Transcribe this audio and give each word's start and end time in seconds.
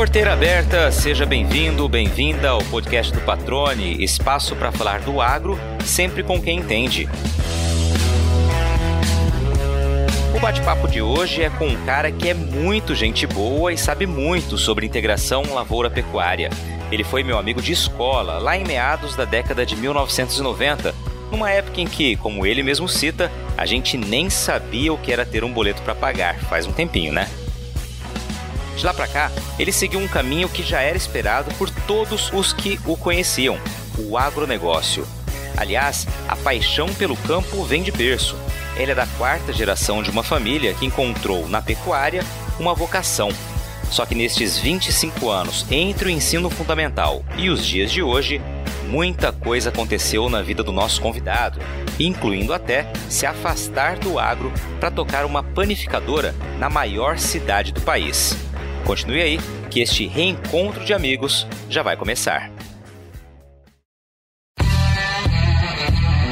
Porteira 0.00 0.32
aberta, 0.32 0.90
seja 0.90 1.26
bem-vindo, 1.26 1.86
bem-vinda 1.86 2.48
ao 2.48 2.64
podcast 2.64 3.12
do 3.12 3.20
Patrone, 3.20 4.02
espaço 4.02 4.56
para 4.56 4.72
falar 4.72 5.00
do 5.00 5.20
agro, 5.20 5.60
sempre 5.84 6.22
com 6.22 6.40
quem 6.40 6.60
entende. 6.60 7.06
O 10.34 10.40
bate-papo 10.40 10.88
de 10.88 11.02
hoje 11.02 11.42
é 11.42 11.50
com 11.50 11.66
um 11.66 11.84
cara 11.84 12.10
que 12.10 12.30
é 12.30 12.32
muito 12.32 12.94
gente 12.94 13.26
boa 13.26 13.74
e 13.74 13.76
sabe 13.76 14.06
muito 14.06 14.56
sobre 14.56 14.86
integração 14.86 15.42
lavoura-pecuária. 15.52 16.48
Ele 16.90 17.04
foi 17.04 17.22
meu 17.22 17.36
amigo 17.36 17.60
de 17.60 17.72
escola, 17.72 18.38
lá 18.38 18.56
em 18.56 18.64
meados 18.64 19.14
da 19.14 19.26
década 19.26 19.66
de 19.66 19.76
1990, 19.76 20.94
numa 21.30 21.50
época 21.50 21.78
em 21.78 21.86
que, 21.86 22.16
como 22.16 22.46
ele 22.46 22.62
mesmo 22.62 22.88
cita, 22.88 23.30
a 23.54 23.66
gente 23.66 23.98
nem 23.98 24.30
sabia 24.30 24.94
o 24.94 24.98
que 24.98 25.12
era 25.12 25.26
ter 25.26 25.44
um 25.44 25.52
boleto 25.52 25.82
para 25.82 25.94
pagar, 25.94 26.38
faz 26.38 26.66
um 26.66 26.72
tempinho, 26.72 27.12
né? 27.12 27.28
De 28.80 28.86
lá 28.86 28.94
para 28.94 29.06
cá, 29.06 29.30
ele 29.58 29.72
seguiu 29.72 30.00
um 30.00 30.08
caminho 30.08 30.48
que 30.48 30.62
já 30.62 30.80
era 30.80 30.96
esperado 30.96 31.54
por 31.56 31.68
todos 31.68 32.32
os 32.32 32.54
que 32.54 32.80
o 32.86 32.96
conheciam: 32.96 33.58
o 33.98 34.16
agronegócio. 34.16 35.06
Aliás, 35.54 36.06
a 36.26 36.34
paixão 36.34 36.88
pelo 36.94 37.14
campo 37.14 37.62
vem 37.62 37.82
de 37.82 37.92
berço. 37.92 38.34
Ele 38.78 38.92
é 38.92 38.94
da 38.94 39.06
quarta 39.18 39.52
geração 39.52 40.02
de 40.02 40.08
uma 40.08 40.22
família 40.22 40.72
que 40.72 40.86
encontrou 40.86 41.46
na 41.46 41.60
pecuária 41.60 42.24
uma 42.58 42.72
vocação. 42.72 43.28
Só 43.90 44.06
que 44.06 44.14
nestes 44.14 44.56
25 44.56 45.28
anos, 45.28 45.66
entre 45.70 46.08
o 46.08 46.10
ensino 46.10 46.48
fundamental 46.48 47.22
e 47.36 47.50
os 47.50 47.66
dias 47.66 47.92
de 47.92 48.02
hoje, 48.02 48.40
muita 48.88 49.30
coisa 49.30 49.68
aconteceu 49.68 50.30
na 50.30 50.40
vida 50.40 50.62
do 50.62 50.72
nosso 50.72 51.02
convidado, 51.02 51.60
incluindo 51.98 52.54
até 52.54 52.90
se 53.10 53.26
afastar 53.26 53.98
do 53.98 54.18
agro 54.18 54.50
para 54.78 54.90
tocar 54.90 55.26
uma 55.26 55.42
panificadora 55.42 56.34
na 56.58 56.70
maior 56.70 57.18
cidade 57.18 57.72
do 57.72 57.82
país. 57.82 58.34
Continue 58.84 59.22
aí, 59.22 59.38
que 59.70 59.80
este 59.80 60.06
reencontro 60.06 60.84
de 60.84 60.92
amigos 60.92 61.46
já 61.68 61.82
vai 61.82 61.96
começar. 61.96 62.50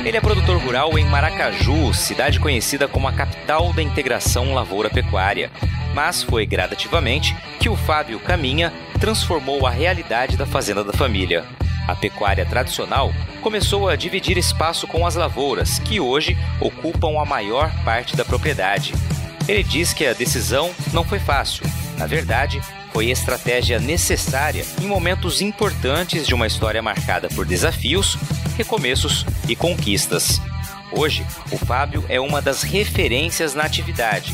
Ele 0.04 0.16
é 0.16 0.20
produtor 0.22 0.58
rural 0.62 0.98
em 0.98 1.04
Maracaju, 1.04 1.92
cidade 1.92 2.40
conhecida 2.40 2.88
como 2.88 3.06
a 3.06 3.12
capital 3.12 3.72
da 3.74 3.82
integração 3.82 4.54
lavoura-pecuária. 4.54 5.50
Mas 5.94 6.22
foi 6.22 6.46
gradativamente 6.46 7.36
que 7.60 7.68
o 7.68 7.76
Fábio 7.76 8.18
Caminha 8.18 8.72
transformou 8.98 9.66
a 9.66 9.70
realidade 9.70 10.36
da 10.36 10.46
fazenda 10.46 10.82
da 10.82 10.94
família. 10.94 11.44
A 11.86 11.94
pecuária 11.94 12.46
tradicional 12.46 13.12
começou 13.42 13.88
a 13.88 13.96
dividir 13.96 14.38
espaço 14.38 14.86
com 14.86 15.06
as 15.06 15.14
lavouras, 15.14 15.78
que 15.78 16.00
hoje 16.00 16.36
ocupam 16.60 17.20
a 17.20 17.24
maior 17.24 17.70
parte 17.84 18.16
da 18.16 18.24
propriedade. 18.24 18.94
Ele 19.46 19.62
diz 19.62 19.92
que 19.92 20.06
a 20.06 20.12
decisão 20.12 20.70
não 20.92 21.04
foi 21.04 21.18
fácil, 21.18 21.64
na 21.98 22.06
verdade, 22.06 22.62
foi 22.92 23.10
estratégia 23.10 23.80
necessária 23.80 24.64
em 24.80 24.86
momentos 24.86 25.42
importantes 25.42 26.26
de 26.26 26.32
uma 26.32 26.46
história 26.46 26.80
marcada 26.80 27.28
por 27.28 27.44
desafios, 27.44 28.16
recomeços 28.56 29.26
e 29.48 29.56
conquistas. 29.56 30.40
Hoje, 30.92 31.26
o 31.50 31.58
Fábio 31.58 32.04
é 32.08 32.20
uma 32.20 32.40
das 32.40 32.62
referências 32.62 33.52
na 33.52 33.64
atividade. 33.64 34.32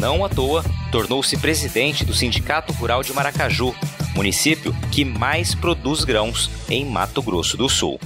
Não 0.00 0.24
à 0.24 0.28
toa, 0.28 0.64
tornou-se 0.90 1.36
presidente 1.36 2.04
do 2.04 2.14
Sindicato 2.14 2.72
Rural 2.72 3.02
de 3.02 3.12
Maracaju, 3.12 3.74
município 4.14 4.74
que 4.90 5.04
mais 5.04 5.54
produz 5.54 6.04
grãos 6.04 6.50
em 6.68 6.84
Mato 6.86 7.22
Grosso 7.22 7.56
do 7.56 7.68
Sul. 7.68 8.00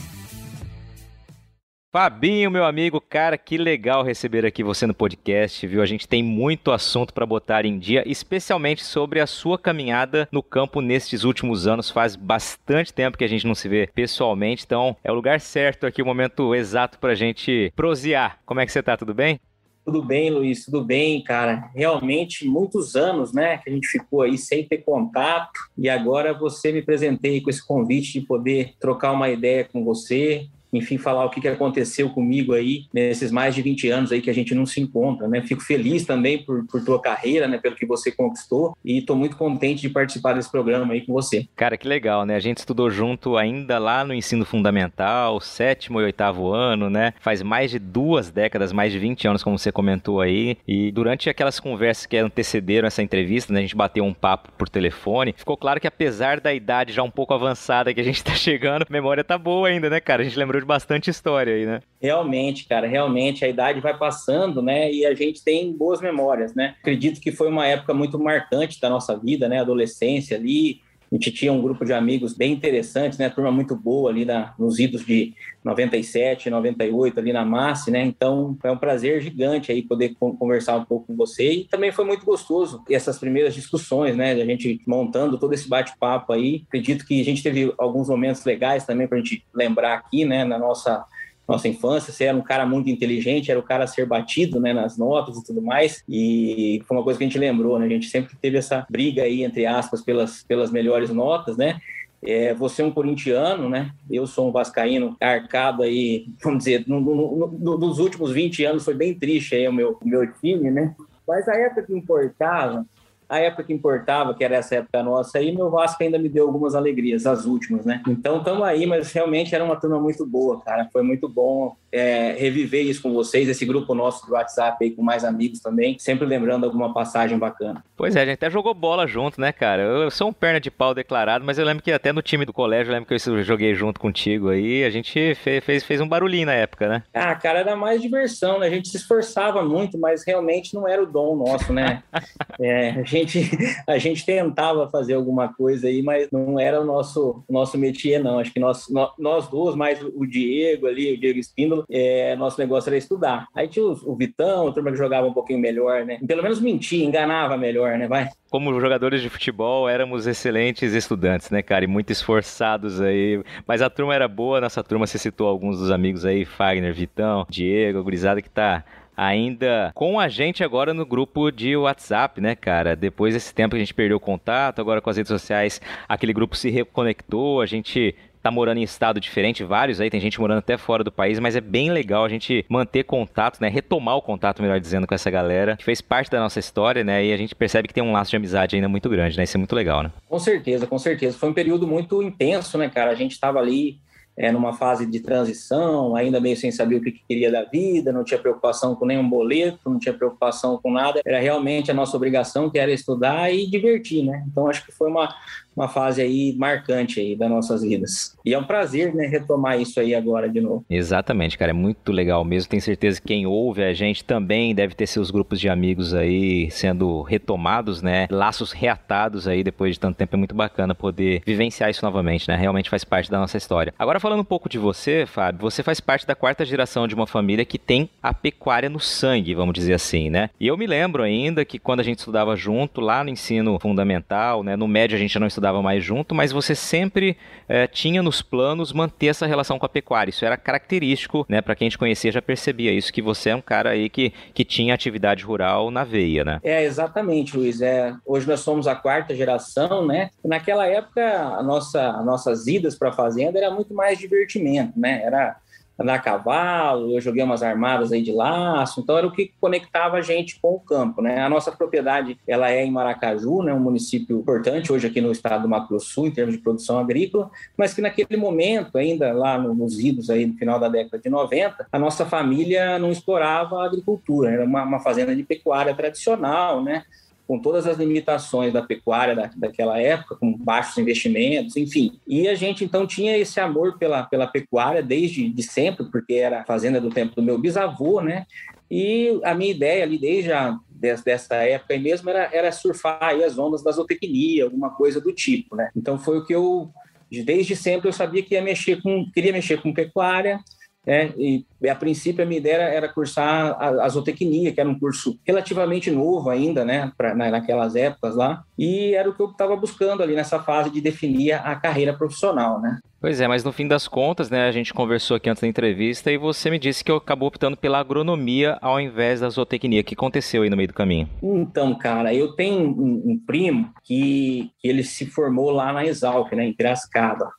Fabinho, 1.91 2.51
meu 2.51 2.67
amigo, 2.67 3.01
cara, 3.01 3.39
que 3.39 3.57
legal 3.57 4.03
receber 4.03 4.45
aqui 4.45 4.63
você 4.63 4.87
no 4.87 4.93
podcast, 4.93 5.67
viu? 5.67 5.81
A 5.81 5.87
gente 5.87 6.07
tem 6.07 6.23
muito 6.23 6.71
assunto 6.71 7.15
para 7.15 7.25
botar 7.25 7.65
em 7.65 7.79
dia, 7.79 8.03
especialmente 8.07 8.85
sobre 8.85 9.21
a 9.21 9.27
sua 9.27 9.59
caminhada 9.59 10.29
no 10.31 10.43
campo 10.43 10.83
nestes 10.83 11.25
últimos 11.25 11.67
anos. 11.67 11.89
Faz 11.89 12.15
bastante 12.15 12.93
tempo 12.93 13.17
que 13.17 13.25
a 13.25 13.29
gente 13.29 13.47
não 13.47 13.55
se 13.55 13.71
vê 13.71 13.87
pessoalmente, 13.87 14.65
então 14.67 14.95
é 15.03 15.11
o 15.11 15.15
lugar 15.15 15.41
certo 15.41 15.87
aqui, 15.87 16.03
o 16.03 16.07
momento 16.07 16.55
exato 16.55 16.99
para 16.99 17.13
a 17.13 17.15
gente 17.15 17.73
prosear. 17.75 18.39
Como 18.45 18.61
é 18.61 18.67
que 18.67 18.73
você 18.73 18.83
tá? 18.83 18.95
Tudo 18.95 19.15
bem? 19.15 19.41
Tudo 19.83 20.05
bem, 20.05 20.29
Luiz, 20.29 20.67
tudo 20.67 20.85
bem, 20.85 21.25
cara. 21.25 21.71
Realmente, 21.75 22.47
muitos 22.47 22.97
anos, 22.97 23.33
né, 23.33 23.57
que 23.57 23.71
a 23.71 23.73
gente 23.73 23.89
ficou 23.89 24.21
aí 24.21 24.37
sem 24.37 24.63
ter 24.63 24.83
contato 24.83 25.59
e 25.79 25.89
agora 25.89 26.35
você 26.35 26.71
me 26.71 26.83
presentei 26.83 27.41
com 27.41 27.49
esse 27.49 27.67
convite 27.67 28.21
de 28.21 28.27
poder 28.27 28.75
trocar 28.79 29.13
uma 29.13 29.31
ideia 29.31 29.65
com 29.65 29.83
você, 29.83 30.51
enfim, 30.73 30.99
falar 30.99 31.25
o 31.25 31.31
que, 31.31 31.49
aconteceu 31.49 32.11
comigo 32.11 32.53
aí 32.53 32.85
nesses 32.93 33.31
mais 33.31 33.55
de 33.55 33.63
20 33.63 33.89
anos 33.89 34.13
aí 34.13 34.21
que 34.21 34.31
a 34.31 34.35
gente 34.35 34.55
não 34.55 34.67
se 34.67 34.81
encontra, 34.81 35.27
né? 35.27 35.41
Fico 35.43 35.63
feliz 35.63 36.05
também 36.05 36.39
por, 36.45 36.67
por 36.67 36.85
tua 36.85 37.01
carreira, 37.01 37.49
né? 37.49 37.59
Pelo 37.59 37.75
que 37.75 37.87
você 37.87 38.13
conquistou 38.13 38.77
e 38.85 38.99
estou 38.99 39.17
muito 39.17 39.37
contente 39.37 39.81
de 39.81 39.89
participar 39.89 40.35
desse 40.35 40.51
programa 40.51 40.93
aí 40.93 41.01
com 41.01 41.13
você. 41.13 41.47
Cara, 41.57 41.77
que 41.77 41.89
legal, 41.89 42.27
né? 42.27 42.37
A 42.37 42.41
gente 42.41 42.59
estudou 42.59 42.91
junto 42.91 43.37
ainda 43.37 43.79
lá 43.79 44.05
no 44.05 44.13
ensino 44.13 44.45
fundamental, 44.45 45.41
sétimo 45.41 46.01
e 46.01 46.05
oitavo 46.05 46.53
ano, 46.53 46.91
né? 46.91 47.15
Faz 47.21 47.43
mais 47.43 47.71
de 47.71 47.79
duas 47.79 48.31
décadas, 48.31 48.73
mais 48.73 48.93
de 48.93 48.99
20 48.99 49.29
anos, 49.29 49.43
como 49.43 49.59
você 49.59 49.73
comentou 49.73 50.21
aí. 50.21 50.59
E 50.67 50.93
durante 50.93 51.31
aquelas 51.31 51.59
conversas 51.59 52.07
que 52.07 52.17
antecederam 52.17 52.87
essa 52.87 53.03
entrevista, 53.03 53.53
né? 53.53 53.61
A 53.61 53.63
gente 53.63 53.77
bateu 53.77 54.05
um 54.05 54.15
papo 54.15 54.51
por 54.57 54.69
telefone. 54.69 55.35
Ficou 55.37 55.57
claro 55.57 55.81
que 55.81 55.87
apesar 55.87 56.41
da 56.41 56.53
idade 56.53 56.93
já 56.93 57.03
um 57.03 57.11
pouco 57.11 57.33
avançada 57.33 57.93
que 57.95 58.01
a 58.01 58.05
gente 58.05 58.23
tá 58.23 58.35
chegando, 58.37 58.83
a 58.83 58.93
memória 58.93 59.25
tá 59.25 59.39
boa 59.39 59.69
ainda, 59.69 59.89
né, 59.89 60.01
cara? 60.01 60.23
A 60.23 60.25
gente 60.25 60.39
lembrou 60.39 60.58
de 60.61 60.67
bastante 60.67 61.11
história 61.11 61.55
aí, 61.55 61.67
né? 61.67 61.81
Realmente, 62.01 62.67
cara, 62.67 62.87
realmente 62.87 63.45
a 63.45 63.49
idade 63.49 63.81
vai 63.81 63.97
passando, 63.97 64.63
né? 64.63 64.93
E 64.93 65.07
a 65.07 65.15
gente 65.15 65.43
tem 65.43 65.73
boas 65.73 66.01
memórias, 66.01 66.55
né? 66.55 66.75
Acredito 66.81 67.21
que 67.21 67.33
foi 67.33 67.49
uma 67.49 67.67
época 67.67 67.95
muito 67.95 68.19
marcante 68.19 68.81
da 68.81 68.89
nossa 68.89 69.17
vida, 69.17 69.49
né? 69.49 69.61
Adolescência 69.61 70.37
ali, 70.37 70.81
gente 71.17 71.31
tinha 71.31 71.53
um 71.53 71.63
grupo 71.63 71.85
de 71.85 71.93
amigos 71.93 72.35
bem 72.35 72.53
interessantes, 72.53 73.19
né? 73.19 73.29
Turma 73.31 73.51
muito 73.51 73.75
boa 73.75 74.11
ali 74.11 74.25
na, 74.25 74.55
nos 74.59 74.79
idos 74.79 75.05
de 75.05 75.35
97, 75.65 76.51
98 76.51 77.19
ali 77.19 77.33
na 77.33 77.45
Massi, 77.45 77.91
né? 77.91 78.03
Então 78.03 78.57
foi 78.61 78.71
um 78.71 78.77
prazer 78.77 79.21
gigante 79.21 79.73
aí 79.73 79.83
poder 79.83 80.15
conversar 80.19 80.77
um 80.77 80.85
pouco 80.85 81.07
com 81.07 81.17
você 81.17 81.53
e 81.53 81.65
também 81.65 81.93
foi 81.93 82.05
muito 82.05 82.25
gostoso 82.25 82.83
essas 82.91 83.19
primeiras 83.19 83.55
discussões, 83.55 84.17
né? 84.17 84.33
A 84.33 84.45
gente 84.45 84.81
montando 84.87 85.39
todo 85.39 85.55
esse 85.55 85.69
bate-papo 85.69 86.33
aí. 86.33 86.65
Acredito 86.69 87.07
que 87.07 87.21
a 87.21 87.25
gente 87.25 87.43
teve 87.43 87.73
alguns 87.79 88.09
momentos 88.09 88.45
legais 88.45 88.85
também 88.85 89.07
para 89.07 89.19
a 89.19 89.21
gente 89.21 89.45
lembrar 89.55 89.95
aqui, 89.95 90.25
né? 90.25 90.45
Na 90.45 90.59
nossa 90.59 91.05
nossa 91.49 91.67
infância, 91.67 92.13
você 92.13 92.25
era 92.25 92.37
um 92.37 92.43
cara 92.43 92.67
muito 92.67 92.91
inteligente, 92.91 93.51
era 93.51 93.59
o 93.59 93.63
cara 93.63 93.85
a 93.85 93.87
ser 93.87 94.05
batido, 94.05 94.61
né, 94.61 94.75
nas 94.75 94.99
notas 94.99 95.39
e 95.39 95.45
tudo 95.45 95.63
mais, 95.63 96.05
e 96.07 96.83
foi 96.87 96.97
uma 96.97 97.03
coisa 97.03 97.19
que 97.19 97.25
a 97.25 97.27
gente 97.27 97.39
lembrou, 97.39 97.79
né, 97.79 97.87
a 97.87 97.89
gente 97.89 98.09
sempre 98.09 98.37
teve 98.37 98.59
essa 98.59 98.87
briga 98.91 99.23
aí, 99.23 99.43
entre 99.43 99.65
aspas, 99.65 100.03
pelas, 100.03 100.43
pelas 100.43 100.71
melhores 100.71 101.11
notas, 101.11 101.57
né, 101.57 101.81
é, 102.23 102.53
você 102.53 102.83
é 102.83 102.85
um 102.85 102.91
corintiano, 102.91 103.69
né? 103.69 103.93
Eu 104.11 104.27
sou 104.27 104.49
um 104.49 104.53
vascaíno 104.53 105.17
arcado 105.21 105.85
aí, 105.85 106.27
vamos 106.43 106.65
dizer, 106.65 106.85
no, 106.87 107.01
no, 107.01 107.47
no, 107.47 107.79
nos 107.79 107.99
últimos 107.99 108.33
20 108.33 108.65
anos 108.65 108.85
foi 108.85 108.95
bem 108.95 109.15
triste 109.15 109.55
aí 109.55 109.69
o 109.69 109.73
meu, 109.73 109.97
o 110.01 110.09
meu 110.09 110.27
time, 110.33 110.71
né? 110.71 110.95
Mas 111.27 111.49
a 111.49 111.55
época 111.55 111.85
que 111.85 111.95
importava, 111.95 112.85
a 113.29 113.39
época 113.39 113.65
que 113.65 113.73
importava, 113.73 114.35
que 114.35 114.43
era 114.43 114.57
essa 114.57 114.77
época 114.77 115.03
nossa 115.03 115.39
aí, 115.39 115.55
meu 115.55 115.71
Vasco 115.71 116.03
ainda 116.03 116.19
me 116.19 116.29
deu 116.29 116.47
algumas 116.47 116.75
alegrias, 116.75 117.27
as 117.27 117.45
últimas, 117.45 117.85
né? 117.85 118.03
Então 118.09 118.39
estamos 118.39 118.63
aí, 118.63 118.87
mas 118.87 119.13
realmente 119.13 119.55
era 119.55 119.63
uma 119.63 119.77
turma 119.77 120.01
muito 120.01 120.25
boa, 120.25 120.61
cara. 120.61 120.89
Foi 120.93 121.03
muito 121.03 121.29
bom 121.29 121.77
é, 121.91 122.33
reviver 122.33 122.85
isso 122.85 123.03
com 123.03 123.13
vocês, 123.13 123.49
esse 123.49 123.65
grupo 123.65 123.95
nosso 123.95 124.27
do 124.27 124.33
WhatsApp 124.33 124.85
aí 124.85 124.91
com 124.91 125.03
mais 125.03 125.25
amigos 125.25 125.61
também, 125.61 125.99
sempre 125.99 126.27
lembrando 126.27 126.65
alguma 126.65 126.93
passagem 126.93 127.39
bacana. 127.39 127.83
Pois 127.97 128.15
é, 128.15 128.23
a 128.23 128.25
gente 128.27 128.35
até 128.35 128.51
jogou 128.51 128.75
bola 128.75 129.07
junto, 129.07 129.41
né, 129.41 129.53
cara? 129.53 129.83
Eu 129.83 130.11
sou 130.11 130.29
um 130.29 130.33
perna 130.33 130.61
de 130.61 130.71
pau 130.71 130.95
declarado, 130.95 131.45
mas 131.45 131.59
eu 131.59 131.65
lembro 131.65 131.83
que 131.83 131.91
até 131.91 132.13
no 132.13 132.23
time 132.23 132.45
do 132.45 132.53
colégio, 132.53 132.91
eu 132.91 132.95
lembro 132.95 133.09
que 133.09 133.15
eu 133.15 133.43
joguei 133.43 133.75
junto 133.75 134.01
contigo 134.01 134.51
aí, 134.51 134.85
a 134.85 134.91
gente 134.91 135.35
fez, 135.35 135.65
fez, 135.65 135.85
fez 135.85 136.01
um 136.01 136.09
barulhinho 136.09 136.47
na 136.47 136.55
época, 136.55 136.89
né? 136.89 137.03
Ah, 137.13 137.35
cara, 137.35 137.61
era 137.61 137.77
mais 137.77 138.01
diversão, 138.01 138.59
né? 138.59 138.67
A 138.67 138.71
gente 138.71 138.89
se 138.89 138.97
esforçava 138.97 139.63
muito, 139.63 139.99
mas 139.99 140.25
realmente 140.25 140.75
não 140.75 140.87
era 140.87 141.03
o 141.03 141.07
dom 141.07 141.37
nosso, 141.37 141.73
né? 141.73 142.03
é, 142.61 142.91
a, 142.91 143.03
gente, 143.03 143.51
a 143.87 143.99
gente 143.99 144.25
tentava 144.25 144.89
fazer 144.91 145.15
alguma 145.15 145.53
coisa 145.53 145.89
aí, 145.89 146.03
mas 146.03 146.29
não 146.31 146.59
era 146.59 146.81
o 146.81 146.85
nosso, 146.85 147.43
nosso 147.49 147.77
métier, 147.79 148.23
não. 148.23 148.39
Acho 148.39 148.53
que 148.53 148.61
nós, 148.61 148.89
nós, 148.89 149.11
nós 149.19 149.49
dois, 149.49 149.75
mais 149.75 150.01
o 150.03 150.27
Diego 150.27 150.87
ali, 150.87 151.15
o 151.15 151.21
Diego 151.21 151.39
Espíndola, 151.39 151.78
é, 151.91 152.37
nosso 152.37 152.61
negócio 152.61 152.89
era 152.89 152.97
estudar. 152.97 153.47
Aí 153.55 153.69
tinha 153.69 153.85
o, 153.85 154.17
Vitão, 154.17 154.69
a 154.69 154.73
turma 154.73 154.91
que 154.91 154.97
jogava 154.97 155.27
um 155.27 155.33
pouquinho 155.33 155.59
melhor, 155.59 156.05
né? 156.05 156.19
Pelo 156.27 156.43
menos 156.43 156.61
mentia, 156.61 157.05
enganava 157.05 157.57
melhor, 157.57 157.99
né? 157.99 158.07
Vai. 158.07 158.29
Como 158.51 158.81
jogadores 158.81 159.21
de 159.21 159.29
futebol, 159.29 159.89
éramos 159.89 160.27
excelentes 160.27 160.95
estudantes, 160.95 161.51
né, 161.51 161.63
cara? 161.63 161.85
E 161.85 161.89
muito 161.89 162.11
esforçados 162.11 163.01
aí. 163.01 163.43
Mas 163.67 163.83
a 163.83 163.91
turma 163.91 164.15
era 164.15 164.27
boa, 164.27 164.61
nossa 164.61 164.83
turma, 164.83 165.07
você 165.07 165.19
citou 165.19 165.49
alguns 165.49 165.79
dos 165.79 165.91
amigos 165.91 166.25
aí, 166.25 166.45
Fagner, 166.45 166.95
Vitão, 166.95 167.47
Diego, 167.49 168.03
gurizada 168.03 168.41
que 168.41 168.51
tá 168.51 168.85
ainda 169.19 169.91
com 169.97 170.21
a 170.21 170.29
gente 170.29 170.63
agora 170.63 170.95
no 170.95 171.05
grupo 171.05 171.51
de 171.51 171.77
WhatsApp, 171.77 172.41
né, 172.41 172.55
cara? 172.55 172.95
Depois 172.95 173.35
desse 173.35 173.53
tempo 173.53 173.71
que 173.71 173.77
a 173.77 173.81
gente 173.81 173.93
perdeu 173.93 174.17
o 174.17 174.21
contato, 174.21 174.81
agora 174.81 175.01
com 175.01 175.11
as 175.11 175.17
redes 175.17 175.29
sociais, 175.29 175.81
aquele 176.09 176.33
grupo 176.33 176.57
se 176.57 176.71
reconectou, 176.71 177.61
a 177.61 177.67
gente 177.67 178.15
tá 178.43 178.51
morando 178.51 178.79
em 178.79 178.83
estado 178.83 179.21
diferente, 179.21 179.65
vários 179.65 180.01
aí, 180.01 180.11
tem 180.11 180.21
gente 180.21 180.41
morando 180.41 180.59
até 180.59 180.77
fora 180.77 181.05
do 181.05 181.13
país, 181.13 181.39
mas 181.39 181.57
é 181.57 181.61
bem 181.61 181.91
legal 181.91 182.25
a 182.25 182.29
gente 182.29 182.65
manter 182.69 183.05
contato, 183.05 183.61
né? 183.61 183.69
Retomar 183.69 184.17
o 184.17 184.23
contato, 184.23 184.63
melhor 184.63 184.81
dizendo, 184.81 185.07
com 185.07 185.15
essa 185.15 185.31
galera 185.31 185.77
que 185.77 185.85
fez 185.85 186.01
parte 186.01 186.31
da 186.31 186.41
nossa 186.41 186.59
história, 186.59 187.05
né? 187.05 187.25
E 187.25 187.33
a 187.33 187.37
gente 187.37 187.55
percebe 187.55 187.89
que 187.89 187.95
tem 187.95 188.03
um 188.03 188.13
laço 188.13 188.31
de 188.31 188.37
amizade 188.37 188.77
ainda 188.77 188.89
muito 188.89 189.09
grande, 189.09 189.37
né? 189.37 189.45
Isso 189.45 189.57
é 189.57 189.59
muito 189.59 189.75
legal, 189.75 190.03
né? 190.03 190.11
Com 190.29 190.39
certeza, 190.39 190.87
com 190.87 190.99
certeza. 190.99 191.37
Foi 191.37 191.49
um 191.49 191.55
período 191.55 191.87
muito 191.87 192.23
intenso, 192.23 192.79
né, 192.79 192.89
cara? 192.89 193.11
A 193.11 193.15
gente 193.15 193.33
estava 193.33 193.59
ali 193.59 193.99
é, 194.39 194.53
numa 194.53 194.73
fase 194.73 195.05
de 195.05 195.19
transição, 195.19 196.15
ainda 196.15 196.41
meio 196.41 196.57
sem 196.57 196.71
saber 196.71 196.95
o 196.95 197.01
que, 197.01 197.11
que, 197.11 197.23
queria 197.27 197.51
da 197.51 197.65
vida, 197.65 198.13
não 198.13 198.23
tinha 198.23 198.39
preocupação 198.39 198.95
com 198.95 199.05
nenhum 199.05 199.29
boleto, 199.29 199.91
não 199.91 199.99
tinha 199.99 200.15
preocupação 200.15 200.79
com 200.81 200.93
nada. 200.93 201.21
Era 201.27 201.41
realmente 201.41 201.91
a 201.91 201.95
nossa 201.95 202.17
obrigação, 202.17 202.71
que 202.71 202.79
era 202.79 202.93
estudar 202.93 203.53
e 203.53 203.67
divertir, 203.67 204.25
né? 204.25 204.45
Então 204.47 204.69
acho 204.69 204.87
que 204.87 204.93
foi 204.93 205.11
uma, 205.11 205.35
uma 205.79 205.89
fase 205.89 206.21
aí 206.21 206.55
marcante 206.59 207.21
aí 207.21 207.37
das 207.37 207.49
nossas 207.49 207.83
vidas. 207.83 208.37
E 208.45 208.53
é 208.53 208.59
um 208.59 208.65
prazer, 208.65 209.15
né, 209.15 209.27
retomar 209.27 209.81
isso 209.81 210.01
aí 210.01 210.15
agora 210.15 210.49
de 210.49 210.61
novo. 210.61 210.85
Exatamente, 210.91 211.57
cara, 211.57 211.71
é 211.71 211.75
muito 211.75 212.11
legal 212.11 212.45
mesmo. 212.45 212.69
Tenho 212.69 212.83
certeza 212.83 213.21
que 213.21 213.29
quem 213.29 213.47
ouve 213.47 213.85
a 213.85 213.95
gente 213.95 214.25
também 214.25 214.75
deve 214.75 214.95
ter 214.95 215.07
seus 215.07 215.31
grupos 215.31 215.61
de 215.61 215.69
amigos 215.69 216.15
aí 216.15 216.69
sendo 216.71 217.23
retomados, 217.23 218.03
né? 218.03 218.27
Laços 218.31 218.73
reatados 218.73 219.47
aí 219.47 219.63
depois 219.63 219.95
de 219.95 220.01
tanto 220.01 220.17
tempo. 220.17 220.35
É 220.35 220.39
muito 220.39 220.55
bacana 220.55 220.95
poder 220.95 221.43
vivenciar 221.47 221.91
isso 221.91 222.05
novamente, 222.05 222.49
né? 222.49 222.57
Realmente 222.57 222.91
faz 222.91 223.05
parte 223.05 223.31
da 223.31 223.39
nossa 223.39 223.57
história. 223.57 223.95
Agora 223.99 224.19
falando 224.19 224.41
um 224.41 224.45
pouco 224.45 224.69
de 224.69 224.79
você, 224.79 225.27
Fábio, 225.27 225.61
você 225.61 225.83
faz 225.83 226.01
parte 226.01 226.27
da 226.27 226.35
quarta 226.35 226.65
geração 226.65 227.07
de 227.07 227.15
uma 227.15 227.27
família 227.27 227.65
que 227.65 227.79
tem 227.79 228.11
a 228.23 228.35
pecuária 228.35 228.89
no 228.89 228.99
sangue, 228.99 229.55
vamos 229.55 229.75
dizer 229.75 229.95
assim, 229.95 230.29
né? 230.29 230.51
E 230.59 230.67
eu 230.67 230.77
me 230.77 230.87
lembro 230.87 231.23
ainda 231.23 231.65
que 231.65 231.79
quando 231.79 232.01
a 232.01 232.05
gente 232.05 232.19
estudava 232.19 232.57
junto, 232.57 233.01
lá 233.01 233.23
no 233.23 233.31
ensino 233.31 233.79
fundamental, 233.79 234.65
né? 234.65 234.75
No 234.75 234.89
médio 234.89 235.17
a 235.17 235.21
gente 235.21 235.39
não 235.39 235.47
estudava 235.47 235.68
estudava 235.69 235.83
mais 235.83 236.03
junto, 236.03 236.35
mas 236.35 236.51
você 236.51 236.75
sempre 236.75 237.37
é, 237.69 237.87
tinha 237.87 238.23
nos 238.23 238.43
planos 238.43 238.93
manter 238.93 239.29
essa 239.29 239.47
relação 239.47 239.79
com 239.79 239.87
a 239.87 239.89
pecuária. 239.89 240.31
Isso 240.31 240.45
era 240.45 240.57
característico, 240.57 241.47
né? 241.49 241.61
Para 241.61 241.75
quem 241.75 241.89
te 241.89 241.99
conhecia 241.99 242.33
já 242.33 242.43
percebia 242.43 242.93
isso, 242.93 243.13
que 243.13 243.23
você 243.23 243.51
é 243.51 243.57
um 243.57 243.61
cara 243.61 243.91
aí 243.91 244.09
que, 244.09 244.33
que 244.55 244.65
tinha 244.65 244.95
atividade 244.95 245.45
rural 245.45 245.91
na 245.91 246.05
veia, 246.05 246.45
né? 246.45 246.61
É, 246.63 246.85
exatamente, 246.85 247.57
Luiz. 247.57 247.81
É, 247.81 248.15
hoje 248.27 248.47
nós 248.47 248.61
somos 248.61 248.87
a 248.87 248.95
quarta 248.95 249.35
geração, 249.35 250.07
né? 250.07 250.31
Naquela 250.45 250.87
época, 250.87 251.23
a 251.23 251.63
nossa, 251.63 252.13
nossas 252.23 252.67
idas 252.67 252.97
para 252.97 253.11
a 253.11 253.13
fazenda 253.13 253.59
era 253.59 253.71
muito 253.71 253.95
mais 253.95 254.19
divertimento, 254.19 254.99
né? 254.99 255.23
Era 255.23 255.57
andar 255.99 256.15
a 256.15 256.19
cavalo, 256.19 257.13
eu 257.13 257.21
joguei 257.21 257.43
umas 257.43 257.63
armadas 257.63 258.13
aí 258.13 258.23
de 258.23 258.33
laço, 258.33 259.01
então 259.01 259.19
era 259.19 259.27
o 259.27 259.33
que 259.33 259.53
conectava 259.61 260.19
a 260.19 260.21
gente 260.21 260.61
com 260.61 260.75
o 260.75 260.81
campo, 260.81 261.21
né? 261.21 261.41
A 261.41 261.49
nossa 261.49 261.73
propriedade, 261.73 262.39
ela 262.47 262.71
é 262.71 262.85
em 262.85 262.91
Maracaju, 262.91 263.63
né, 263.63 263.75
um 263.75 263.81
município 263.81 264.39
importante 264.39 264.93
hoje 264.93 265.07
aqui 265.07 265.21
no 265.21 265.33
estado 265.33 265.63
do 265.63 265.69
Mato 265.69 265.89
Grosso 265.89 266.07
Sul 266.07 266.27
em 266.27 266.31
termos 266.31 266.55
de 266.55 266.61
produção 266.61 266.99
agrícola, 266.99 267.51
mas 267.77 267.93
que 267.93 268.01
naquele 268.01 268.37
momento, 268.37 268.97
ainda 268.97 269.33
lá 269.33 269.59
nos 269.59 269.99
idos 269.99 270.31
aí 270.31 270.47
no 270.47 270.55
final 270.55 270.79
da 270.79 270.89
década 270.89 271.19
de 271.19 271.29
90, 271.29 271.89
a 271.91 271.99
nossa 271.99 272.25
família 272.25 272.99
não 272.99 273.11
explorava 273.11 273.83
a 273.83 273.87
agricultura, 273.87 274.51
era 274.51 274.65
uma, 274.65 274.85
uma 274.85 275.01
fazenda 275.01 275.35
de 275.35 275.43
pecuária 275.43 275.95
tradicional, 275.95 276.83
né? 276.83 277.05
Com 277.49 277.59
todas 277.59 277.87
as 277.87 277.97
limitações 277.97 278.75
da 278.75 278.83
pecuária 278.83 279.35
da, 279.35 279.51
daquela 279.57 279.99
época, 279.99 280.37
com 280.37 280.55
baixos 280.55 280.99
investimentos, 280.99 281.79
enfim. 281.79 282.21
E 282.27 282.47
a 282.47 282.55
gente 282.55 282.85
então 282.85 283.07
tinha 283.07 283.39
esse 283.39 283.59
amor 283.59 283.97
pela, 283.97 284.23
pela 284.25 284.47
pecuária 284.47 285.03
desde 285.03 285.49
de 285.49 285.63
sempre, 285.63 286.05
porque 286.11 286.35
era 286.35 286.63
fazenda 286.67 287.01
do 287.01 287.09
tempo 287.09 287.35
do 287.35 287.43
meu 287.43 287.57
bisavô, 287.57 288.21
né? 288.21 288.45
E 288.91 289.41
a 289.43 289.55
minha 289.55 289.71
ideia 289.71 290.05
ali 290.05 290.19
desde 290.19 290.53
a 290.53 290.79
dessa 290.91 291.55
época 291.55 291.95
aí 291.95 292.01
mesmo 292.01 292.29
era, 292.29 292.51
era 292.53 292.73
surfar 292.73 293.23
aí 293.23 293.43
as 293.43 293.57
ondas 293.57 293.83
da 293.83 293.93
zootecnia, 293.93 294.65
alguma 294.65 294.91
coisa 294.91 295.21
do 295.21 295.33
tipo, 295.33 295.75
né? 295.75 295.91
Então 295.97 296.19
foi 296.19 296.39
o 296.39 296.45
que 296.45 296.55
eu 296.55 296.91
desde 297.31 297.75
sempre 297.77 298.09
eu 298.09 298.13
sabia 298.13 298.43
que 298.43 298.55
ia 298.55 298.63
mexer 298.63 299.01
com 299.01 299.31
queria 299.33 299.53
mexer 299.53 299.81
com 299.81 299.95
pecuária 299.95 300.61
é, 301.09 301.33
e 301.39 301.65
a 301.89 301.95
princípio 301.95 302.45
a 302.45 302.47
minha 302.47 302.61
ideia 302.61 302.83
era 302.83 303.09
cursar 303.09 303.75
a, 303.81 304.05
a 304.05 304.09
zootecnia, 304.11 304.73
que 304.73 304.81
era 304.81 304.89
um 304.89 304.99
curso 304.99 305.39
relativamente 305.43 306.11
novo 306.11 306.51
ainda, 306.51 306.85
né, 306.85 307.11
pra, 307.17 307.35
na, 307.35 307.51
naquelas 307.51 307.97
épocas 307.97 308.37
lá, 308.37 308.63
e 308.79 309.15
era 309.15 309.31
o 309.31 309.35
que 309.35 309.41
eu 309.41 309.51
estava 309.51 309.75
buscando 309.75 310.23
ali 310.23 310.35
nessa 310.35 310.61
fase 310.61 310.91
de 310.91 311.01
definir 311.01 311.53
a 311.53 311.75
carreira 311.77 312.13
profissional, 312.13 312.79
né. 312.79 312.99
Pois 313.21 313.41
é, 313.41 313.49
mas 313.49 313.65
no 313.65 313.73
fim 313.73 313.89
das 313.89 314.07
contas, 314.07 314.49
né, 314.49 314.69
a 314.69 314.71
gente 314.71 314.95
conversou 314.95 315.37
aqui 315.37 315.51
antes 315.51 315.61
da 315.61 315.67
entrevista 315.67 316.31
e 316.31 316.39
você 316.39 316.71
me 316.71 316.79
disse 316.79 317.03
que 317.03 317.11
eu 317.11 317.17
acabou 317.17 317.49
optando 317.49 317.77
pela 317.77 317.99
agronomia 317.99 318.79
ao 318.81 319.01
invés 319.01 319.41
da 319.41 319.49
zootecnia. 319.49 320.03
O 320.03 320.05
que 320.05 320.15
aconteceu 320.15 320.63
aí 320.63 320.71
no 320.71 320.77
meio 320.77 320.87
do 320.87 320.95
caminho? 320.95 321.29
Então, 321.43 321.99
cara, 321.99 322.33
eu 322.33 322.53
tenho 322.53 322.79
um, 322.79 323.33
um 323.33 323.43
primo 323.45 323.93
que, 324.05 324.71
que, 324.79 324.89
ele 324.89 325.03
se 325.03 325.27
formou 325.27 325.71
lá 325.71 325.93
na 325.93 326.07
Exalc, 326.07 326.53
né, 326.53 326.65
em 326.65 326.73
Piracicaba, 326.73 327.51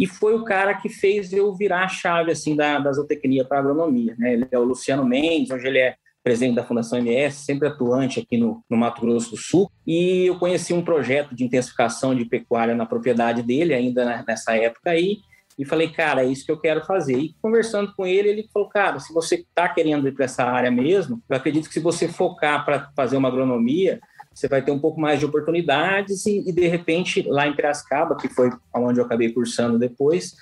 e 0.00 0.06
foi 0.06 0.34
o 0.34 0.44
cara 0.44 0.72
que 0.74 0.88
fez 0.88 1.30
eu 1.30 1.54
virar 1.54 1.84
a 1.84 1.88
chave, 1.88 2.32
assim, 2.32 2.56
da, 2.56 2.78
da 2.78 2.92
zootecnia 2.92 3.44
para 3.44 3.58
agronomia, 3.58 4.14
né, 4.18 4.32
ele 4.32 4.48
é 4.50 4.58
o 4.58 4.64
Luciano 4.64 5.04
Mendes, 5.04 5.50
hoje 5.50 5.66
ele 5.66 5.78
é 5.78 5.96
presidente 6.22 6.54
da 6.54 6.64
Fundação 6.64 6.98
MS, 6.98 7.44
sempre 7.44 7.68
atuante 7.68 8.20
aqui 8.20 8.36
no, 8.36 8.62
no, 8.68 8.76
Mato 8.76 9.00
Grosso 9.00 9.30
do 9.30 9.36
Sul, 9.36 9.70
e 9.86 10.26
eu 10.26 10.38
conheci 10.38 10.72
um 10.72 10.82
projeto 10.82 11.34
de 11.34 11.44
intensificação 11.44 12.14
de 12.14 12.24
pecuária 12.24 12.74
na 12.74 12.86
propriedade 12.86 13.42
dele, 13.42 13.74
ainda 13.74 14.22
nessa 14.26 14.56
época 14.56 14.90
aí, 14.90 15.18
e 15.58 15.64
falei, 15.64 15.88
cara, 15.88 16.22
é 16.24 16.26
isso 16.26 16.46
que 16.46 16.52
eu 16.52 16.58
quero 16.58 16.84
fazer. 16.84 17.18
E 17.18 17.34
conversando 17.42 17.92
com 17.94 18.06
ele, 18.06 18.28
ele 18.28 18.48
falou, 18.52 18.68
cara, 18.68 18.98
se 18.98 19.12
você 19.12 19.36
está 19.36 19.68
querendo 19.68 20.08
ir 20.08 20.12
para 20.12 20.24
essa 20.24 20.44
área 20.44 20.70
mesmo, 20.70 21.22
eu 21.28 21.36
acredito 21.36 21.68
que 21.68 21.74
se 21.74 21.80
você 21.80 22.08
focar 22.08 22.64
para 22.64 22.90
fazer 22.96 23.16
uma 23.16 23.28
agronomia, 23.28 24.00
você 24.34 24.48
vai 24.48 24.62
ter 24.62 24.70
um 24.70 24.78
pouco 24.78 25.00
mais 25.00 25.18
de 25.18 25.26
oportunidades 25.26 26.24
e, 26.26 26.48
e, 26.48 26.52
de 26.52 26.66
repente, 26.66 27.22
lá 27.28 27.46
em 27.46 27.54
Piracicaba, 27.54 28.16
que 28.16 28.28
foi 28.28 28.50
onde 28.74 28.98
eu 28.98 29.04
acabei 29.04 29.30
cursando 29.30 29.78
depois, 29.78 30.34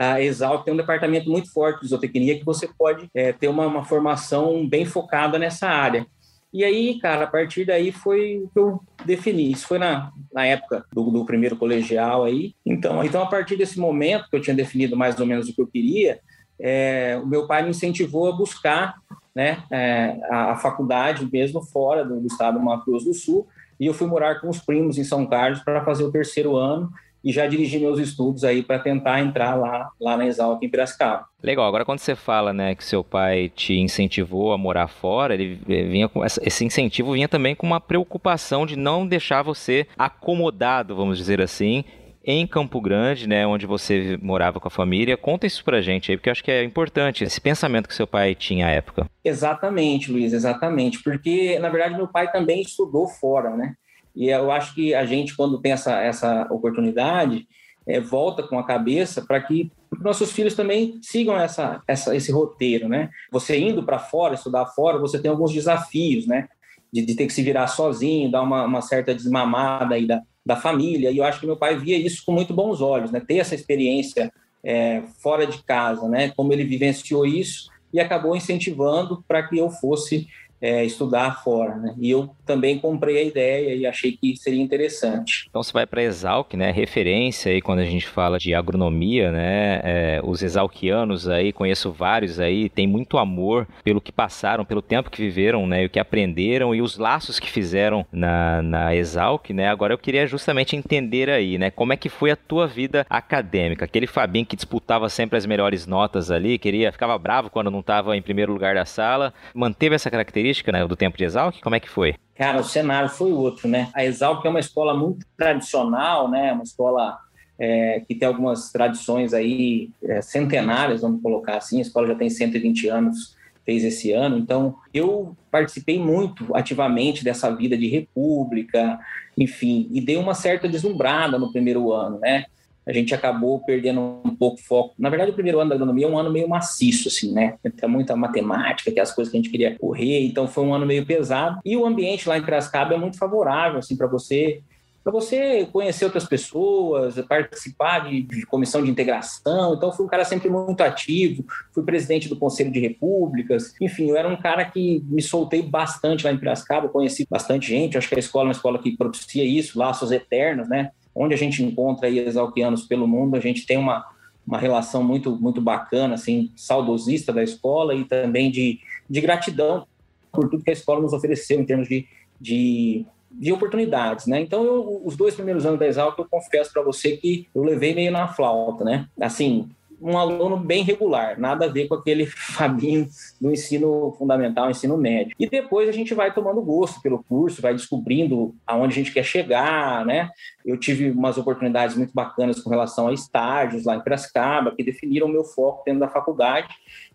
a 0.00 0.18
Exalc 0.22 0.64
tem 0.64 0.72
um 0.72 0.78
departamento 0.78 1.28
muito 1.30 1.52
forte 1.52 1.82
de 1.82 1.88
zootecnia 1.88 2.38
que 2.38 2.44
você 2.44 2.66
pode 2.66 3.06
é, 3.14 3.34
ter 3.34 3.48
uma, 3.48 3.66
uma, 3.66 3.84
formação 3.84 4.66
bem 4.66 4.86
focada 4.86 5.38
nessa 5.38 5.68
área. 5.68 6.06
E 6.50 6.64
aí, 6.64 6.98
cara, 6.98 7.24
a 7.24 7.26
partir 7.26 7.66
daí 7.66 7.92
foi 7.92 8.38
o 8.38 8.48
que 8.48 8.58
eu 8.58 8.80
defini. 9.04 9.52
Isso 9.52 9.66
foi 9.66 9.78
na, 9.78 10.10
na 10.32 10.46
época 10.46 10.86
do, 10.90 11.10
do 11.10 11.26
primeiro 11.26 11.54
colegial 11.54 12.24
aí. 12.24 12.54
Então, 12.64 13.04
então, 13.04 13.22
a 13.22 13.26
partir 13.26 13.56
desse 13.56 13.78
momento 13.78 14.28
que 14.30 14.36
eu 14.36 14.40
tinha 14.40 14.56
definido 14.56 14.96
mais 14.96 15.20
ou 15.20 15.26
menos 15.26 15.50
o 15.50 15.54
que 15.54 15.60
eu 15.60 15.66
queria, 15.66 16.18
é, 16.58 17.20
o 17.22 17.26
meu 17.26 17.46
pai 17.46 17.62
me 17.62 17.68
incentivou 17.68 18.26
a 18.26 18.34
buscar 18.34 18.94
né, 19.34 19.62
é, 19.70 20.18
a, 20.30 20.52
a, 20.52 20.56
faculdade 20.56 21.28
mesmo 21.30 21.62
fora 21.62 22.06
do, 22.06 22.20
do 22.20 22.26
estado 22.26 22.58
do 22.58 22.64
Mato 22.64 22.86
Grosso 22.86 23.04
do 23.04 23.14
Sul. 23.14 23.46
E 23.78 23.84
eu 23.84 23.92
fui 23.92 24.06
morar 24.06 24.40
com 24.40 24.48
os 24.48 24.60
primos 24.60 24.96
em 24.96 25.04
São 25.04 25.26
Carlos 25.26 25.60
para 25.60 25.84
fazer 25.84 26.04
o 26.04 26.10
terceiro 26.10 26.56
ano 26.56 26.90
e 27.24 27.32
já 27.32 27.46
dirigi 27.46 27.78
meus 27.78 27.98
estudos 27.98 28.44
aí 28.44 28.62
para 28.62 28.78
tentar 28.78 29.20
entrar 29.20 29.54
lá, 29.54 29.90
lá 30.00 30.16
na 30.16 30.26
Exalc 30.26 30.62
em 30.62 30.68
Piracicaba. 30.68 31.26
Legal, 31.42 31.66
agora 31.66 31.84
quando 31.84 32.00
você 32.00 32.14
fala, 32.14 32.52
né, 32.52 32.74
que 32.74 32.84
seu 32.84 33.02
pai 33.02 33.50
te 33.54 33.74
incentivou 33.74 34.52
a 34.52 34.58
morar 34.58 34.88
fora, 34.88 35.34
ele 35.34 35.58
vinha 35.66 36.08
com 36.08 36.24
esse 36.24 36.64
incentivo 36.64 37.12
vinha 37.12 37.28
também 37.28 37.54
com 37.54 37.66
uma 37.66 37.80
preocupação 37.80 38.66
de 38.66 38.76
não 38.76 39.06
deixar 39.06 39.42
você 39.42 39.86
acomodado, 39.98 40.94
vamos 40.94 41.16
dizer 41.16 41.40
assim, 41.40 41.84
em 42.24 42.46
Campo 42.46 42.80
Grande, 42.80 43.26
né, 43.26 43.46
onde 43.46 43.66
você 43.66 44.18
morava 44.22 44.60
com 44.60 44.68
a 44.68 44.70
família. 44.70 45.16
Conta 45.16 45.46
isso 45.46 45.64
pra 45.64 45.80
gente 45.80 46.10
aí, 46.10 46.16
porque 46.16 46.28
eu 46.28 46.32
acho 46.32 46.44
que 46.44 46.50
é 46.50 46.62
importante 46.62 47.24
esse 47.24 47.40
pensamento 47.40 47.88
que 47.88 47.94
seu 47.94 48.06
pai 48.06 48.34
tinha 48.34 48.66
à 48.66 48.70
época. 48.70 49.06
Exatamente, 49.24 50.12
Luiz, 50.12 50.32
exatamente, 50.32 51.02
porque 51.02 51.58
na 51.58 51.68
verdade 51.68 51.96
meu 51.96 52.08
pai 52.08 52.30
também 52.30 52.60
estudou 52.60 53.08
fora, 53.08 53.56
né? 53.56 53.74
E 54.14 54.28
eu 54.28 54.50
acho 54.50 54.74
que 54.74 54.94
a 54.94 55.04
gente, 55.04 55.36
quando 55.36 55.60
tem 55.60 55.72
essa, 55.72 56.00
essa 56.00 56.46
oportunidade, 56.50 57.46
é, 57.86 58.00
volta 58.00 58.42
com 58.42 58.58
a 58.58 58.66
cabeça 58.66 59.22
para 59.22 59.40
que 59.40 59.70
nossos 60.00 60.30
filhos 60.32 60.54
também 60.54 60.98
sigam 61.02 61.36
essa, 61.36 61.82
essa, 61.86 62.14
esse 62.14 62.30
roteiro, 62.30 62.88
né? 62.88 63.10
Você 63.30 63.58
indo 63.58 63.82
para 63.82 63.98
fora, 63.98 64.34
estudar 64.34 64.66
fora, 64.66 64.98
você 64.98 65.18
tem 65.20 65.30
alguns 65.30 65.52
desafios, 65.52 66.26
né? 66.26 66.48
De, 66.92 67.04
de 67.04 67.14
ter 67.14 67.26
que 67.26 67.32
se 67.32 67.42
virar 67.42 67.66
sozinho, 67.66 68.30
dar 68.30 68.42
uma, 68.42 68.64
uma, 68.64 68.82
certa 68.82 69.14
desmamada 69.14 69.94
aí 69.94 70.06
da, 70.06 70.20
da 70.44 70.56
família. 70.56 71.10
E 71.10 71.18
eu 71.18 71.24
acho 71.24 71.40
que 71.40 71.46
meu 71.46 71.56
pai 71.56 71.78
via 71.78 71.96
isso 71.96 72.22
com 72.24 72.32
muito 72.32 72.54
bons 72.54 72.80
olhos, 72.80 73.10
né? 73.10 73.20
Ter 73.20 73.38
essa 73.38 73.54
experiência 73.54 74.32
é, 74.62 75.02
fora 75.22 75.46
de 75.46 75.62
casa, 75.62 76.08
né? 76.08 76.30
Como 76.36 76.52
ele 76.52 76.64
vivenciou 76.64 77.26
isso 77.26 77.70
e 77.92 78.00
acabou 78.00 78.36
incentivando 78.36 79.24
para 79.26 79.42
que 79.46 79.58
eu 79.58 79.70
fosse 79.70 80.28
é, 80.60 80.84
estudar 80.84 81.42
fora, 81.42 81.76
né? 81.76 81.94
E 81.98 82.10
eu 82.10 82.30
também 82.44 82.78
comprei 82.78 83.18
a 83.18 83.22
ideia 83.22 83.74
e 83.74 83.86
achei 83.86 84.12
que 84.12 84.36
seria 84.36 84.60
interessante. 84.60 85.46
Então 85.48 85.62
você 85.62 85.72
vai 85.72 85.86
para 85.86 86.02
Exalc, 86.02 86.54
né? 86.54 86.70
Referência 86.70 87.50
aí 87.50 87.62
quando 87.62 87.78
a 87.78 87.84
gente 87.84 88.06
fala 88.06 88.38
de 88.38 88.54
agronomia, 88.54 89.32
né? 89.32 89.80
É, 89.82 90.20
os 90.22 90.42
exalquianos 90.42 91.28
aí, 91.28 91.52
conheço 91.52 91.90
vários 91.90 92.38
aí, 92.38 92.68
tem 92.68 92.86
muito 92.86 93.16
amor 93.16 93.66
pelo 93.82 94.00
que 94.00 94.12
passaram, 94.12 94.64
pelo 94.64 94.82
tempo 94.82 95.10
que 95.10 95.22
viveram, 95.22 95.66
né? 95.66 95.82
E 95.82 95.86
o 95.86 95.90
que 95.90 95.98
aprenderam 95.98 96.74
e 96.74 96.82
os 96.82 96.98
laços 96.98 97.40
que 97.40 97.50
fizeram 97.50 98.04
na, 98.12 98.60
na 98.62 98.94
Exalc, 98.94 99.50
né? 99.50 99.68
Agora 99.68 99.94
eu 99.94 99.98
queria 99.98 100.26
justamente 100.26 100.76
entender 100.76 101.30
aí, 101.30 101.56
né? 101.56 101.70
Como 101.70 101.92
é 101.92 101.96
que 101.96 102.08
foi 102.08 102.30
a 102.30 102.36
tua 102.36 102.66
vida 102.66 103.06
acadêmica? 103.08 103.86
Aquele 103.86 104.06
Fabinho 104.06 104.46
que 104.46 104.56
disputava 104.56 105.08
sempre 105.08 105.38
as 105.38 105.46
melhores 105.46 105.86
notas 105.86 106.30
ali, 106.30 106.58
queria, 106.58 106.92
ficava 106.92 107.16
bravo 107.16 107.48
quando 107.48 107.70
não 107.70 107.80
estava 107.80 108.16
em 108.16 108.22
primeiro 108.22 108.52
lugar 108.52 108.74
da 108.74 108.84
sala, 108.84 109.32
manteve 109.54 109.94
essa 109.94 110.10
característica 110.10 110.49
característica 110.50 110.72
né, 110.72 110.86
do 110.86 110.96
tempo 110.96 111.16
de 111.16 111.24
Exalc? 111.24 111.60
Como 111.62 111.74
é 111.74 111.80
que 111.80 111.88
foi? 111.88 112.14
Cara, 112.34 112.60
o 112.60 112.64
cenário 112.64 113.08
foi 113.08 113.32
outro, 113.32 113.68
né? 113.68 113.88
A 113.94 114.04
Exalc 114.04 114.44
é 114.44 114.48
uma 114.48 114.60
escola 114.60 114.94
muito 114.94 115.26
tradicional, 115.36 116.30
né? 116.30 116.52
Uma 116.52 116.62
escola 116.62 117.18
é, 117.58 118.02
que 118.06 118.14
tem 118.14 118.26
algumas 118.26 118.72
tradições 118.72 119.32
aí 119.32 119.90
é, 120.02 120.20
centenárias, 120.22 121.02
vamos 121.02 121.22
colocar 121.22 121.56
assim, 121.56 121.78
a 121.78 121.82
escola 121.82 122.08
já 122.08 122.14
tem 122.14 122.30
120 122.30 122.88
anos, 122.88 123.36
fez 123.64 123.84
esse 123.84 124.10
ano, 124.12 124.38
então 124.38 124.74
eu 124.92 125.36
participei 125.50 125.98
muito 125.98 126.56
ativamente 126.56 127.22
dessa 127.22 127.54
vida 127.54 127.76
de 127.76 127.88
república, 127.88 128.98
enfim, 129.36 129.86
e 129.92 130.00
dei 130.00 130.16
uma 130.16 130.34
certa 130.34 130.66
deslumbrada 130.66 131.38
no 131.38 131.52
primeiro 131.52 131.92
ano, 131.92 132.18
né? 132.18 132.46
A 132.90 132.92
gente 132.92 133.14
acabou 133.14 133.60
perdendo 133.60 134.20
um 134.24 134.34
pouco 134.34 134.60
o 134.60 134.62
foco. 134.62 134.94
Na 134.98 135.08
verdade, 135.08 135.30
o 135.30 135.34
primeiro 135.34 135.60
ano 135.60 135.70
da 135.70 135.76
agronomia 135.76 136.06
é 136.06 136.08
um 136.08 136.18
ano 136.18 136.30
meio 136.30 136.48
maciço, 136.48 137.08
assim, 137.08 137.32
né? 137.32 137.54
Entra 137.64 137.88
muita 137.88 138.16
matemática, 138.16 138.90
que 138.90 138.98
é 138.98 139.02
as 139.02 139.12
coisas 139.12 139.30
que 139.30 139.38
a 139.38 139.40
gente 139.40 139.50
queria 139.50 139.78
correr, 139.78 140.26
então 140.26 140.46
foi 140.46 140.64
um 140.64 140.74
ano 140.74 140.86
meio 140.86 141.06
pesado. 141.06 141.60
E 141.64 141.76
o 141.76 141.86
ambiente 141.86 142.28
lá 142.28 142.36
em 142.36 142.42
Piracicaba 142.42 142.94
é 142.94 142.98
muito 142.98 143.16
favorável, 143.16 143.78
assim, 143.78 143.96
para 143.96 144.06
você 144.06 144.62
para 145.02 145.12
você 145.12 145.66
conhecer 145.72 146.04
outras 146.04 146.26
pessoas, 146.26 147.14
participar 147.26 148.00
de, 148.00 148.22
de, 148.22 148.44
comissão 148.44 148.82
de 148.84 148.90
integração. 148.90 149.74
Então, 149.74 149.92
fui 149.92 150.04
um 150.04 150.08
cara 150.08 150.24
sempre 150.24 150.50
muito 150.50 150.82
ativo, 150.82 151.44
fui 151.72 151.82
presidente 151.82 152.28
do 152.28 152.36
Conselho 152.36 152.70
de 152.70 152.80
Repúblicas. 152.80 153.74
Enfim, 153.80 154.10
eu 154.10 154.16
era 154.16 154.28
um 154.28 154.36
cara 154.36 154.64
que 154.64 155.02
me 155.06 155.22
soltei 155.22 155.62
bastante 155.62 156.24
lá 156.24 156.32
em 156.32 156.38
Piracicaba, 156.38 156.88
conheci 156.88 157.26
bastante 157.28 157.68
gente. 157.68 157.96
Acho 157.96 158.08
que 158.08 158.14
a 158.14 158.18
escola 158.18 158.44
é 158.44 158.48
uma 158.48 158.52
escola 158.52 158.78
que 158.78 158.96
propicia 158.96 159.44
isso, 159.44 159.78
laços 159.78 160.12
eternos, 160.12 160.68
né? 160.68 160.90
Onde 161.14 161.34
a 161.34 161.36
gente 161.36 161.62
encontra 161.62 162.06
aí 162.06 162.18
exalquianos 162.18 162.84
pelo 162.84 163.06
mundo, 163.06 163.36
a 163.36 163.40
gente 163.40 163.66
tem 163.66 163.76
uma, 163.76 164.06
uma 164.46 164.58
relação 164.58 165.02
muito, 165.02 165.36
muito 165.36 165.60
bacana, 165.60 166.14
assim, 166.14 166.50
saudosista 166.56 167.32
da 167.32 167.42
escola 167.42 167.94
e 167.94 168.04
também 168.04 168.50
de, 168.50 168.80
de 169.08 169.20
gratidão 169.20 169.86
por 170.32 170.48
tudo 170.48 170.62
que 170.62 170.70
a 170.70 170.72
escola 170.72 171.00
nos 171.00 171.12
ofereceu 171.12 171.60
em 171.60 171.64
termos 171.64 171.88
de, 171.88 172.06
de, 172.40 173.04
de 173.30 173.52
oportunidades, 173.52 174.26
né? 174.26 174.40
Então, 174.40 174.64
eu, 174.64 175.02
os 175.04 175.16
dois 175.16 175.34
primeiros 175.34 175.66
anos 175.66 175.78
da 175.78 175.86
Exalc, 175.86 176.18
eu 176.18 176.26
confesso 176.28 176.72
para 176.72 176.82
você 176.82 177.16
que 177.16 177.48
eu 177.54 177.62
levei 177.62 177.94
meio 177.94 178.12
na 178.12 178.28
flauta, 178.28 178.84
né? 178.84 179.08
Assim, 179.20 179.68
um 180.00 180.16
aluno 180.16 180.56
bem 180.56 180.82
regular, 180.82 181.38
nada 181.38 181.66
a 181.66 181.68
ver 181.68 181.86
com 181.86 181.94
aquele 181.94 182.26
Fabinho 182.26 183.08
do 183.40 183.50
ensino 183.50 184.14
fundamental, 184.18 184.70
ensino 184.70 184.96
médio. 184.96 185.34
E 185.38 185.48
depois 185.48 185.88
a 185.88 185.92
gente 185.92 186.14
vai 186.14 186.32
tomando 186.32 186.62
gosto 186.62 187.00
pelo 187.00 187.22
curso, 187.22 187.62
vai 187.62 187.74
descobrindo 187.74 188.54
aonde 188.66 188.94
a 188.94 188.96
gente 188.96 189.12
quer 189.12 189.24
chegar, 189.24 190.04
né? 190.06 190.30
Eu 190.64 190.78
tive 190.78 191.10
umas 191.10 191.38
oportunidades 191.38 191.96
muito 191.96 192.12
bacanas 192.14 192.60
com 192.60 192.70
relação 192.70 193.08
a 193.08 193.12
estágios 193.12 193.84
lá 193.84 193.96
em 193.96 194.00
Piracicaba, 194.00 194.74
que 194.74 194.82
definiram 194.82 195.26
o 195.26 195.30
meu 195.30 195.44
foco 195.44 195.82
dentro 195.84 196.00
da 196.00 196.08
faculdade. 196.08 196.68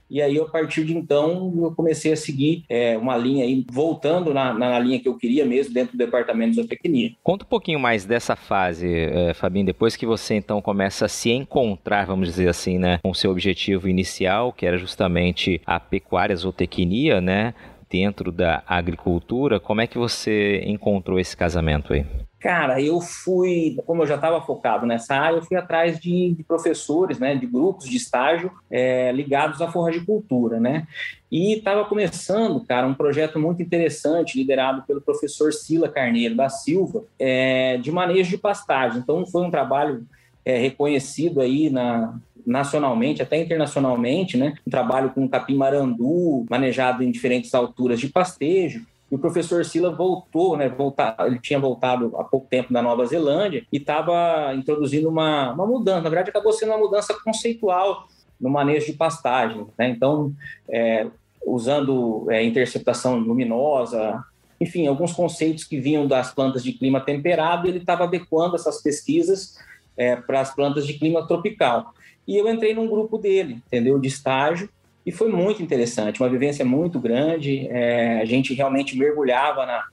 E 0.09 0.21
aí, 0.21 0.39
a 0.39 0.45
partir 0.45 0.85
de 0.85 0.95
então, 0.95 1.53
eu 1.57 1.71
comecei 1.71 2.13
a 2.13 2.15
seguir 2.15 2.63
é, 2.69 2.97
uma 2.97 3.17
linha 3.17 3.43
aí, 3.43 3.65
voltando 3.71 4.33
na, 4.33 4.53
na, 4.53 4.79
linha 4.79 4.99
que 4.99 5.07
eu 5.07 5.17
queria 5.17 5.45
mesmo, 5.45 5.73
dentro 5.73 5.93
do 5.93 5.97
departamento 5.97 6.51
de 6.51 6.55
zootecnia. 6.57 7.11
Conta 7.23 7.43
um 7.43 7.47
pouquinho 7.47 7.79
mais 7.79 8.05
dessa 8.05 8.35
fase, 8.35 8.87
é, 8.87 9.33
Fabinho, 9.33 9.65
depois 9.65 9.95
que 9.95 10.05
você 10.05 10.35
então 10.35 10.61
começa 10.61 11.05
a 11.05 11.09
se 11.09 11.31
encontrar, 11.31 12.05
vamos 12.05 12.27
dizer 12.27 12.47
assim, 12.47 12.77
né, 12.77 12.99
com 13.01 13.09
o 13.09 13.15
seu 13.15 13.31
objetivo 13.31 13.89
inicial, 13.89 14.53
que 14.53 14.65
era 14.65 14.77
justamente 14.77 15.59
a 15.65 15.79
pecuária 15.79 16.35
zootecnia, 16.35 17.19
né, 17.19 17.53
dentro 17.89 18.31
da 18.31 18.63
agricultura, 18.67 19.59
como 19.59 19.81
é 19.81 19.87
que 19.87 19.97
você 19.97 20.61
encontrou 20.65 21.19
esse 21.19 21.35
casamento 21.35 21.93
aí? 21.93 22.05
Cara, 22.45 22.79
eu 22.79 23.01
fui, 23.01 23.75
como 23.87 24.03
eu 24.03 24.05
já 24.05 24.13
estava 24.13 24.39
focado 24.39 24.85
nessa 24.85 25.15
área, 25.15 25.37
eu 25.37 25.41
fui 25.41 25.57
atrás 25.57 25.99
de, 25.99 26.31
de 26.35 26.43
professores, 26.43 27.17
né, 27.17 27.33
de 27.33 27.47
grupos 27.47 27.89
de 27.89 27.97
estágio 27.97 28.51
é, 28.69 29.11
ligados 29.11 29.63
à 29.63 29.71
forragicultura, 29.71 30.59
né? 30.59 30.85
E 31.31 31.53
estava 31.53 31.85
começando, 31.85 32.63
cara, 32.63 32.85
um 32.85 32.93
projeto 32.93 33.39
muito 33.39 33.63
interessante, 33.63 34.37
liderado 34.37 34.83
pelo 34.83 35.01
professor 35.01 35.51
Sila 35.51 35.89
Carneiro 35.89 36.35
da 36.35 36.47
Silva, 36.47 37.05
é, 37.17 37.77
de 37.77 37.91
manejo 37.91 38.29
de 38.29 38.37
pastagem. 38.37 38.99
Então, 38.99 39.25
foi 39.25 39.41
um 39.41 39.49
trabalho 39.49 40.05
é, 40.45 40.55
reconhecido 40.59 41.41
aí 41.41 41.71
na, 41.71 42.13
nacionalmente, 42.45 43.23
até 43.23 43.41
internacionalmente, 43.41 44.37
né? 44.37 44.53
Um 44.67 44.69
trabalho 44.69 45.09
com 45.09 45.27
capim 45.27 45.55
marandu, 45.55 46.45
manejado 46.47 47.01
em 47.01 47.09
diferentes 47.09 47.55
alturas 47.55 47.99
de 47.99 48.07
pastejo. 48.07 48.85
O 49.15 49.17
professor 49.17 49.63
Sila 49.63 49.95
voltou, 49.95 50.57
né? 50.57 50.67
Voltar, 50.67 51.15
ele 51.21 51.39
tinha 51.39 51.57
voltado 51.57 52.11
há 52.17 52.23
pouco 52.25 52.47
tempo 52.49 52.73
da 52.73 52.81
Nova 52.81 53.05
Zelândia 53.05 53.65
e 53.71 53.77
estava 53.77 54.53
introduzindo 54.53 55.07
uma, 55.07 55.53
uma 55.53 55.65
mudança. 55.65 56.01
Na 56.01 56.09
verdade, 56.09 56.31
acabou 56.31 56.51
sendo 56.51 56.73
uma 56.73 56.77
mudança 56.77 57.15
conceitual 57.23 58.09
no 58.37 58.49
manejo 58.49 58.87
de 58.87 58.91
pastagem. 58.91 59.67
Né? 59.79 59.87
Então, 59.87 60.33
é, 60.67 61.07
usando 61.47 62.29
é, 62.29 62.43
interceptação 62.43 63.17
luminosa, 63.17 64.21
enfim, 64.59 64.85
alguns 64.85 65.13
conceitos 65.13 65.63
que 65.63 65.79
vinham 65.79 66.05
das 66.05 66.33
plantas 66.33 66.61
de 66.61 66.73
clima 66.73 66.99
temperado, 66.99 67.69
ele 67.69 67.77
estava 67.77 68.03
adequando 68.03 68.57
essas 68.57 68.83
pesquisas 68.83 69.57
é, 69.95 70.17
para 70.17 70.41
as 70.41 70.53
plantas 70.53 70.85
de 70.85 70.95
clima 70.95 71.25
tropical. 71.25 71.93
E 72.27 72.35
eu 72.35 72.49
entrei 72.49 72.73
num 72.73 72.89
grupo 72.89 73.17
dele, 73.17 73.61
entendeu? 73.65 73.97
De 73.97 74.09
estágio, 74.09 74.69
e 75.05 75.11
foi 75.11 75.29
muito 75.31 75.61
interessante, 75.61 76.21
uma 76.21 76.29
vivência 76.29 76.65
muito 76.65 76.99
grande. 76.99 77.67
É, 77.67 78.21
a 78.21 78.25
gente 78.25 78.53
realmente 78.53 78.97
mergulhava 78.97 79.65
na, 79.65 79.83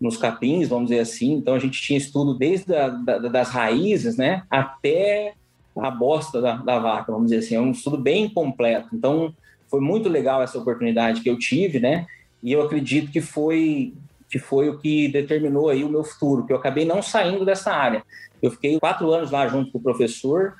nos 0.00 0.16
capins, 0.16 0.68
vamos 0.68 0.88
dizer 0.88 1.00
assim. 1.00 1.34
Então 1.34 1.54
a 1.54 1.58
gente 1.58 1.80
tinha 1.80 1.98
estudo 1.98 2.34
desde 2.34 2.74
a, 2.74 2.88
da, 2.88 3.18
das 3.18 3.50
raízes, 3.50 4.16
né, 4.16 4.44
até 4.50 5.34
a 5.76 5.90
bosta 5.90 6.40
da, 6.40 6.56
da, 6.56 6.78
vaca, 6.78 7.12
vamos 7.12 7.30
dizer 7.30 7.44
assim. 7.44 7.54
É 7.54 7.60
um 7.60 7.70
estudo 7.70 7.98
bem 7.98 8.28
completo. 8.28 8.88
Então 8.94 9.34
foi 9.68 9.80
muito 9.80 10.08
legal 10.08 10.42
essa 10.42 10.58
oportunidade 10.58 11.20
que 11.20 11.28
eu 11.28 11.38
tive, 11.38 11.78
né? 11.78 12.06
E 12.42 12.52
eu 12.52 12.62
acredito 12.62 13.10
que 13.10 13.20
foi 13.20 13.94
que 14.28 14.38
foi 14.38 14.70
o 14.70 14.78
que 14.78 15.08
determinou 15.08 15.68
aí 15.68 15.84
o 15.84 15.90
meu 15.90 16.02
futuro, 16.02 16.46
que 16.46 16.54
eu 16.54 16.56
acabei 16.56 16.86
não 16.86 17.02
saindo 17.02 17.44
dessa 17.44 17.70
área. 17.70 18.02
Eu 18.40 18.50
fiquei 18.50 18.80
quatro 18.80 19.12
anos 19.12 19.30
lá 19.30 19.46
junto 19.46 19.70
com 19.70 19.76
o 19.76 19.82
professor, 19.82 20.54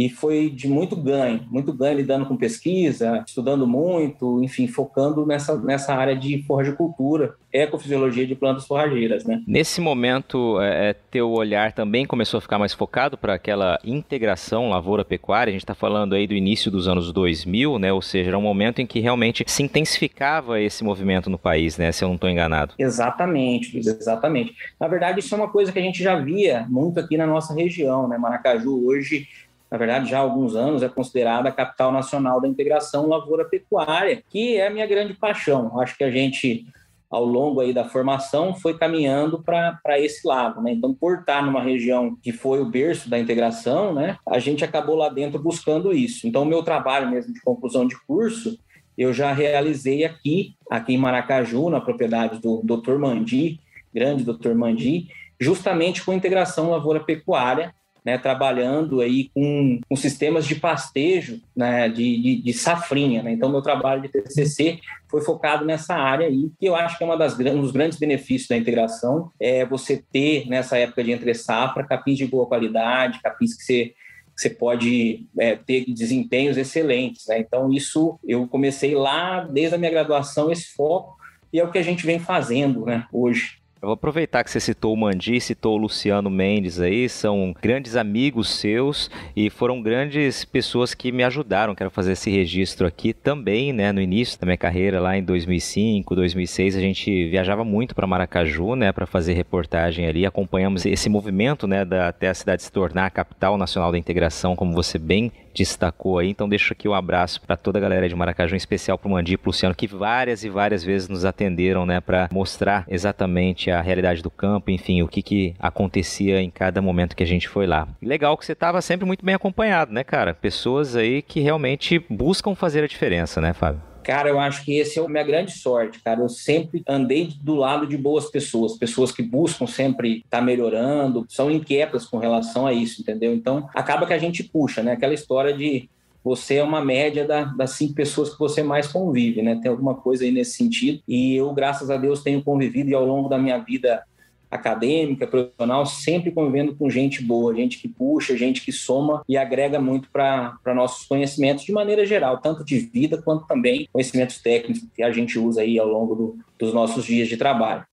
e 0.00 0.08
foi 0.08 0.48
de 0.48 0.66
muito 0.66 0.96
ganho, 0.96 1.46
muito 1.50 1.74
ganho 1.74 1.98
lidando 1.98 2.24
com 2.24 2.34
pesquisa, 2.34 3.22
estudando 3.26 3.66
muito, 3.66 4.42
enfim, 4.42 4.66
focando 4.66 5.26
nessa, 5.26 5.58
nessa 5.58 5.94
área 5.94 6.16
de 6.16 6.42
forragicultura, 6.44 7.34
ecofisiologia 7.52 8.26
de 8.26 8.34
plantas 8.34 8.66
forrageiras, 8.66 9.26
né? 9.26 9.42
Nesse 9.46 9.78
momento, 9.78 10.58
é, 10.58 10.88
é 10.88 10.92
teu 10.94 11.30
olhar 11.30 11.72
também 11.72 12.06
começou 12.06 12.38
a 12.38 12.40
ficar 12.40 12.58
mais 12.58 12.72
focado 12.72 13.18
para 13.18 13.34
aquela 13.34 13.78
integração 13.84 14.70
lavoura-pecuária, 14.70 15.50
a 15.50 15.52
gente 15.52 15.64
está 15.64 15.74
falando 15.74 16.14
aí 16.14 16.26
do 16.26 16.32
início 16.32 16.70
dos 16.70 16.88
anos 16.88 17.12
2000, 17.12 17.78
né? 17.78 17.92
Ou 17.92 18.00
seja, 18.00 18.30
era 18.30 18.38
um 18.38 18.42
momento 18.42 18.80
em 18.80 18.86
que 18.86 19.00
realmente 19.00 19.44
se 19.46 19.62
intensificava 19.62 20.58
esse 20.58 20.82
movimento 20.82 21.28
no 21.28 21.36
país, 21.36 21.76
né? 21.76 21.92
Se 21.92 22.02
eu 22.02 22.08
não 22.08 22.14
estou 22.14 22.30
enganado. 22.30 22.72
Exatamente, 22.78 23.76
exatamente. 23.76 24.54
Na 24.80 24.88
verdade, 24.88 25.20
isso 25.20 25.34
é 25.34 25.36
uma 25.36 25.50
coisa 25.50 25.70
que 25.70 25.78
a 25.78 25.82
gente 25.82 26.02
já 26.02 26.18
via 26.18 26.64
muito 26.70 26.98
aqui 26.98 27.18
na 27.18 27.26
nossa 27.26 27.52
região, 27.52 28.08
né? 28.08 28.16
Maracaju 28.16 28.86
hoje 28.86 29.28
na 29.70 29.78
verdade, 29.78 30.10
já 30.10 30.18
há 30.18 30.20
alguns 30.20 30.56
anos, 30.56 30.82
é 30.82 30.88
considerada 30.88 31.48
a 31.48 31.52
capital 31.52 31.92
nacional 31.92 32.40
da 32.40 32.48
integração 32.48 33.06
lavoura-pecuária, 33.06 34.22
que 34.28 34.56
é 34.56 34.66
a 34.66 34.70
minha 34.70 34.86
grande 34.86 35.14
paixão. 35.14 35.80
Acho 35.80 35.96
que 35.96 36.02
a 36.02 36.10
gente, 36.10 36.66
ao 37.08 37.24
longo 37.24 37.60
aí 37.60 37.72
da 37.72 37.84
formação, 37.84 38.52
foi 38.52 38.76
caminhando 38.76 39.40
para 39.40 40.00
esse 40.00 40.26
lado. 40.26 40.60
Né? 40.60 40.72
Então, 40.72 40.92
por 40.92 41.20
estar 41.20 41.44
numa 41.44 41.62
região 41.62 42.16
que 42.20 42.32
foi 42.32 42.60
o 42.60 42.64
berço 42.64 43.08
da 43.08 43.16
integração, 43.16 43.94
né, 43.94 44.18
a 44.28 44.40
gente 44.40 44.64
acabou 44.64 44.96
lá 44.96 45.08
dentro 45.08 45.40
buscando 45.40 45.92
isso. 45.92 46.26
Então, 46.26 46.42
o 46.42 46.46
meu 46.46 46.64
trabalho 46.64 47.08
mesmo 47.08 47.32
de 47.32 47.40
conclusão 47.40 47.86
de 47.86 47.96
curso, 48.06 48.58
eu 48.98 49.12
já 49.12 49.32
realizei 49.32 50.04
aqui, 50.04 50.56
aqui 50.68 50.94
em 50.94 50.98
Maracaju, 50.98 51.70
na 51.70 51.80
propriedade 51.80 52.40
do 52.40 52.60
Dr. 52.64 52.98
Mandi, 52.98 53.60
grande 53.94 54.24
Dr. 54.24 54.52
Mandi, 54.54 55.08
justamente 55.38 56.04
com 56.04 56.12
integração 56.12 56.70
lavoura-pecuária, 56.70 57.72
né, 58.04 58.18
trabalhando 58.18 59.00
aí 59.00 59.30
com, 59.34 59.80
com, 59.88 59.96
sistemas 59.96 60.46
de 60.46 60.54
pastejo 60.54 61.40
né, 61.54 61.88
de, 61.88 62.20
de, 62.20 62.42
de 62.42 62.52
safrinha. 62.52 63.22
Né? 63.22 63.32
Então, 63.32 63.50
meu 63.50 63.62
trabalho 63.62 64.02
de 64.02 64.08
TCC 64.08 64.78
foi 65.08 65.22
focado 65.22 65.64
nessa 65.64 65.94
área 65.94 66.26
aí, 66.26 66.50
que 66.58 66.66
eu 66.66 66.74
acho 66.74 66.96
que 66.96 67.04
é 67.04 67.06
uma 67.06 67.16
das, 67.16 67.38
um 67.38 67.60
dos 67.60 67.72
grandes 67.72 67.98
benefícios 67.98 68.48
da 68.48 68.56
integração, 68.56 69.30
é 69.38 69.64
você 69.64 70.02
ter, 70.12 70.48
nessa 70.48 70.78
época 70.78 71.04
de 71.04 71.12
entre 71.12 71.34
safra, 71.34 71.84
capins 71.84 72.18
de 72.18 72.26
boa 72.26 72.46
qualidade, 72.46 73.20
capins 73.20 73.54
que 73.54 73.62
você 73.62 73.94
você 74.40 74.48
pode 74.48 75.26
é, 75.38 75.54
ter 75.54 75.84
desempenhos 75.92 76.56
excelentes. 76.56 77.26
Né? 77.26 77.40
Então, 77.40 77.70
isso 77.70 78.18
eu 78.26 78.48
comecei 78.48 78.94
lá, 78.94 79.40
desde 79.40 79.74
a 79.74 79.78
minha 79.78 79.90
graduação, 79.90 80.50
esse 80.50 80.72
foco, 80.72 81.14
e 81.52 81.60
é 81.60 81.64
o 81.64 81.70
que 81.70 81.76
a 81.76 81.82
gente 81.82 82.06
vem 82.06 82.18
fazendo 82.18 82.86
né, 82.86 83.06
hoje. 83.12 83.59
Eu 83.82 83.86
vou 83.86 83.94
aproveitar 83.94 84.44
que 84.44 84.50
você 84.50 84.60
citou 84.60 84.92
o 84.92 84.96
Mandi, 84.96 85.40
citou 85.40 85.74
o 85.74 85.78
Luciano 85.78 86.28
Mendes 86.28 86.78
aí, 86.78 87.08
são 87.08 87.54
grandes 87.62 87.96
amigos 87.96 88.50
seus 88.50 89.10
e 89.34 89.48
foram 89.48 89.80
grandes 89.80 90.44
pessoas 90.44 90.92
que 90.92 91.10
me 91.10 91.24
ajudaram. 91.24 91.74
Quero 91.74 91.90
fazer 91.90 92.12
esse 92.12 92.30
registro 92.30 92.86
aqui 92.86 93.14
também, 93.14 93.72
né? 93.72 93.90
No 93.90 94.02
início 94.02 94.38
da 94.38 94.44
minha 94.44 94.58
carreira, 94.58 95.00
lá 95.00 95.16
em 95.16 95.22
2005, 95.22 96.14
2006, 96.14 96.76
a 96.76 96.80
gente 96.80 97.30
viajava 97.30 97.64
muito 97.64 97.94
para 97.94 98.06
Maracaju, 98.06 98.76
né? 98.76 98.92
Para 98.92 99.06
fazer 99.06 99.32
reportagem 99.32 100.06
ali. 100.06 100.26
Acompanhamos 100.26 100.84
esse 100.84 101.08
movimento, 101.08 101.66
né? 101.66 101.82
Da, 101.82 102.08
até 102.08 102.28
a 102.28 102.34
cidade 102.34 102.62
se 102.62 102.70
tornar 102.70 103.06
a 103.06 103.10
capital 103.10 103.56
nacional 103.56 103.90
da 103.90 103.96
integração, 103.96 104.54
como 104.54 104.74
você 104.74 104.98
bem 104.98 105.32
destacou 105.60 106.18
aí. 106.18 106.30
Então 106.30 106.48
deixo 106.48 106.72
aqui 106.72 106.88
um 106.88 106.94
abraço 106.94 107.40
para 107.42 107.56
toda 107.56 107.78
a 107.78 107.80
galera 107.80 108.08
de 108.08 108.14
Maracaju, 108.14 108.54
em 108.54 108.56
especial 108.56 108.96
para 108.96 109.08
o 109.08 109.10
Mandi 109.10 109.34
e 109.34 109.36
para 109.36 109.48
o 109.48 109.50
Luciano, 109.50 109.74
que 109.74 109.86
várias 109.86 110.42
e 110.42 110.48
várias 110.48 110.82
vezes 110.82 111.08
nos 111.08 111.24
atenderam, 111.24 111.84
né, 111.84 112.00
para 112.00 112.28
mostrar 112.32 112.84
exatamente 112.88 113.70
a 113.70 113.80
realidade 113.80 114.22
do 114.22 114.30
campo, 114.30 114.70
enfim, 114.70 115.02
o 115.02 115.08
que, 115.08 115.22
que 115.22 115.54
acontecia 115.58 116.40
em 116.40 116.50
cada 116.50 116.80
momento 116.80 117.14
que 117.14 117.22
a 117.22 117.26
gente 117.26 117.48
foi 117.48 117.66
lá. 117.66 117.86
Legal 118.00 118.36
que 118.38 118.46
você 118.46 118.52
estava 118.52 118.80
sempre 118.80 119.06
muito 119.06 119.24
bem 119.24 119.34
acompanhado, 119.34 119.92
né, 119.92 120.02
cara? 120.02 120.32
Pessoas 120.32 120.96
aí 120.96 121.20
que 121.20 121.40
realmente 121.40 121.98
buscam 122.08 122.54
fazer 122.54 122.82
a 122.82 122.86
diferença, 122.86 123.40
né, 123.40 123.52
Fábio? 123.52 123.89
Cara, 124.02 124.28
eu 124.28 124.40
acho 124.40 124.64
que 124.64 124.78
esse 124.78 124.98
é 124.98 125.04
a 125.04 125.08
minha 125.08 125.22
grande 125.22 125.52
sorte, 125.52 126.00
cara. 126.02 126.20
Eu 126.20 126.28
sempre 126.28 126.82
andei 126.88 127.32
do 127.42 127.54
lado 127.54 127.86
de 127.86 127.96
boas 127.96 128.30
pessoas, 128.30 128.76
pessoas 128.76 129.12
que 129.12 129.22
buscam 129.22 129.66
sempre 129.66 130.18
estar 130.18 130.38
tá 130.38 130.42
melhorando, 130.42 131.26
são 131.28 131.50
inquietas 131.50 132.06
com 132.06 132.18
relação 132.18 132.66
a 132.66 132.72
isso, 132.72 133.02
entendeu? 133.02 133.34
Então, 133.34 133.68
acaba 133.74 134.06
que 134.06 134.12
a 134.12 134.18
gente 134.18 134.42
puxa, 134.42 134.82
né? 134.82 134.92
Aquela 134.92 135.14
história 135.14 135.52
de 135.52 135.88
você 136.22 136.56
é 136.56 136.62
uma 136.62 136.84
média 136.84 137.26
da, 137.26 137.44
das 137.44 137.72
cinco 137.72 137.94
pessoas 137.94 138.30
que 138.30 138.38
você 138.38 138.62
mais 138.62 138.86
convive, 138.86 139.42
né? 139.42 139.58
Tem 139.60 139.70
alguma 139.70 139.94
coisa 139.94 140.24
aí 140.24 140.30
nesse 140.30 140.52
sentido. 140.52 141.02
E 141.08 141.34
eu, 141.34 141.52
graças 141.52 141.90
a 141.90 141.96
Deus, 141.96 142.22
tenho 142.22 142.42
convivido 142.42 142.90
e 142.90 142.94
ao 142.94 143.06
longo 143.06 143.28
da 143.28 143.38
minha 143.38 143.58
vida 143.58 144.02
acadêmica, 144.50 145.26
profissional, 145.26 145.86
sempre 145.86 146.32
convivendo 146.32 146.74
com 146.74 146.90
gente 146.90 147.22
boa, 147.22 147.54
gente 147.54 147.78
que 147.78 147.88
puxa, 147.88 148.36
gente 148.36 148.62
que 148.62 148.72
soma 148.72 149.22
e 149.28 149.36
agrega 149.36 149.80
muito 149.80 150.10
para 150.10 150.58
nossos 150.74 151.06
conhecimentos 151.06 151.64
de 151.64 151.72
maneira 151.72 152.04
geral, 152.04 152.38
tanto 152.38 152.64
de 152.64 152.78
vida 152.78 153.20
quanto 153.22 153.46
também 153.46 153.88
conhecimentos 153.92 154.38
técnicos 154.38 154.88
que 154.94 155.02
a 155.02 155.12
gente 155.12 155.38
usa 155.38 155.62
aí 155.62 155.78
ao 155.78 155.86
longo 155.86 156.14
do, 156.14 156.38
dos 156.58 156.74
nossos 156.74 157.04
dias 157.04 157.28
de 157.28 157.36
trabalho. 157.36 157.84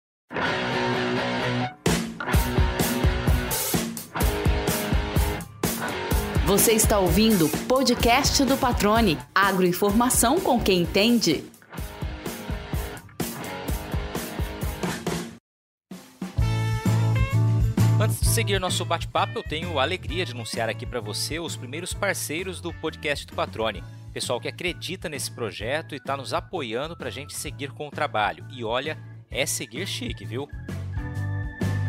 Você 6.47 6.71
está 6.71 6.97
ouvindo 6.97 7.45
o 7.45 7.49
podcast 7.67 8.45
do 8.45 8.55
Patrone. 8.55 9.17
Agroinformação 9.35 10.39
com 10.39 10.57
quem 10.57 10.83
entende. 10.83 11.43
Antes 18.07 18.21
de 18.21 18.27
seguir 18.27 18.57
nosso 18.57 18.85
bate-papo, 18.85 19.39
eu 19.39 19.43
tenho 19.43 19.77
a 19.77 19.83
alegria 19.83 20.25
de 20.25 20.31
anunciar 20.31 20.69
aqui 20.69 20.85
para 20.85 21.01
você 21.01 21.41
os 21.41 21.57
primeiros 21.57 21.93
parceiros 21.93 22.61
do 22.61 22.71
podcast 22.71 23.27
do 23.27 23.33
Patrone. 23.33 23.83
Pessoal 24.13 24.39
que 24.39 24.47
acredita 24.47 25.09
nesse 25.09 25.29
projeto 25.29 25.93
e 25.93 25.97
está 25.97 26.15
nos 26.15 26.33
apoiando 26.33 26.95
para 26.95 27.09
a 27.09 27.11
gente 27.11 27.35
seguir 27.35 27.73
com 27.73 27.85
o 27.85 27.91
trabalho. 27.91 28.47
E 28.49 28.63
olha, 28.63 28.97
é 29.29 29.45
seguir 29.45 29.85
chique, 29.85 30.23
viu? 30.23 30.47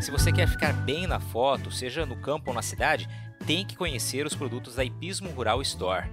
Se 0.00 0.10
você 0.10 0.32
quer 0.32 0.48
ficar 0.48 0.72
bem 0.72 1.06
na 1.06 1.20
foto, 1.20 1.70
seja 1.70 2.04
no 2.04 2.16
campo 2.16 2.50
ou 2.50 2.54
na 2.54 2.62
cidade, 2.62 3.08
tem 3.46 3.64
que 3.64 3.76
conhecer 3.76 4.26
os 4.26 4.34
produtos 4.34 4.74
da 4.74 4.82
Ipismo 4.82 5.30
Rural 5.30 5.62
Store 5.62 6.10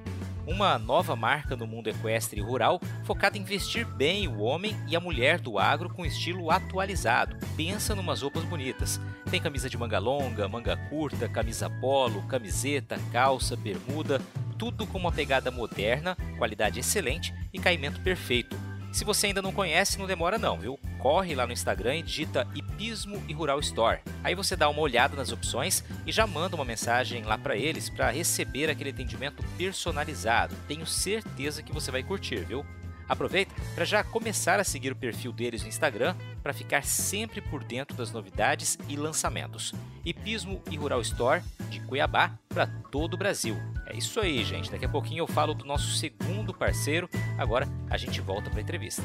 uma 0.48 0.78
nova 0.78 1.16
marca 1.16 1.56
no 1.56 1.66
mundo 1.66 1.90
equestre 1.90 2.40
e 2.40 2.44
rural 2.44 2.80
focada 3.04 3.38
em 3.38 3.44
vestir 3.44 3.86
bem 3.86 4.28
o 4.28 4.40
homem 4.40 4.76
e 4.88 4.96
a 4.96 5.00
mulher 5.00 5.40
do 5.40 5.58
agro 5.58 5.90
com 5.90 6.06
estilo 6.06 6.52
atualizado. 6.52 7.38
Pensa 7.56 7.96
numas 7.96 8.22
roupas 8.22 8.44
bonitas. 8.44 9.00
Tem 9.30 9.42
camisa 9.42 9.70
de 9.70 9.78
manga 9.78 10.00
longa, 10.00 10.48
manga 10.48 10.78
curta, 10.90 11.28
camisa 11.28 11.70
polo, 11.70 12.22
camiseta, 12.28 13.00
calça, 13.12 13.56
bermuda, 13.56 14.22
tudo 14.58 14.86
com 14.88 14.98
uma 14.98 15.12
pegada 15.12 15.52
moderna, 15.52 16.18
qualidade 16.38 16.80
excelente 16.80 17.34
e 17.52 17.60
caimento 17.60 18.00
perfeito. 18.02 18.56
Se 18.96 19.04
você 19.04 19.28
ainda 19.28 19.42
não 19.42 19.52
conhece, 19.52 20.00
não 20.00 20.08
demora 20.08 20.38
não, 20.38 20.58
viu? 20.58 20.80
Corre 21.00 21.36
lá 21.36 21.46
no 21.46 21.52
Instagram 21.52 21.98
e 21.98 22.02
digita 22.02 22.48
Hipismo 22.56 23.22
e 23.28 23.34
Rural 23.34 23.60
Store. 23.60 24.00
Aí 24.24 24.34
você 24.34 24.56
dá 24.56 24.70
uma 24.70 24.80
olhada 24.80 25.18
nas 25.18 25.34
opções 25.34 25.84
e 26.08 26.14
já 26.14 26.26
manda 26.26 26.56
uma 26.56 26.64
mensagem 26.64 27.22
lá 27.24 27.38
para 27.38 27.58
eles 27.58 27.90
para 27.90 28.10
receber 28.10 28.70
aquele 28.70 28.92
atendimento 28.92 29.44
personalizado. 29.58 30.56
Tenho 30.66 30.88
certeza 30.88 31.62
que 31.62 31.74
você 31.74 31.92
vai 31.92 32.04
curtir, 32.04 32.46
viu? 32.46 32.66
Aproveita 33.08 33.54
para 33.74 33.86
já 33.86 34.04
começar 34.04 34.60
a 34.60 34.64
seguir 34.64 34.92
o 34.92 34.96
perfil 34.96 35.32
deles 35.32 35.62
no 35.62 35.68
Instagram 35.68 36.16
para 36.42 36.54
ficar 36.54 36.84
sempre 36.84 37.40
por 37.42 37.64
dentro 37.64 37.96
das 37.96 38.12
novidades 38.12 38.78
e 38.90 38.96
lançamentos. 38.96 39.74
Hipismo 40.04 40.62
e 40.72 40.76
Rural 40.76 41.02
Store 41.02 41.42
de 41.70 41.80
Cuiabá 41.82 42.32
para 42.50 42.68
todo 42.92 43.14
o 43.14 43.18
Brasil. 43.18 43.56
É 43.86 43.96
isso 43.96 44.20
aí, 44.20 44.44
gente. 44.44 44.72
Daqui 44.72 44.86
a 44.86 44.90
pouquinho 44.90 45.22
eu 45.22 45.28
falo 45.28 45.54
do 45.54 45.66
nosso 45.66 45.92
segundo 45.98 46.54
parceiro. 46.54 47.10
Agora 47.38 47.68
a 47.90 47.98
gente 47.98 48.22
volta 48.22 48.50
para 48.50 48.60
a 48.60 48.64
entrevista. 48.64 49.04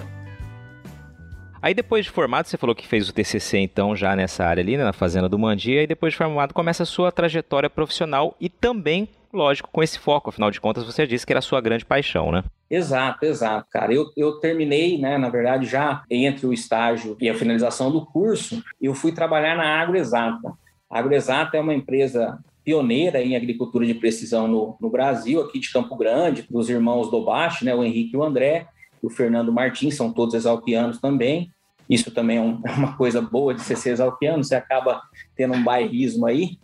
Aí 1.62 1.74
depois 1.74 2.06
de 2.06 2.10
formado, 2.10 2.46
você 2.46 2.56
falou 2.56 2.74
que 2.74 2.86
fez 2.86 3.08
o 3.08 3.12
TCC 3.12 3.58
então 3.58 3.94
já 3.94 4.16
nessa 4.16 4.44
área 4.44 4.62
ali, 4.62 4.78
né, 4.78 4.84
na 4.84 4.94
fazenda 4.94 5.28
do 5.28 5.38
Mandia, 5.38 5.82
e 5.82 5.86
depois 5.86 6.14
de 6.14 6.16
formado 6.16 6.54
começa 6.54 6.84
a 6.84 6.86
sua 6.86 7.12
trajetória 7.12 7.68
profissional 7.68 8.34
e 8.40 8.48
também, 8.48 9.08
lógico, 9.32 9.68
com 9.72 9.82
esse 9.82 9.98
foco, 9.98 10.30
afinal 10.30 10.50
de 10.50 10.60
contas 10.60 10.84
você 10.84 11.06
disse 11.06 11.26
que 11.26 11.32
era 11.32 11.38
a 11.38 11.42
sua 11.42 11.60
grande 11.60 11.84
paixão, 11.84 12.32
né? 12.32 12.44
Exato, 12.70 13.24
exato, 13.24 13.66
cara. 13.70 13.92
Eu, 13.92 14.10
eu 14.16 14.32
terminei, 14.38 14.98
né, 14.98 15.18
na 15.18 15.28
verdade, 15.28 15.66
já 15.66 16.04
entre 16.08 16.46
o 16.46 16.52
estágio 16.52 17.16
e 17.20 17.28
a 17.28 17.34
finalização 17.34 17.90
do 17.90 18.06
curso, 18.06 18.62
eu 18.80 18.94
fui 18.94 19.12
trabalhar 19.12 19.56
na 19.56 19.80
Agroexata. 19.80 20.52
A 20.88 20.98
Agroexata 20.98 21.56
é 21.56 21.60
uma 21.60 21.74
empresa 21.74 22.38
pioneira 22.64 23.22
em 23.22 23.34
agricultura 23.34 23.84
de 23.84 23.94
precisão 23.94 24.46
no, 24.46 24.76
no 24.80 24.90
Brasil, 24.90 25.40
aqui 25.40 25.58
de 25.58 25.72
Campo 25.72 25.96
Grande, 25.96 26.46
dos 26.48 26.68
irmãos 26.68 27.10
Dobache, 27.10 27.64
né, 27.64 27.74
o 27.74 27.82
Henrique 27.82 28.14
e 28.14 28.16
o 28.16 28.22
André, 28.22 28.66
e 29.02 29.06
o 29.06 29.10
Fernando 29.10 29.52
Martins, 29.52 29.96
são 29.96 30.12
todos 30.12 30.34
exalquianos 30.34 30.98
também. 30.98 31.50
Isso 31.88 32.12
também 32.12 32.36
é, 32.36 32.40
um, 32.40 32.60
é 32.64 32.70
uma 32.78 32.96
coisa 32.96 33.20
boa 33.20 33.52
de 33.52 33.62
ser, 33.62 33.76
ser 33.76 33.90
exalquiano, 33.90 34.44
você 34.44 34.54
acaba 34.54 35.02
tendo 35.34 35.54
um 35.54 35.64
bairrismo 35.64 36.26
aí. 36.26 36.58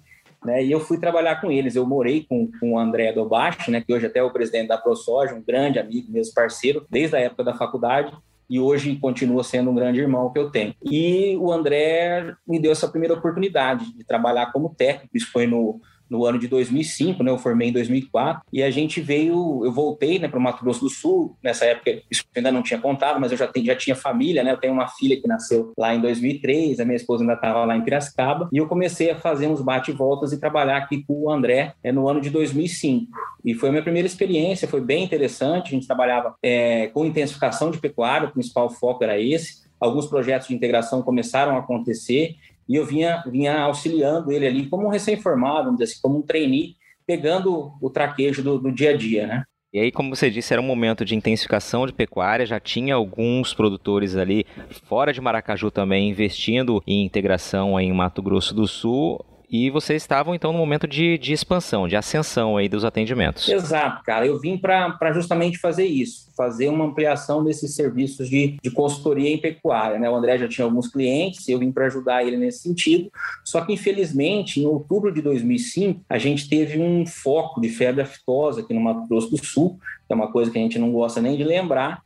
Né? 0.46 0.64
E 0.64 0.70
eu 0.70 0.80
fui 0.80 0.98
trabalhar 0.98 1.40
com 1.40 1.50
eles. 1.50 1.74
Eu 1.74 1.84
morei 1.84 2.24
com, 2.26 2.48
com 2.58 2.72
o 2.72 2.78
André 2.78 3.12
Dobache, 3.12 3.70
né, 3.70 3.82
que 3.84 3.92
hoje 3.92 4.06
até 4.06 4.20
é 4.20 4.22
o 4.22 4.32
presidente 4.32 4.68
da 4.68 4.78
ProSoja, 4.78 5.34
um 5.34 5.42
grande 5.42 5.78
amigo, 5.78 6.10
mesmo 6.10 6.32
parceiro, 6.32 6.86
desde 6.88 7.16
a 7.16 7.20
época 7.20 7.44
da 7.44 7.54
faculdade 7.54 8.12
e 8.48 8.60
hoje 8.60 8.94
continua 8.96 9.42
sendo 9.42 9.70
um 9.70 9.74
grande 9.74 10.00
irmão 10.00 10.32
que 10.32 10.38
eu 10.38 10.50
tenho. 10.50 10.72
E 10.80 11.36
o 11.36 11.52
André 11.52 12.32
me 12.46 12.60
deu 12.60 12.70
essa 12.70 12.86
primeira 12.86 13.14
oportunidade 13.14 13.92
de 13.92 14.04
trabalhar 14.04 14.52
como 14.52 14.72
técnico, 14.72 15.16
isso 15.16 15.32
foi 15.32 15.48
no, 15.48 15.80
no 16.08 16.24
ano 16.24 16.38
de 16.38 16.48
2005, 16.48 17.22
né? 17.22 17.30
Eu 17.30 17.38
formei 17.38 17.68
em 17.68 17.72
2004 17.72 18.42
e 18.52 18.62
a 18.62 18.70
gente 18.70 19.00
veio, 19.00 19.62
eu 19.64 19.72
voltei, 19.72 20.18
né, 20.18 20.28
para 20.28 20.38
o 20.38 20.42
Mato 20.42 20.62
Grosso 20.62 20.80
do 20.80 20.90
Sul. 20.90 21.36
Nessa 21.42 21.64
época 21.64 22.02
isso 22.10 22.24
ainda 22.34 22.52
não 22.52 22.62
tinha 22.62 22.80
contado, 22.80 23.20
mas 23.20 23.32
eu 23.32 23.38
já, 23.38 23.50
já 23.54 23.76
tinha 23.76 23.96
família, 23.96 24.42
né? 24.42 24.52
Eu 24.52 24.56
tenho 24.58 24.72
uma 24.72 24.88
filha 24.88 25.20
que 25.20 25.26
nasceu 25.26 25.72
lá 25.76 25.94
em 25.94 26.00
2003, 26.00 26.80
a 26.80 26.84
minha 26.84 26.96
esposa 26.96 27.22
ainda 27.22 27.34
estava 27.34 27.64
lá 27.64 27.76
em 27.76 27.82
Piracicaba 27.82 28.48
e 28.52 28.58
eu 28.58 28.66
comecei 28.66 29.10
a 29.10 29.16
fazer 29.16 29.46
uns 29.48 29.60
bate-voltas 29.60 30.32
e 30.32 30.40
trabalhar 30.40 30.78
aqui 30.78 31.04
com 31.06 31.24
o 31.24 31.30
André 31.30 31.74
é, 31.82 31.92
no 31.92 32.08
ano 32.08 32.20
de 32.20 32.30
2005. 32.30 33.10
E 33.44 33.54
foi 33.54 33.68
a 33.68 33.72
minha 33.72 33.82
primeira 33.82 34.06
experiência, 34.06 34.68
foi 34.68 34.80
bem 34.80 35.04
interessante. 35.04 35.68
A 35.68 35.70
gente 35.70 35.86
trabalhava 35.86 36.34
é, 36.42 36.88
com 36.88 37.04
intensificação 37.04 37.70
de 37.70 37.78
pecuária, 37.78 38.28
o 38.28 38.32
principal 38.32 38.68
foco 38.70 39.04
era 39.04 39.20
esse. 39.20 39.66
Alguns 39.78 40.06
projetos 40.06 40.48
de 40.48 40.54
integração 40.54 41.02
começaram 41.02 41.56
a 41.56 41.60
acontecer 41.60 42.36
e 42.68 42.76
eu 42.76 42.84
vinha, 42.84 43.22
vinha 43.26 43.60
auxiliando 43.60 44.32
ele 44.32 44.46
ali 44.46 44.66
como 44.66 44.86
um 44.86 44.90
recém-formado, 44.90 45.82
assim, 45.82 45.98
como 46.02 46.18
um 46.18 46.22
trainee, 46.22 46.76
pegando 47.06 47.72
o 47.80 47.90
traquejo 47.90 48.42
do, 48.42 48.58
do 48.58 48.72
dia 48.72 48.90
a 48.90 48.96
dia, 48.96 49.26
né? 49.26 49.44
E 49.72 49.78
aí, 49.78 49.92
como 49.92 50.14
você 50.14 50.30
disse, 50.30 50.54
era 50.54 50.62
um 50.62 50.64
momento 50.64 51.04
de 51.04 51.14
intensificação 51.14 51.86
de 51.86 51.92
pecuária, 51.92 52.46
já 52.46 52.58
tinha 52.58 52.94
alguns 52.94 53.52
produtores 53.52 54.16
ali 54.16 54.46
fora 54.84 55.12
de 55.12 55.20
Maracaju 55.20 55.70
também 55.70 56.08
investindo 56.08 56.82
em 56.86 57.04
integração 57.04 57.78
em 57.78 57.92
Mato 57.92 58.22
Grosso 58.22 58.54
do 58.54 58.66
Sul. 58.66 59.22
E 59.48 59.70
vocês 59.70 60.02
estavam, 60.02 60.34
então, 60.34 60.52
no 60.52 60.58
momento 60.58 60.86
de, 60.86 61.16
de 61.18 61.32
expansão, 61.32 61.86
de 61.86 61.96
ascensão 61.96 62.56
aí 62.56 62.68
dos 62.68 62.84
atendimentos. 62.84 63.48
Exato, 63.48 64.02
cara. 64.04 64.26
Eu 64.26 64.40
vim 64.40 64.58
para 64.58 65.12
justamente 65.12 65.58
fazer 65.58 65.86
isso, 65.86 66.32
fazer 66.36 66.68
uma 66.68 66.84
ampliação 66.84 67.44
desses 67.44 67.74
serviços 67.74 68.28
de, 68.28 68.56
de 68.62 68.70
consultoria 68.70 69.30
em 69.30 69.38
pecuária. 69.38 69.98
Né? 69.98 70.10
O 70.10 70.16
André 70.16 70.38
já 70.38 70.48
tinha 70.48 70.64
alguns 70.64 70.88
clientes, 70.88 71.48
eu 71.48 71.58
vim 71.58 71.70
para 71.70 71.86
ajudar 71.86 72.24
ele 72.24 72.36
nesse 72.36 72.60
sentido. 72.60 73.10
Só 73.44 73.60
que, 73.60 73.72
infelizmente, 73.72 74.60
em 74.60 74.66
outubro 74.66 75.12
de 75.12 75.22
2005, 75.22 76.00
a 76.08 76.18
gente 76.18 76.48
teve 76.48 76.80
um 76.80 77.06
foco 77.06 77.60
de 77.60 77.68
febre 77.68 78.02
aftosa 78.02 78.60
aqui 78.60 78.74
no 78.74 78.80
Mato 78.80 79.06
Grosso 79.06 79.30
do 79.30 79.44
Sul, 79.44 79.78
que 80.06 80.12
é 80.12 80.16
uma 80.16 80.32
coisa 80.32 80.50
que 80.50 80.58
a 80.58 80.62
gente 80.62 80.78
não 80.78 80.90
gosta 80.90 81.20
nem 81.20 81.36
de 81.36 81.44
lembrar, 81.44 82.02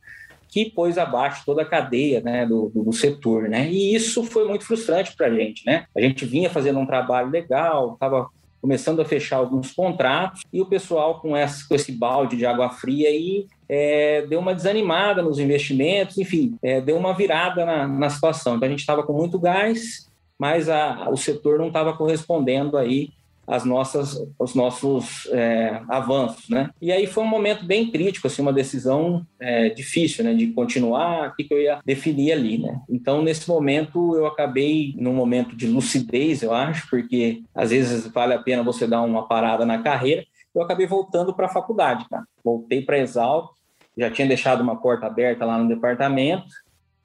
que 0.51 0.69
pôs 0.69 0.97
abaixo 0.97 1.43
toda 1.45 1.61
a 1.61 1.65
cadeia 1.65 2.19
né, 2.19 2.45
do, 2.45 2.69
do, 2.75 2.91
setor. 2.91 3.47
Né? 3.47 3.69
E 3.71 3.95
isso 3.95 4.23
foi 4.25 4.45
muito 4.45 4.65
frustrante 4.65 5.15
para 5.15 5.27
a 5.27 5.33
gente. 5.33 5.65
Né? 5.65 5.85
A 5.95 6.01
gente 6.01 6.25
vinha 6.25 6.49
fazendo 6.49 6.77
um 6.77 6.85
trabalho 6.85 7.29
legal, 7.29 7.93
estava 7.93 8.27
começando 8.61 9.01
a 9.01 9.05
fechar 9.05 9.37
alguns 9.37 9.71
contratos, 9.71 10.43
e 10.53 10.61
o 10.61 10.65
pessoal 10.67 11.19
com, 11.19 11.35
essa, 11.35 11.67
com 11.67 11.73
esse 11.73 11.91
balde 11.91 12.37
de 12.37 12.45
água 12.45 12.69
fria 12.69 13.09
aí 13.09 13.47
é, 13.67 14.21
deu 14.27 14.39
uma 14.39 14.53
desanimada 14.53 15.23
nos 15.23 15.39
investimentos, 15.39 16.17
enfim, 16.19 16.55
é, 16.61 16.79
deu 16.79 16.95
uma 16.95 17.13
virada 17.15 17.65
na, 17.65 17.87
na 17.87 18.09
situação. 18.09 18.55
Então 18.55 18.67
a 18.67 18.69
gente 18.69 18.81
estava 18.81 19.01
com 19.01 19.13
muito 19.13 19.39
gás, 19.39 20.07
mas 20.37 20.69
a, 20.69 21.09
o 21.09 21.17
setor 21.17 21.57
não 21.57 21.69
estava 21.69 21.93
correspondendo 21.93 22.77
aí 22.77 23.09
as 23.47 23.65
nossas, 23.65 24.17
os 24.39 24.55
nossos 24.55 25.27
é, 25.31 25.81
avanços, 25.89 26.47
né? 26.49 26.69
E 26.81 26.91
aí 26.91 27.07
foi 27.07 27.23
um 27.23 27.27
momento 27.27 27.65
bem 27.65 27.89
crítico, 27.91 28.27
assim, 28.27 28.41
uma 28.41 28.53
decisão 28.53 29.25
é, 29.39 29.69
difícil, 29.69 30.23
né? 30.23 30.33
De 30.33 30.47
continuar, 30.47 31.29
o 31.29 31.35
que, 31.35 31.43
que 31.43 31.53
eu 31.53 31.61
ia 31.61 31.79
definir 31.85 32.31
ali, 32.31 32.57
né? 32.57 32.79
Então, 32.89 33.21
nesse 33.21 33.49
momento, 33.49 34.15
eu 34.15 34.25
acabei 34.25 34.93
num 34.97 35.13
momento 35.13 35.55
de 35.55 35.67
lucidez, 35.67 36.41
eu 36.41 36.53
acho, 36.53 36.89
porque 36.89 37.43
às 37.53 37.71
vezes 37.71 38.07
vale 38.07 38.33
a 38.33 38.39
pena 38.39 38.63
você 38.63 38.87
dar 38.87 39.01
uma 39.01 39.27
parada 39.27 39.65
na 39.65 39.81
carreira, 39.81 40.23
eu 40.53 40.61
acabei 40.61 40.85
voltando 40.85 41.33
para 41.33 41.45
a 41.45 41.49
faculdade, 41.49 42.07
cara. 42.09 42.23
Voltei 42.43 42.81
para 42.81 42.99
Exalc, 42.99 43.51
já 43.97 44.09
tinha 44.09 44.27
deixado 44.27 44.61
uma 44.61 44.79
porta 44.79 45.07
aberta 45.07 45.45
lá 45.45 45.57
no 45.57 45.67
departamento, 45.67 46.47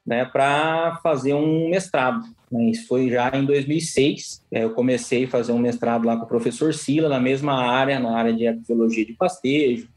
né, 0.05 0.25
para 0.25 0.97
fazer 1.03 1.35
um 1.35 1.69
mestrado. 1.69 2.23
Isso 2.53 2.87
foi 2.87 3.11
já 3.11 3.31
em 3.37 3.45
2006. 3.45 4.43
É, 4.53 4.65
eu 4.65 4.71
comecei 4.71 5.25
a 5.25 5.29
fazer 5.29 5.53
um 5.53 5.59
mestrado 5.59 6.05
lá 6.05 6.17
com 6.17 6.25
o 6.25 6.29
professor 6.29 6.73
Sila, 6.73 7.09
na 7.09 7.21
mesma 7.21 7.55
área, 7.55 7.99
na 7.99 8.17
área 8.17 8.33
de 8.33 8.47
arqueologia 8.47 9.05
de 9.05 9.13
pastejo, 9.15 9.89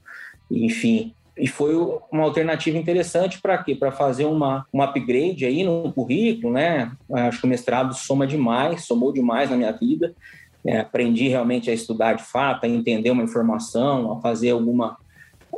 enfim. 0.49 1.13
E 1.37 1.47
foi 1.47 1.73
uma 2.11 2.23
alternativa 2.23 2.77
interessante 2.77 3.39
para 3.41 3.57
quê? 3.59 3.73
Para 3.73 3.91
fazer 3.91 4.25
uma, 4.25 4.65
um 4.73 4.81
upgrade 4.81 5.45
aí 5.45 5.63
no 5.63 5.91
currículo, 5.93 6.51
né? 6.51 6.91
Acho 7.13 7.39
que 7.39 7.45
o 7.45 7.49
mestrado 7.49 7.93
soma 7.93 8.27
demais, 8.27 8.85
somou 8.85 9.13
demais 9.13 9.49
na 9.49 9.55
minha 9.55 9.71
vida. 9.71 10.13
É, 10.65 10.79
aprendi 10.79 11.29
realmente 11.29 11.69
a 11.69 11.73
estudar 11.73 12.13
de 12.13 12.23
fato, 12.23 12.65
a 12.65 12.67
entender 12.67 13.11
uma 13.11 13.23
informação, 13.23 14.11
a 14.11 14.21
fazer 14.21 14.49
alguma 14.49 14.97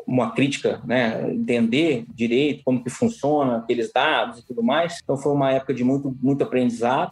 uma 0.08 0.32
crítica, 0.32 0.82
né, 0.86 1.32
entender 1.32 2.06
direito 2.14 2.64
como 2.64 2.84
que 2.84 2.90
funciona 2.90 3.58
aqueles 3.58 3.92
dados 3.92 4.40
e 4.40 4.46
tudo 4.46 4.64
mais. 4.64 5.00
Então 5.04 5.18
foi 5.18 5.32
uma 5.32 5.52
época 5.52 5.74
de 5.74 5.84
muito 5.84 6.16
muito 6.22 6.44
aprendizado, 6.44 7.12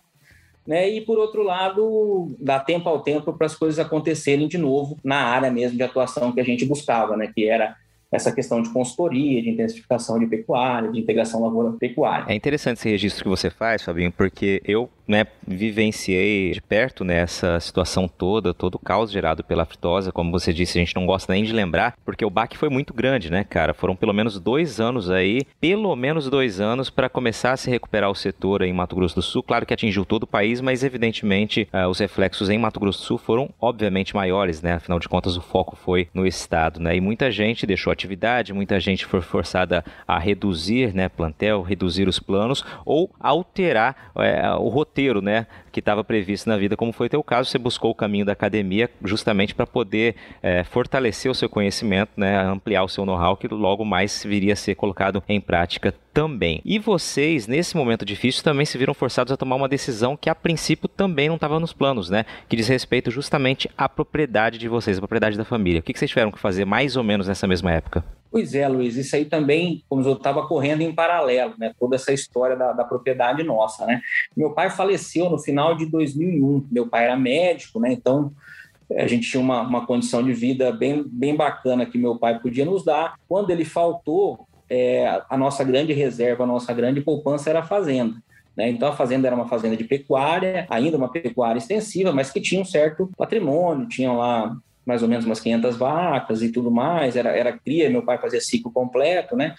né? 0.68 0.90
E 0.90 1.02
por 1.02 1.18
outro 1.18 1.42
lado, 1.42 2.36
dá 2.40 2.60
tempo 2.60 2.88
ao 2.88 3.02
tempo 3.02 3.34
para 3.34 3.48
as 3.48 3.56
coisas 3.56 3.80
acontecerem 3.80 4.48
de 4.48 4.58
novo 4.58 4.98
na 5.04 5.18
área 5.18 5.50
mesmo 5.50 5.78
de 5.78 5.84
atuação 5.84 6.32
que 6.32 6.40
a 6.40 6.44
gente 6.44 6.66
buscava, 6.66 7.18
né, 7.18 7.32
que 7.34 7.46
era 7.48 7.76
essa 8.12 8.32
questão 8.32 8.62
de 8.62 8.70
consultoria, 8.72 9.42
de 9.42 9.50
intensificação 9.50 10.18
de 10.18 10.26
pecuária, 10.26 10.92
de 10.92 11.00
integração 11.00 11.42
lavoura-pecuária. 11.44 12.26
É 12.28 12.36
interessante 12.36 12.78
esse 12.78 12.90
registro 12.90 13.24
que 13.24 13.30
você 13.30 13.50
faz, 13.50 13.84
Fabinho, 13.84 14.12
porque 14.12 14.62
eu 14.66 14.90
né, 15.10 15.26
vivenciei 15.46 16.52
de 16.52 16.62
perto 16.62 17.04
nessa 17.04 17.54
né, 17.54 17.60
situação 17.60 18.08
toda, 18.08 18.54
todo 18.54 18.76
o 18.76 18.80
caos 18.80 19.12
gerado 19.12 19.44
pela 19.44 19.64
aftosa, 19.64 20.12
como 20.12 20.32
você 20.32 20.54
disse, 20.54 20.78
a 20.78 20.82
gente 20.82 20.96
não 20.96 21.08
gosta 21.08 21.34
nem 21.34 21.44
de 21.44 21.52
lembrar, 21.52 21.96
porque 22.06 22.24
o 22.24 22.30
baque 22.30 22.56
foi 22.56 22.70
muito 22.70 22.94
grande, 22.94 23.32
né, 23.32 23.44
cara? 23.44 23.74
Foram 23.74 23.96
pelo 23.96 24.14
menos 24.14 24.40
dois 24.40 24.80
anos 24.80 25.10
aí, 25.10 25.42
pelo 25.60 25.96
menos 25.96 26.30
dois 26.30 26.60
anos 26.60 26.92
para 26.92 27.10
começar 27.10 27.54
a 27.54 27.58
se 27.58 27.72
recuperar 27.72 28.12
o 28.12 28.16
setor 28.16 28.62
em 28.62 28.72
Mato 28.72 28.96
Grosso 28.96 29.16
do 29.16 29.22
Sul. 29.24 29.42
Claro 29.42 29.66
que 29.66 29.74
atingiu 29.74 30.06
todo 30.06 30.24
o 30.24 30.28
país, 30.28 30.62
mas 30.62 30.84
evidentemente 30.84 31.68
uh, 31.74 31.88
os 31.88 31.98
reflexos 31.98 32.48
em 32.50 32.60
Mato 32.60 32.80
Grosso 32.80 33.00
do 33.00 33.06
Sul 33.06 33.18
foram 33.18 33.50
obviamente 33.60 34.16
maiores, 34.16 34.62
né? 34.62 34.74
Afinal 34.74 35.00
de 35.00 35.10
contas 35.10 35.36
o 35.36 35.42
foco 35.42 35.76
foi 35.76 36.08
no 36.14 36.28
estado, 36.28 36.80
né? 36.80 36.96
E 36.96 37.02
muita 37.02 37.32
gente 37.32 37.66
deixou 37.66 37.92
atividade, 37.92 38.54
muita 38.54 38.80
gente 38.80 39.08
foi 39.08 39.22
forçada 39.22 39.84
a 40.08 40.20
reduzir, 40.20 40.94
né, 40.94 41.10
plantel, 41.10 41.64
reduzir 41.64 42.08
os 42.08 42.20
planos 42.20 42.64
ou 42.86 43.10
alterar 43.20 44.12
uh, 44.16 44.62
o 44.62 44.70
roteiro 44.70 44.99
roteiro, 45.00 45.22
né, 45.22 45.48
que 45.72 45.80
estava 45.80 46.04
previsto 46.04 46.50
na 46.50 46.58
vida, 46.58 46.76
como 46.76 46.92
foi 46.92 47.08
o 47.08 47.10
teu 47.10 47.24
caso, 47.24 47.50
você 47.50 47.58
buscou 47.58 47.92
o 47.92 47.96
caminho 47.96 48.26
da 48.26 48.34
academia 48.34 48.90
justamente 49.04 49.56
para 49.56 49.66
poder 49.66 50.16
é, 50.44 50.64
fortalecer 50.64 51.32
o 51.32 51.36
seu 51.36 51.48
conhecimento, 51.48 52.12
né, 52.18 52.38
ampliar 52.42 52.84
o 52.84 52.90
seu 52.90 53.06
know-how, 53.06 53.38
que 53.38 53.48
logo 53.48 53.86
mais 53.86 54.24
viria 54.24 54.54
a 54.54 54.56
ser 54.56 54.76
colocado 54.76 55.24
em 55.30 55.40
prática 55.40 55.94
também. 56.14 56.62
E 56.66 56.78
vocês, 56.78 57.48
nesse 57.48 57.78
momento 57.78 58.04
difícil, 58.04 58.44
também 58.44 58.66
se 58.66 58.78
viram 58.78 58.94
forçados 58.94 59.32
a 59.32 59.38
tomar 59.38 59.56
uma 59.56 59.70
decisão 59.70 60.18
que 60.18 60.30
a 60.30 60.36
princípio 60.36 60.90
também 60.90 61.30
não 61.30 61.36
estava 61.36 61.60
nos 61.60 61.72
planos, 61.72 62.10
né? 62.10 62.26
Que 62.50 62.58
diz 62.58 62.68
respeito 62.68 63.10
justamente 63.10 63.70
à 63.78 63.88
propriedade 63.88 64.58
de 64.58 64.68
vocês, 64.68 64.98
à 64.98 65.02
propriedade 65.02 65.38
da 65.38 65.46
família. 65.46 65.80
O 65.80 65.84
que 65.84 65.98
vocês 65.98 66.10
tiveram 66.10 66.32
que 66.32 66.40
fazer 66.40 66.66
mais 66.66 66.98
ou 66.98 67.04
menos 67.04 67.28
nessa 67.28 67.48
mesma 67.48 67.72
época? 67.72 68.04
Pois 68.32 68.54
é, 68.54 68.68
Luiz, 68.68 68.96
isso 68.96 69.16
aí 69.16 69.26
também, 69.26 69.84
como 69.90 70.04
eu 70.04 70.14
estava 70.14 70.46
correndo 70.48 70.82
em 70.82 70.94
paralelo, 70.94 71.56
né? 71.58 71.74
Toda 71.80 71.96
essa 71.96 72.14
história 72.14 72.56
da, 72.56 72.74
da, 72.74 72.84
propriedade 72.84 73.42
nossa, 73.42 73.86
né? 73.88 74.02
Meu 74.38 74.52
pai 74.52 74.70
faleceu 74.70 75.30
no 75.30 75.40
final 75.40 75.76
de 75.76 75.88
2001. 75.88 76.68
Meu 76.72 76.88
pai 76.88 77.06
era 77.06 77.18
médico, 77.18 77.80
né? 77.80 77.92
Então 77.92 78.32
a 78.96 79.08
gente 79.08 79.30
tinha 79.30 79.42
uma, 79.42 79.62
uma 79.62 79.86
condição 79.86 80.24
de 80.24 80.34
vida 80.34 80.72
bem, 80.72 81.04
bem 81.08 81.36
bacana 81.36 81.86
que 81.86 81.98
meu 81.98 82.18
pai 82.18 82.40
podia 82.40 82.66
nos 82.66 82.84
dar. 82.84 83.16
Quando 83.28 83.50
ele 83.50 83.66
faltou, 83.66 84.48
é, 84.70 85.22
a 85.28 85.38
nossa 85.38 85.64
grande 85.64 85.94
reserva, 85.94 86.44
a 86.44 86.48
nossa 86.48 86.72
grande 86.74 87.02
poupança 87.02 87.50
era 87.50 87.60
a 87.60 87.64
fazenda. 87.64 88.16
Né? 88.56 88.70
Então 88.70 88.90
a 88.90 88.96
fazenda 88.96 89.28
era 89.28 89.36
uma 89.36 89.48
fazenda 89.48 89.76
de 89.76 89.84
pecuária, 89.84 90.68
ainda 90.70 90.98
uma 90.98 91.12
pecuária 91.12 91.58
extensiva, 91.58 92.12
mas 92.12 92.30
que 92.30 92.42
tinha 92.42 92.62
um 92.62 92.66
certo 92.66 93.10
patrimônio, 93.18 93.88
tinham 93.88 94.18
lá 94.18 94.56
mais 94.90 95.04
ou 95.04 95.08
menos 95.08 95.24
umas 95.24 95.40
500 95.40 95.78
vacas 95.78 96.42
e 96.42 96.52
tudo 96.52 96.72
mais, 96.72 97.16
era, 97.16 97.30
era 97.30 97.56
cria, 97.56 97.92
meu 97.92 98.02
pai 98.02 98.18
fazia 98.18 98.42
ciclo 98.42 98.72
completo, 98.72 99.36
né? 99.36 99.54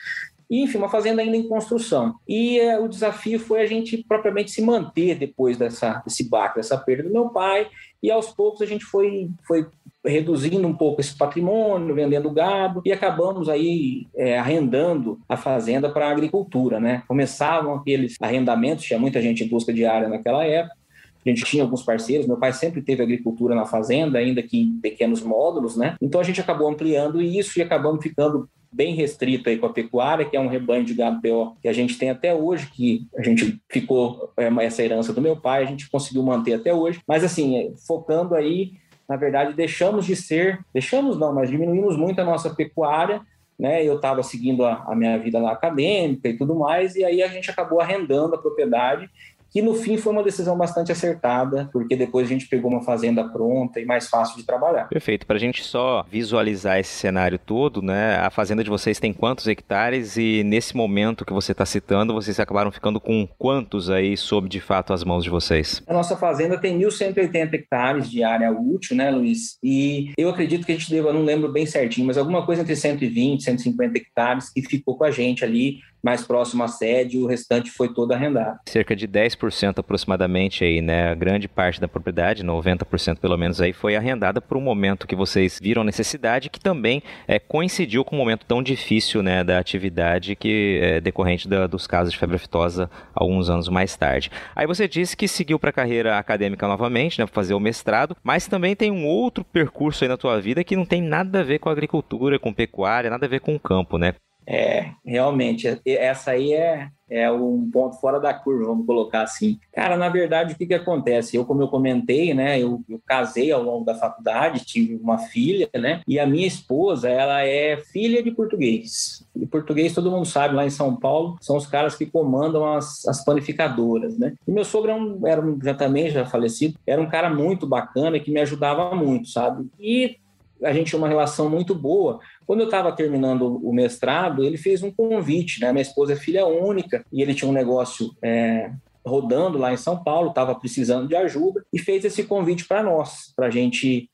Enfim, 0.50 0.78
uma 0.78 0.88
fazenda 0.88 1.22
ainda 1.22 1.36
em 1.36 1.46
construção. 1.46 2.16
E 2.26 2.58
é, 2.58 2.76
o 2.76 2.88
desafio 2.88 3.38
foi 3.38 3.60
a 3.60 3.66
gente 3.66 4.04
propriamente 4.08 4.50
se 4.50 4.60
manter 4.60 5.14
depois 5.14 5.56
dessa, 5.56 6.02
desse 6.04 6.28
baque, 6.28 6.56
dessa 6.56 6.76
perda 6.76 7.04
do 7.04 7.12
meu 7.12 7.28
pai, 7.28 7.68
e 8.02 8.10
aos 8.10 8.30
poucos 8.30 8.60
a 8.60 8.66
gente 8.66 8.84
foi, 8.84 9.30
foi 9.46 9.68
reduzindo 10.04 10.66
um 10.66 10.74
pouco 10.74 11.00
esse 11.00 11.16
patrimônio, 11.16 11.94
vendendo 11.94 12.28
gado, 12.32 12.82
e 12.84 12.90
acabamos 12.90 13.48
aí 13.48 14.08
é, 14.16 14.36
arrendando 14.36 15.20
a 15.28 15.36
fazenda 15.36 15.88
para 15.88 16.08
a 16.08 16.10
agricultura, 16.10 16.80
né? 16.80 17.04
Começavam 17.06 17.74
aqueles 17.74 18.16
arrendamentos, 18.20 18.84
tinha 18.84 18.98
muita 18.98 19.22
gente 19.22 19.44
em 19.44 19.48
busca 19.48 19.72
de 19.72 19.84
área 19.86 20.08
naquela 20.08 20.44
época, 20.44 20.79
a 21.24 21.28
gente 21.28 21.44
tinha 21.44 21.62
alguns 21.62 21.82
parceiros, 21.82 22.26
meu 22.26 22.36
pai 22.36 22.52
sempre 22.52 22.80
teve 22.82 23.02
agricultura 23.02 23.54
na 23.54 23.66
fazenda, 23.66 24.18
ainda 24.18 24.42
que 24.42 24.60
em 24.60 24.80
pequenos 24.80 25.22
módulos, 25.22 25.76
né? 25.76 25.96
Então 26.00 26.20
a 26.20 26.24
gente 26.24 26.40
acabou 26.40 26.68
ampliando 26.68 27.20
isso 27.20 27.58
e 27.58 27.62
acabamos 27.62 28.02
ficando 28.02 28.48
bem 28.72 28.94
restrito 28.94 29.48
aí 29.48 29.58
com 29.58 29.66
a 29.66 29.72
pecuária, 29.72 30.24
que 30.24 30.36
é 30.36 30.40
um 30.40 30.48
rebanho 30.48 30.84
de 30.84 30.94
gado 30.94 31.20
PO 31.20 31.56
que 31.60 31.68
a 31.68 31.72
gente 31.72 31.98
tem 31.98 32.10
até 32.10 32.32
hoje, 32.32 32.70
que 32.70 33.06
a 33.16 33.22
gente 33.22 33.60
ficou, 33.68 34.32
é, 34.36 34.46
essa 34.64 34.82
herança 34.82 35.12
do 35.12 35.20
meu 35.20 35.36
pai, 35.36 35.62
a 35.62 35.66
gente 35.66 35.90
conseguiu 35.90 36.22
manter 36.22 36.54
até 36.54 36.72
hoje. 36.72 37.00
Mas 37.06 37.24
assim, 37.24 37.56
é, 37.56 37.72
focando 37.86 38.34
aí, 38.34 38.72
na 39.08 39.16
verdade, 39.16 39.54
deixamos 39.54 40.06
de 40.06 40.14
ser, 40.14 40.60
deixamos 40.72 41.18
não, 41.18 41.34
mas 41.34 41.50
diminuímos 41.50 41.96
muito 41.96 42.20
a 42.20 42.24
nossa 42.24 42.50
pecuária, 42.50 43.20
né? 43.58 43.84
Eu 43.84 43.96
estava 43.96 44.22
seguindo 44.22 44.64
a, 44.64 44.84
a, 44.86 44.94
minha 44.94 45.18
vida 45.18 45.38
lá 45.38 45.52
acadêmica 45.52 46.28
e 46.28 46.36
tudo 46.36 46.54
mais, 46.54 46.94
e 46.94 47.04
aí 47.04 47.22
a 47.22 47.28
gente 47.28 47.50
acabou 47.50 47.80
arrendando 47.80 48.34
a 48.34 48.38
propriedade 48.38 49.10
que 49.50 49.60
no 49.60 49.74
fim 49.74 49.96
foi 49.96 50.12
uma 50.12 50.22
decisão 50.22 50.56
bastante 50.56 50.92
acertada, 50.92 51.68
porque 51.72 51.96
depois 51.96 52.26
a 52.26 52.28
gente 52.28 52.48
pegou 52.48 52.70
uma 52.70 52.82
fazenda 52.82 53.24
pronta 53.28 53.80
e 53.80 53.84
mais 53.84 54.08
fácil 54.08 54.36
de 54.36 54.44
trabalhar. 54.44 54.88
Perfeito. 54.88 55.26
Para 55.26 55.36
a 55.36 55.40
gente 55.40 55.64
só 55.64 56.04
visualizar 56.10 56.78
esse 56.78 56.92
cenário 56.92 57.38
todo, 57.38 57.82
né? 57.82 58.16
A 58.16 58.30
fazenda 58.30 58.62
de 58.62 58.70
vocês 58.70 59.00
tem 59.00 59.12
quantos 59.12 59.46
hectares 59.46 60.16
e 60.16 60.42
nesse 60.44 60.76
momento 60.76 61.24
que 61.24 61.32
você 61.32 61.52
está 61.52 61.66
citando, 61.66 62.14
vocês 62.14 62.38
acabaram 62.38 62.70
ficando 62.70 63.00
com 63.00 63.28
quantos 63.38 63.90
aí 63.90 64.16
sob 64.16 64.48
de 64.48 64.60
fato 64.60 64.92
as 64.92 65.04
mãos 65.04 65.24
de 65.24 65.30
vocês? 65.30 65.82
A 65.86 65.92
nossa 65.92 66.16
fazenda 66.16 66.58
tem 66.58 66.78
1.180 66.78 67.54
hectares 67.54 68.10
de 68.10 68.22
área 68.22 68.52
útil, 68.52 68.96
né, 68.96 69.10
Luiz? 69.10 69.58
E 69.62 70.12
eu 70.16 70.28
acredito 70.30 70.64
que 70.64 70.72
a 70.72 70.76
gente 70.76 70.90
deva, 70.90 71.12
não 71.12 71.22
lembro 71.22 71.50
bem 71.50 71.66
certinho, 71.66 72.06
mas 72.06 72.16
alguma 72.16 72.44
coisa 72.46 72.62
entre 72.62 72.76
120 72.76 73.40
e 73.40 73.44
150 73.44 73.98
hectares 73.98 74.50
que 74.50 74.62
ficou 74.62 74.96
com 74.96 75.04
a 75.04 75.10
gente 75.10 75.44
ali 75.44 75.78
mais 76.02 76.26
próximo 76.26 76.62
à 76.62 76.68
sede, 76.68 77.18
o 77.18 77.26
restante 77.26 77.70
foi 77.70 77.92
todo 77.92 78.12
arrendado. 78.12 78.58
Cerca 78.68 78.96
de 78.96 79.06
10% 79.06 79.78
aproximadamente 79.78 80.64
aí, 80.64 80.80
né? 80.80 81.10
A 81.10 81.14
grande 81.14 81.48
parte 81.48 81.80
da 81.80 81.88
propriedade, 81.88 82.44
90% 82.44 83.18
pelo 83.18 83.36
menos 83.36 83.60
aí, 83.60 83.72
foi 83.72 83.96
arrendada 83.96 84.40
por 84.40 84.56
um 84.56 84.60
momento 84.60 85.06
que 85.06 85.16
vocês 85.16 85.58
viram 85.60 85.84
necessidade, 85.84 86.50
que 86.50 86.60
também 86.60 87.02
é, 87.26 87.38
coincidiu 87.38 88.04
com 88.04 88.16
um 88.16 88.18
momento 88.18 88.46
tão 88.46 88.62
difícil, 88.62 89.22
né, 89.22 89.44
da 89.44 89.58
atividade 89.58 90.36
que 90.36 90.78
é 90.82 91.00
decorrente 91.00 91.48
da, 91.48 91.66
dos 91.66 91.86
casos 91.86 92.12
de 92.12 92.18
febre 92.18 92.36
aftosa 92.36 92.90
alguns 93.14 93.50
anos 93.50 93.68
mais 93.68 93.96
tarde. 93.96 94.30
Aí 94.54 94.66
você 94.66 94.88
disse 94.88 95.16
que 95.16 95.28
seguiu 95.28 95.58
para 95.58 95.70
a 95.70 95.72
carreira 95.72 96.18
acadêmica 96.18 96.66
novamente, 96.66 97.20
né, 97.20 97.26
fazer 97.26 97.54
o 97.54 97.60
mestrado, 97.60 98.16
mas 98.22 98.46
também 98.46 98.74
tem 98.74 98.90
um 98.90 99.06
outro 99.06 99.44
percurso 99.44 100.04
aí 100.04 100.08
na 100.08 100.16
tua 100.16 100.40
vida 100.40 100.64
que 100.64 100.76
não 100.76 100.84
tem 100.84 101.02
nada 101.02 101.40
a 101.40 101.44
ver 101.44 101.58
com 101.58 101.68
agricultura, 101.68 102.38
com 102.38 102.52
pecuária, 102.52 103.10
nada 103.10 103.26
a 103.26 103.28
ver 103.28 103.40
com 103.40 103.54
o 103.54 103.60
campo, 103.60 103.98
né? 103.98 104.14
É, 104.46 104.90
realmente, 105.04 105.80
essa 105.86 106.32
aí 106.32 106.52
é, 106.52 106.88
é 107.08 107.30
um 107.30 107.68
ponto 107.70 108.00
fora 108.00 108.18
da 108.18 108.32
curva, 108.32 108.66
vamos 108.66 108.86
colocar 108.86 109.22
assim. 109.22 109.58
Cara, 109.72 109.96
na 109.96 110.08
verdade, 110.08 110.54
o 110.54 110.56
que, 110.56 110.66
que 110.66 110.74
acontece? 110.74 111.36
Eu, 111.36 111.44
como 111.44 111.62
eu 111.62 111.68
comentei, 111.68 112.32
né, 112.32 112.58
eu, 112.58 112.80
eu, 112.88 113.00
casei 113.04 113.50
ao 113.50 113.62
longo 113.62 113.84
da 113.84 113.94
faculdade, 113.94 114.64
tive 114.64 114.96
uma 114.96 115.18
filha, 115.18 115.68
né, 115.74 116.02
e 116.06 116.18
a 116.18 116.26
minha 116.26 116.46
esposa, 116.46 117.08
ela 117.08 117.42
é 117.42 117.76
filha 117.76 118.22
de 118.22 118.30
português. 118.30 119.26
E 119.34 119.46
português, 119.46 119.94
todo 119.94 120.10
mundo 120.10 120.26
sabe, 120.26 120.54
lá 120.54 120.64
em 120.64 120.70
São 120.70 120.96
Paulo, 120.96 121.36
são 121.40 121.56
os 121.56 121.66
caras 121.66 121.96
que 121.96 122.06
comandam 122.06 122.64
as, 122.74 123.06
as 123.06 123.24
panificadoras, 123.24 124.18
né. 124.18 124.34
E 124.46 124.50
meu 124.50 124.64
sogro 124.64 124.90
era 124.90 125.00
um, 125.00 125.26
era 125.26 125.40
um, 125.40 125.58
já 125.62 125.74
também, 125.74 126.10
já 126.10 126.24
falecido, 126.24 126.78
era 126.86 127.00
um 127.00 127.08
cara 127.08 127.28
muito 127.28 127.66
bacana 127.66 128.20
que 128.20 128.30
me 128.30 128.40
ajudava 128.40 128.94
muito, 128.94 129.28
sabe? 129.28 129.68
E 129.78 130.16
a 130.62 130.72
gente 130.72 130.88
tinha 130.88 130.98
uma 130.98 131.08
relação 131.08 131.48
muito 131.48 131.74
boa. 131.74 132.20
Quando 132.46 132.60
eu 132.60 132.66
estava 132.66 132.92
terminando 132.92 133.56
o 133.66 133.72
mestrado, 133.72 134.44
ele 134.44 134.56
fez 134.56 134.82
um 134.82 134.90
convite, 134.90 135.60
né? 135.60 135.72
Minha 135.72 135.82
esposa 135.82 136.12
é 136.12 136.16
filha 136.16 136.46
única 136.46 137.04
e 137.12 137.22
ele 137.22 137.34
tinha 137.34 137.48
um 137.48 137.54
negócio 137.54 138.10
é, 138.22 138.70
rodando 139.06 139.58
lá 139.58 139.72
em 139.72 139.76
São 139.76 140.02
Paulo, 140.02 140.30
estava 140.30 140.54
precisando 140.54 141.08
de 141.08 141.16
ajuda 141.16 141.64
e 141.72 141.78
fez 141.78 142.04
esse 142.04 142.24
convite 142.24 142.66
para 142.66 142.82
nós, 142.82 143.32
para 143.34 143.50
gente 143.50 144.09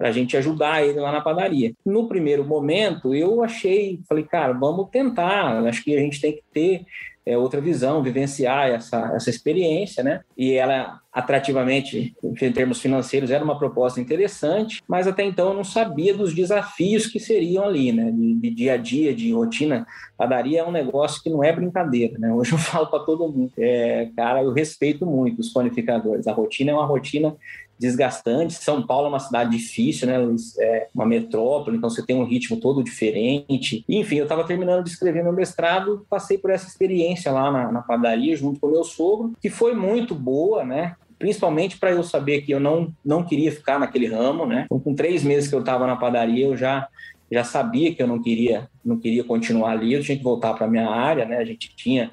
a 0.00 0.10
gente 0.10 0.36
ajudar 0.36 0.84
ele 0.84 0.98
lá 0.98 1.12
na 1.12 1.20
padaria. 1.20 1.72
No 1.84 2.08
primeiro 2.08 2.44
momento, 2.44 3.14
eu 3.14 3.42
achei, 3.42 4.00
falei, 4.08 4.24
cara, 4.24 4.52
vamos 4.52 4.88
tentar. 4.90 5.64
Acho 5.66 5.84
que 5.84 5.94
a 5.94 6.00
gente 6.00 6.20
tem 6.20 6.32
que 6.32 6.42
ter 6.52 6.86
é, 7.24 7.36
outra 7.36 7.60
visão, 7.60 8.02
vivenciar 8.02 8.68
essa, 8.68 9.12
essa 9.14 9.28
experiência, 9.28 10.02
né? 10.02 10.22
E 10.36 10.54
ela, 10.54 11.00
atrativamente, 11.12 12.14
em 12.22 12.52
termos 12.52 12.80
financeiros, 12.80 13.30
era 13.30 13.44
uma 13.44 13.58
proposta 13.58 14.00
interessante, 14.00 14.82
mas 14.88 15.06
até 15.06 15.22
então 15.22 15.48
eu 15.48 15.54
não 15.54 15.64
sabia 15.64 16.14
dos 16.14 16.34
desafios 16.34 17.06
que 17.06 17.20
seriam 17.20 17.64
ali, 17.64 17.92
né? 17.92 18.10
De, 18.10 18.34
de 18.34 18.50
dia 18.50 18.74
a 18.74 18.76
dia, 18.78 19.14
de 19.14 19.32
rotina. 19.32 19.86
Padaria 20.16 20.60
é 20.60 20.64
um 20.64 20.72
negócio 20.72 21.22
que 21.22 21.30
não 21.30 21.44
é 21.44 21.52
brincadeira, 21.52 22.18
né? 22.18 22.32
Hoje 22.32 22.52
eu 22.52 22.58
falo 22.58 22.86
para 22.86 23.00
todo 23.00 23.28
mundo, 23.28 23.52
é, 23.58 24.08
cara, 24.16 24.42
eu 24.42 24.52
respeito 24.52 25.04
muito 25.04 25.40
os 25.40 25.50
panificadores. 25.50 26.26
A 26.26 26.32
rotina 26.32 26.70
é 26.70 26.74
uma 26.74 26.86
rotina 26.86 27.36
desgastante. 27.80 28.52
São 28.52 28.86
Paulo 28.86 29.06
é 29.06 29.08
uma 29.08 29.18
cidade 29.18 29.56
difícil, 29.56 30.06
né? 30.06 30.16
É 30.60 30.88
uma 30.94 31.06
metrópole, 31.06 31.78
então 31.78 31.88
você 31.88 32.04
tem 32.04 32.14
um 32.14 32.24
ritmo 32.24 32.58
todo 32.58 32.84
diferente. 32.84 33.82
enfim, 33.88 34.16
eu 34.16 34.24
estava 34.24 34.44
terminando 34.44 34.84
de 34.84 34.90
escrever 34.90 35.24
meu 35.24 35.32
mestrado, 35.32 36.06
passei 36.08 36.36
por 36.36 36.50
essa 36.50 36.68
experiência 36.68 37.32
lá 37.32 37.50
na, 37.50 37.72
na 37.72 37.80
padaria 37.80 38.36
junto 38.36 38.60
com 38.60 38.68
meu 38.68 38.84
sogro, 38.84 39.32
que 39.40 39.48
foi 39.48 39.74
muito 39.74 40.14
boa, 40.14 40.64
né? 40.64 40.94
principalmente 41.18 41.78
para 41.78 41.90
eu 41.90 42.02
saber 42.02 42.40
que 42.40 42.50
eu 42.50 42.58
não, 42.58 42.94
não 43.04 43.22
queria 43.22 43.52
ficar 43.52 43.78
naquele 43.78 44.06
ramo, 44.06 44.46
né? 44.46 44.62
Então, 44.64 44.80
com 44.80 44.94
três 44.94 45.22
meses 45.22 45.50
que 45.50 45.54
eu 45.54 45.60
estava 45.60 45.86
na 45.86 45.96
padaria, 45.96 46.46
eu 46.46 46.56
já 46.56 46.88
já 47.30 47.44
sabia 47.44 47.94
que 47.94 48.02
eu 48.02 48.08
não 48.08 48.20
queria 48.20 48.68
não 48.84 48.98
queria 48.98 49.22
continuar 49.22 49.72
ali, 49.72 49.92
eu 49.92 50.02
tinha 50.02 50.16
que 50.16 50.24
voltar 50.24 50.54
para 50.54 50.66
minha 50.66 50.88
área, 50.88 51.26
né? 51.26 51.36
A 51.36 51.44
gente 51.44 51.76
tinha 51.76 52.10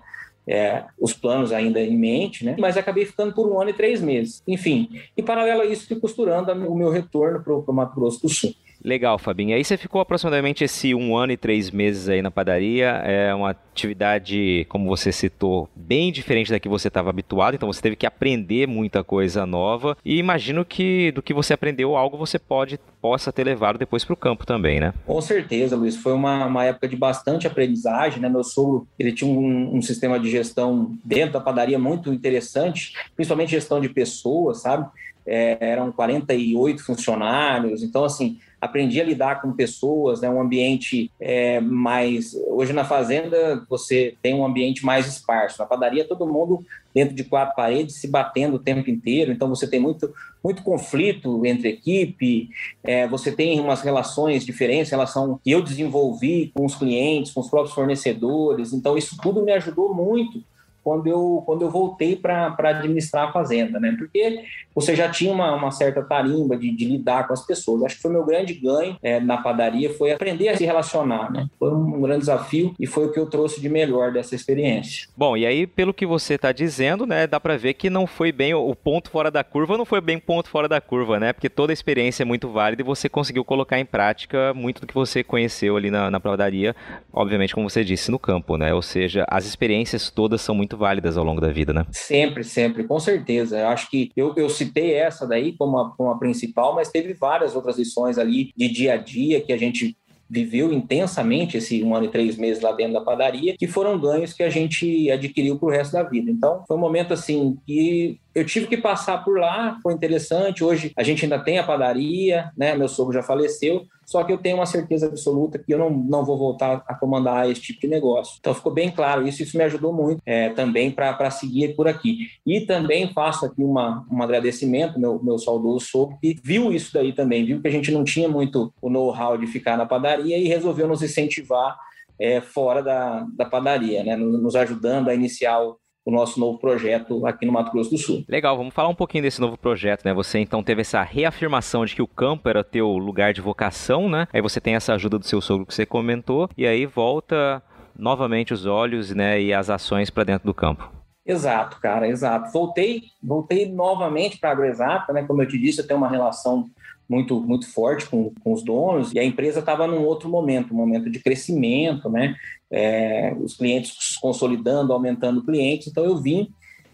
é, 0.47 0.85
os 0.99 1.13
planos 1.13 1.51
ainda 1.51 1.81
em 1.81 1.97
mente, 1.97 2.45
né? 2.45 2.55
Mas 2.57 2.77
acabei 2.77 3.05
ficando 3.05 3.33
por 3.33 3.51
um 3.51 3.59
ano 3.59 3.69
e 3.71 3.73
três 3.73 4.01
meses. 4.01 4.41
Enfim, 4.47 4.89
em 5.15 5.23
paralelo 5.23 5.61
a 5.61 5.65
isso, 5.65 5.87
fui 5.87 5.99
costurando 5.99 6.51
o 6.51 6.75
meu 6.75 6.89
retorno 6.89 7.43
para 7.43 7.53
o 7.53 7.73
Mato 7.73 7.95
Grosso 7.95 8.21
do 8.21 8.29
Sul. 8.29 8.53
Legal, 8.87 9.19
Fabinho. 9.19 9.53
Aí 9.53 9.65
você 9.65 9.75
ficou 9.75 9.99
aproximadamente 9.99 10.63
esse 10.63 10.95
um 10.95 11.17
ano 11.17 11.33
e 11.33 11.37
três 11.37 11.69
meses 11.69 12.07
aí 12.07 12.21
na 12.21 12.31
padaria. 12.31 12.87
É 13.03 13.35
uma 13.35 13.49
atividade, 13.49 14.65
como 14.69 14.87
você 14.87 15.11
citou, 15.11 15.67
bem 15.75 16.09
diferente 16.09 16.49
da 16.49 16.57
que 16.57 16.69
você 16.69 16.87
estava 16.87 17.09
habituado. 17.09 17.53
Então 17.53 17.67
você 17.67 17.81
teve 17.81 17.97
que 17.97 18.05
aprender 18.05 18.65
muita 18.65 19.03
coisa 19.03 19.45
nova. 19.45 19.97
E 20.05 20.17
imagino 20.17 20.63
que 20.63 21.11
do 21.11 21.21
que 21.21 21.33
você 21.33 21.53
aprendeu, 21.53 21.97
algo 21.97 22.15
você 22.15 22.39
pode 22.39 22.79
possa 23.01 23.29
ter 23.29 23.43
levado 23.43 23.77
depois 23.77 24.05
para 24.05 24.13
o 24.13 24.17
campo 24.17 24.45
também, 24.45 24.79
né? 24.79 24.93
Com 25.05 25.19
certeza, 25.19 25.75
Luiz. 25.75 25.97
Foi 25.97 26.13
uma, 26.13 26.45
uma 26.45 26.63
época 26.63 26.87
de 26.87 26.95
bastante 26.95 27.45
aprendizagem, 27.45 28.21
né? 28.21 28.29
Meu 28.29 28.43
sogro, 28.43 28.87
ele 28.97 29.11
tinha 29.11 29.29
um, 29.29 29.75
um 29.75 29.81
sistema 29.81 30.17
de 30.17 30.31
gestão 30.31 30.97
dentro 31.03 31.33
da 31.33 31.41
padaria 31.41 31.77
muito 31.77 32.13
interessante, 32.13 32.93
principalmente 33.17 33.51
gestão 33.51 33.81
de 33.81 33.89
pessoas, 33.89 34.61
sabe? 34.61 34.89
É, 35.25 35.57
eram 35.59 35.91
48 35.91 36.85
funcionários, 36.85 37.83
então 37.83 38.05
assim, 38.05 38.39
aprendi 38.59 38.99
a 38.99 39.03
lidar 39.03 39.41
com 39.41 39.51
pessoas, 39.51 40.21
né, 40.21 40.29
um 40.29 40.41
ambiente 40.41 41.11
é, 41.19 41.59
mais. 41.59 42.35
Hoje 42.47 42.73
na 42.73 42.83
fazenda 42.83 43.63
você 43.69 44.15
tem 44.21 44.33
um 44.33 44.45
ambiente 44.45 44.85
mais 44.85 45.07
esparso. 45.07 45.59
Na 45.59 45.65
padaria 45.65 46.07
todo 46.07 46.25
mundo 46.25 46.65
dentro 46.93 47.15
de 47.15 47.23
quatro 47.23 47.55
paredes 47.55 47.95
se 47.95 48.07
batendo 48.07 48.55
o 48.55 48.59
tempo 48.59 48.89
inteiro. 48.89 49.31
Então 49.31 49.47
você 49.49 49.67
tem 49.67 49.79
muito 49.79 50.11
muito 50.43 50.63
conflito 50.63 51.45
entre 51.45 51.69
equipe. 51.69 52.49
É, 52.83 53.07
você 53.07 53.31
tem 53.31 53.59
umas 53.59 53.81
relações 53.81 54.45
diferentes, 54.45 54.91
relação 54.91 55.39
que 55.43 55.51
eu 55.51 55.61
desenvolvi 55.61 56.51
com 56.55 56.65
os 56.65 56.75
clientes, 56.75 57.31
com 57.31 57.41
os 57.41 57.49
próprios 57.49 57.75
fornecedores. 57.75 58.73
Então 58.73 58.97
isso 58.97 59.17
tudo 59.21 59.43
me 59.43 59.51
ajudou 59.51 59.93
muito 59.93 60.43
quando 60.87 61.07
eu, 61.07 61.43
quando 61.45 61.63
eu 61.63 61.69
voltei 61.69 62.15
para 62.15 62.55
administrar 62.57 63.27
a 63.27 63.31
fazenda, 63.33 63.77
né? 63.77 63.93
Porque 63.99 64.41
você 64.73 64.95
já 64.95 65.09
tinha 65.09 65.33
uma, 65.33 65.53
uma 65.53 65.69
certa 65.69 66.01
tarimba 66.01 66.55
de, 66.55 66.73
de, 66.73 66.85
lidar 66.85 67.27
com 67.27 67.33
as 67.33 67.45
pessoas. 67.45 67.83
Acho 67.83 67.97
que 67.97 68.01
foi 68.03 68.11
meu 68.11 68.23
grande 68.23 68.53
ganho 68.53 68.95
é, 69.03 69.19
na 69.19 69.35
padaria, 69.35 69.93
foi 69.93 70.13
aprender 70.13 70.47
a 70.47 70.55
se 70.55 70.63
relacionar, 70.63 71.29
né? 71.29 71.49
Foi 71.59 71.73
um 71.73 71.99
grande 71.99 72.21
desafio 72.21 72.73
e 72.79 72.87
foi 72.87 73.05
o 73.05 73.11
que 73.11 73.19
eu 73.19 73.25
trouxe 73.25 73.59
de 73.59 73.67
melhor 73.67 74.13
dessa 74.13 74.33
experiência. 74.33 75.09
Bom, 75.17 75.35
e 75.35 75.45
aí, 75.45 75.67
pelo 75.67 75.93
que 75.93 76.05
você 76.05 76.35
está 76.35 76.53
dizendo, 76.53 77.05
né, 77.05 77.27
dá 77.27 77.37
para 77.37 77.57
ver 77.57 77.73
que 77.73 77.89
não 77.89 78.07
foi 78.07 78.31
bem 78.31 78.53
o 78.53 78.73
ponto 78.73 79.09
fora 79.09 79.29
da 79.29 79.43
curva, 79.43 79.77
não 79.77 79.83
foi 79.85 79.99
bem 79.99 80.17
ponto 80.17 80.47
fora 80.47 80.69
da 80.69 80.79
curva, 80.79 81.19
né? 81.19 81.33
Porque 81.33 81.49
toda 81.49 81.73
a 81.73 81.75
experiência 81.75 82.23
é 82.23 82.25
muito 82.25 82.47
válida 82.47 82.81
e 82.81 82.85
você 82.85 83.09
conseguiu 83.09 83.43
colocar 83.43 83.77
em 83.77 83.85
prática 83.85 84.53
muito 84.53 84.79
do 84.79 84.87
que 84.87 84.93
você 84.93 85.21
conheceu 85.21 85.75
ali 85.75 85.91
na, 85.91 86.09
na 86.09 86.19
padaria, 86.21 86.73
obviamente, 87.11 87.53
como 87.53 87.69
você 87.69 87.83
disse, 87.83 88.09
no 88.09 88.17
campo, 88.17 88.55
né? 88.55 88.73
Ou 88.73 88.81
seja, 88.81 89.25
as 89.29 89.45
experiências 89.45 90.09
todas 90.09 90.39
são 90.39 90.55
muito 90.55 90.76
válidas 90.77 91.17
ao 91.17 91.23
longo 91.23 91.41
da 91.41 91.51
vida, 91.51 91.73
né? 91.73 91.85
Sempre, 91.91 92.43
sempre, 92.43 92.83
com 92.83 92.99
certeza. 92.99 93.57
Eu 93.57 93.67
acho 93.67 93.89
que 93.89 94.11
eu, 94.15 94.33
eu 94.35 94.49
citei 94.49 94.93
essa 94.93 95.27
daí 95.27 95.53
como 95.53 95.77
a, 95.77 95.91
como 95.95 96.09
a 96.09 96.17
principal, 96.17 96.75
mas 96.75 96.89
teve 96.89 97.13
várias 97.13 97.55
outras 97.55 97.77
lições 97.77 98.17
ali 98.17 98.51
de 98.55 98.69
dia 98.69 98.93
a 98.93 98.97
dia 98.97 99.41
que 99.41 99.51
a 99.51 99.57
gente 99.57 99.97
viveu 100.29 100.73
intensamente 100.73 101.57
esse 101.57 101.83
um 101.83 101.95
ano 101.95 102.05
e 102.05 102.09
três 102.09 102.35
meses 102.35 102.61
lá 102.61 102.71
dentro 102.71 102.93
da 102.93 103.01
padaria, 103.01 103.55
que 103.57 103.67
foram 103.67 103.99
ganhos 103.99 104.33
que 104.33 104.43
a 104.43 104.49
gente 104.49 105.09
adquiriu 105.09 105.57
para 105.57 105.67
o 105.67 105.71
resto 105.71 105.93
da 105.93 106.03
vida. 106.03 106.29
Então, 106.29 106.63
foi 106.67 106.75
um 106.75 106.79
momento 106.79 107.13
assim 107.13 107.57
que 107.65 108.19
eu 108.37 108.45
tive 108.45 108.67
que 108.67 108.77
passar 108.77 109.23
por 109.23 109.39
lá, 109.39 109.79
foi 109.81 109.93
interessante. 109.93 110.63
Hoje 110.63 110.91
a 110.95 111.01
gente 111.01 111.25
ainda 111.25 111.39
tem 111.39 111.57
a 111.57 111.63
padaria, 111.63 112.51
né? 112.55 112.75
Meu 112.75 112.87
sogro 112.87 113.11
já 113.11 113.23
faleceu, 113.23 113.87
só 114.05 114.23
que 114.23 114.31
eu 114.31 114.37
tenho 114.37 114.57
uma 114.57 114.67
certeza 114.67 115.07
absoluta 115.07 115.57
que 115.57 115.73
eu 115.73 115.79
não, 115.79 115.89
não 115.89 116.23
vou 116.23 116.37
voltar 116.37 116.83
a 116.87 116.93
comandar 116.93 117.49
esse 117.49 117.61
tipo 117.61 117.81
de 117.81 117.87
negócio. 117.87 118.37
Então 118.39 118.53
ficou 118.53 118.71
bem 118.71 118.91
claro 118.91 119.27
isso, 119.27 119.41
isso 119.41 119.57
me 119.57 119.63
ajudou 119.63 119.91
muito 119.91 120.21
é, 120.23 120.49
também 120.49 120.91
para 120.91 121.31
seguir 121.31 121.75
por 121.75 121.87
aqui. 121.87 122.27
E 122.45 122.61
também 122.61 123.11
faço 123.11 123.43
aqui 123.43 123.63
uma, 123.63 124.05
um 124.11 124.21
agradecimento, 124.21 124.99
meu, 124.99 125.19
meu 125.23 125.39
saudoso 125.39 125.87
sogro, 125.87 126.19
que 126.21 126.39
viu 126.43 126.71
isso 126.71 126.93
daí 126.93 127.13
também, 127.13 127.43
viu 127.43 127.59
que 127.59 127.67
a 127.67 127.71
gente 127.71 127.91
não 127.91 128.03
tinha 128.03 128.29
muito 128.29 128.71
o 128.79 128.87
know-how 128.87 129.35
de 129.35 129.47
ficar 129.47 129.75
na 129.77 129.87
padaria 129.87 130.37
e 130.37 130.47
resolveu 130.47 130.87
nos 130.87 131.01
incentivar 131.01 131.75
é, 132.19 132.39
fora 132.39 132.83
da, 132.83 133.25
da 133.35 133.45
padaria, 133.45 134.03
né? 134.03 134.15
nos 134.15 134.55
ajudando 134.55 135.09
a 135.09 135.15
iniciar 135.15 135.59
o 135.59 135.79
o 136.07 136.11
nosso 136.11 136.39
novo 136.39 136.57
projeto 136.57 137.25
aqui 137.25 137.45
no 137.45 137.51
Mato 137.51 137.69
Grosso 137.69 137.89
do 137.89 137.97
Sul. 137.97 138.23
Legal, 138.29 138.55
vamos 138.55 138.73
falar 138.73 138.87
um 138.87 138.95
pouquinho 138.95 139.23
desse 139.23 139.41
novo 139.41 139.57
projeto, 139.57 140.05
né? 140.05 140.13
Você 140.13 140.39
então 140.39 140.63
teve 140.63 140.79
essa 140.79 141.03
reafirmação 141.03 141.85
de 141.85 141.93
que 141.93 142.01
o 142.01 142.07
campo 142.07 142.47
era 142.47 142.63
teu 142.63 142.89
lugar 142.91 143.33
de 143.33 143.41
vocação, 143.41 144.07
né? 144.09 144.25
Aí 144.31 144.41
você 144.41 144.61
tem 144.61 144.75
essa 144.75 144.93
ajuda 144.93 145.19
do 145.19 145.25
seu 145.25 145.41
sogro 145.41 145.65
que 145.65 145.73
você 145.73 145.85
comentou, 145.85 146.49
e 146.57 146.65
aí 146.65 146.85
volta 146.85 147.61
novamente 147.97 148.53
os 148.53 148.65
olhos, 148.65 149.13
né, 149.13 149.41
e 149.41 149.53
as 149.53 149.69
ações 149.69 150.09
para 150.09 150.23
dentro 150.23 150.45
do 150.45 150.53
campo. 150.53 150.89
Exato, 151.25 151.81
cara, 151.81 152.07
exato. 152.07 152.53
Voltei, 152.53 153.01
voltei 153.21 153.69
novamente 153.69 154.37
para 154.37 154.51
a 154.51 154.53
Agroexata, 154.53 155.11
né? 155.11 155.23
Como 155.23 155.41
eu 155.41 155.47
te 155.47 155.59
disse, 155.59 155.81
eu 155.81 155.87
tenho 155.87 155.97
uma 155.97 156.07
relação 156.07 156.69
muito, 157.09 157.39
muito 157.41 157.71
forte 157.71 158.05
com, 158.05 158.33
com 158.43 158.53
os 158.53 158.63
donos 158.63 159.13
e 159.13 159.19
a 159.19 159.23
empresa 159.23 159.59
estava 159.59 159.87
num 159.87 160.03
outro 160.03 160.29
momento, 160.29 160.73
um 160.73 160.77
momento 160.77 161.09
de 161.09 161.19
crescimento, 161.19 162.09
né? 162.09 162.35
É, 162.69 163.33
os 163.39 163.55
clientes 163.55 164.17
consolidando, 164.17 164.91
aumentando 164.91 165.43
clientes. 165.43 165.87
Então 165.87 166.03
eu 166.03 166.17
vim 166.17 166.49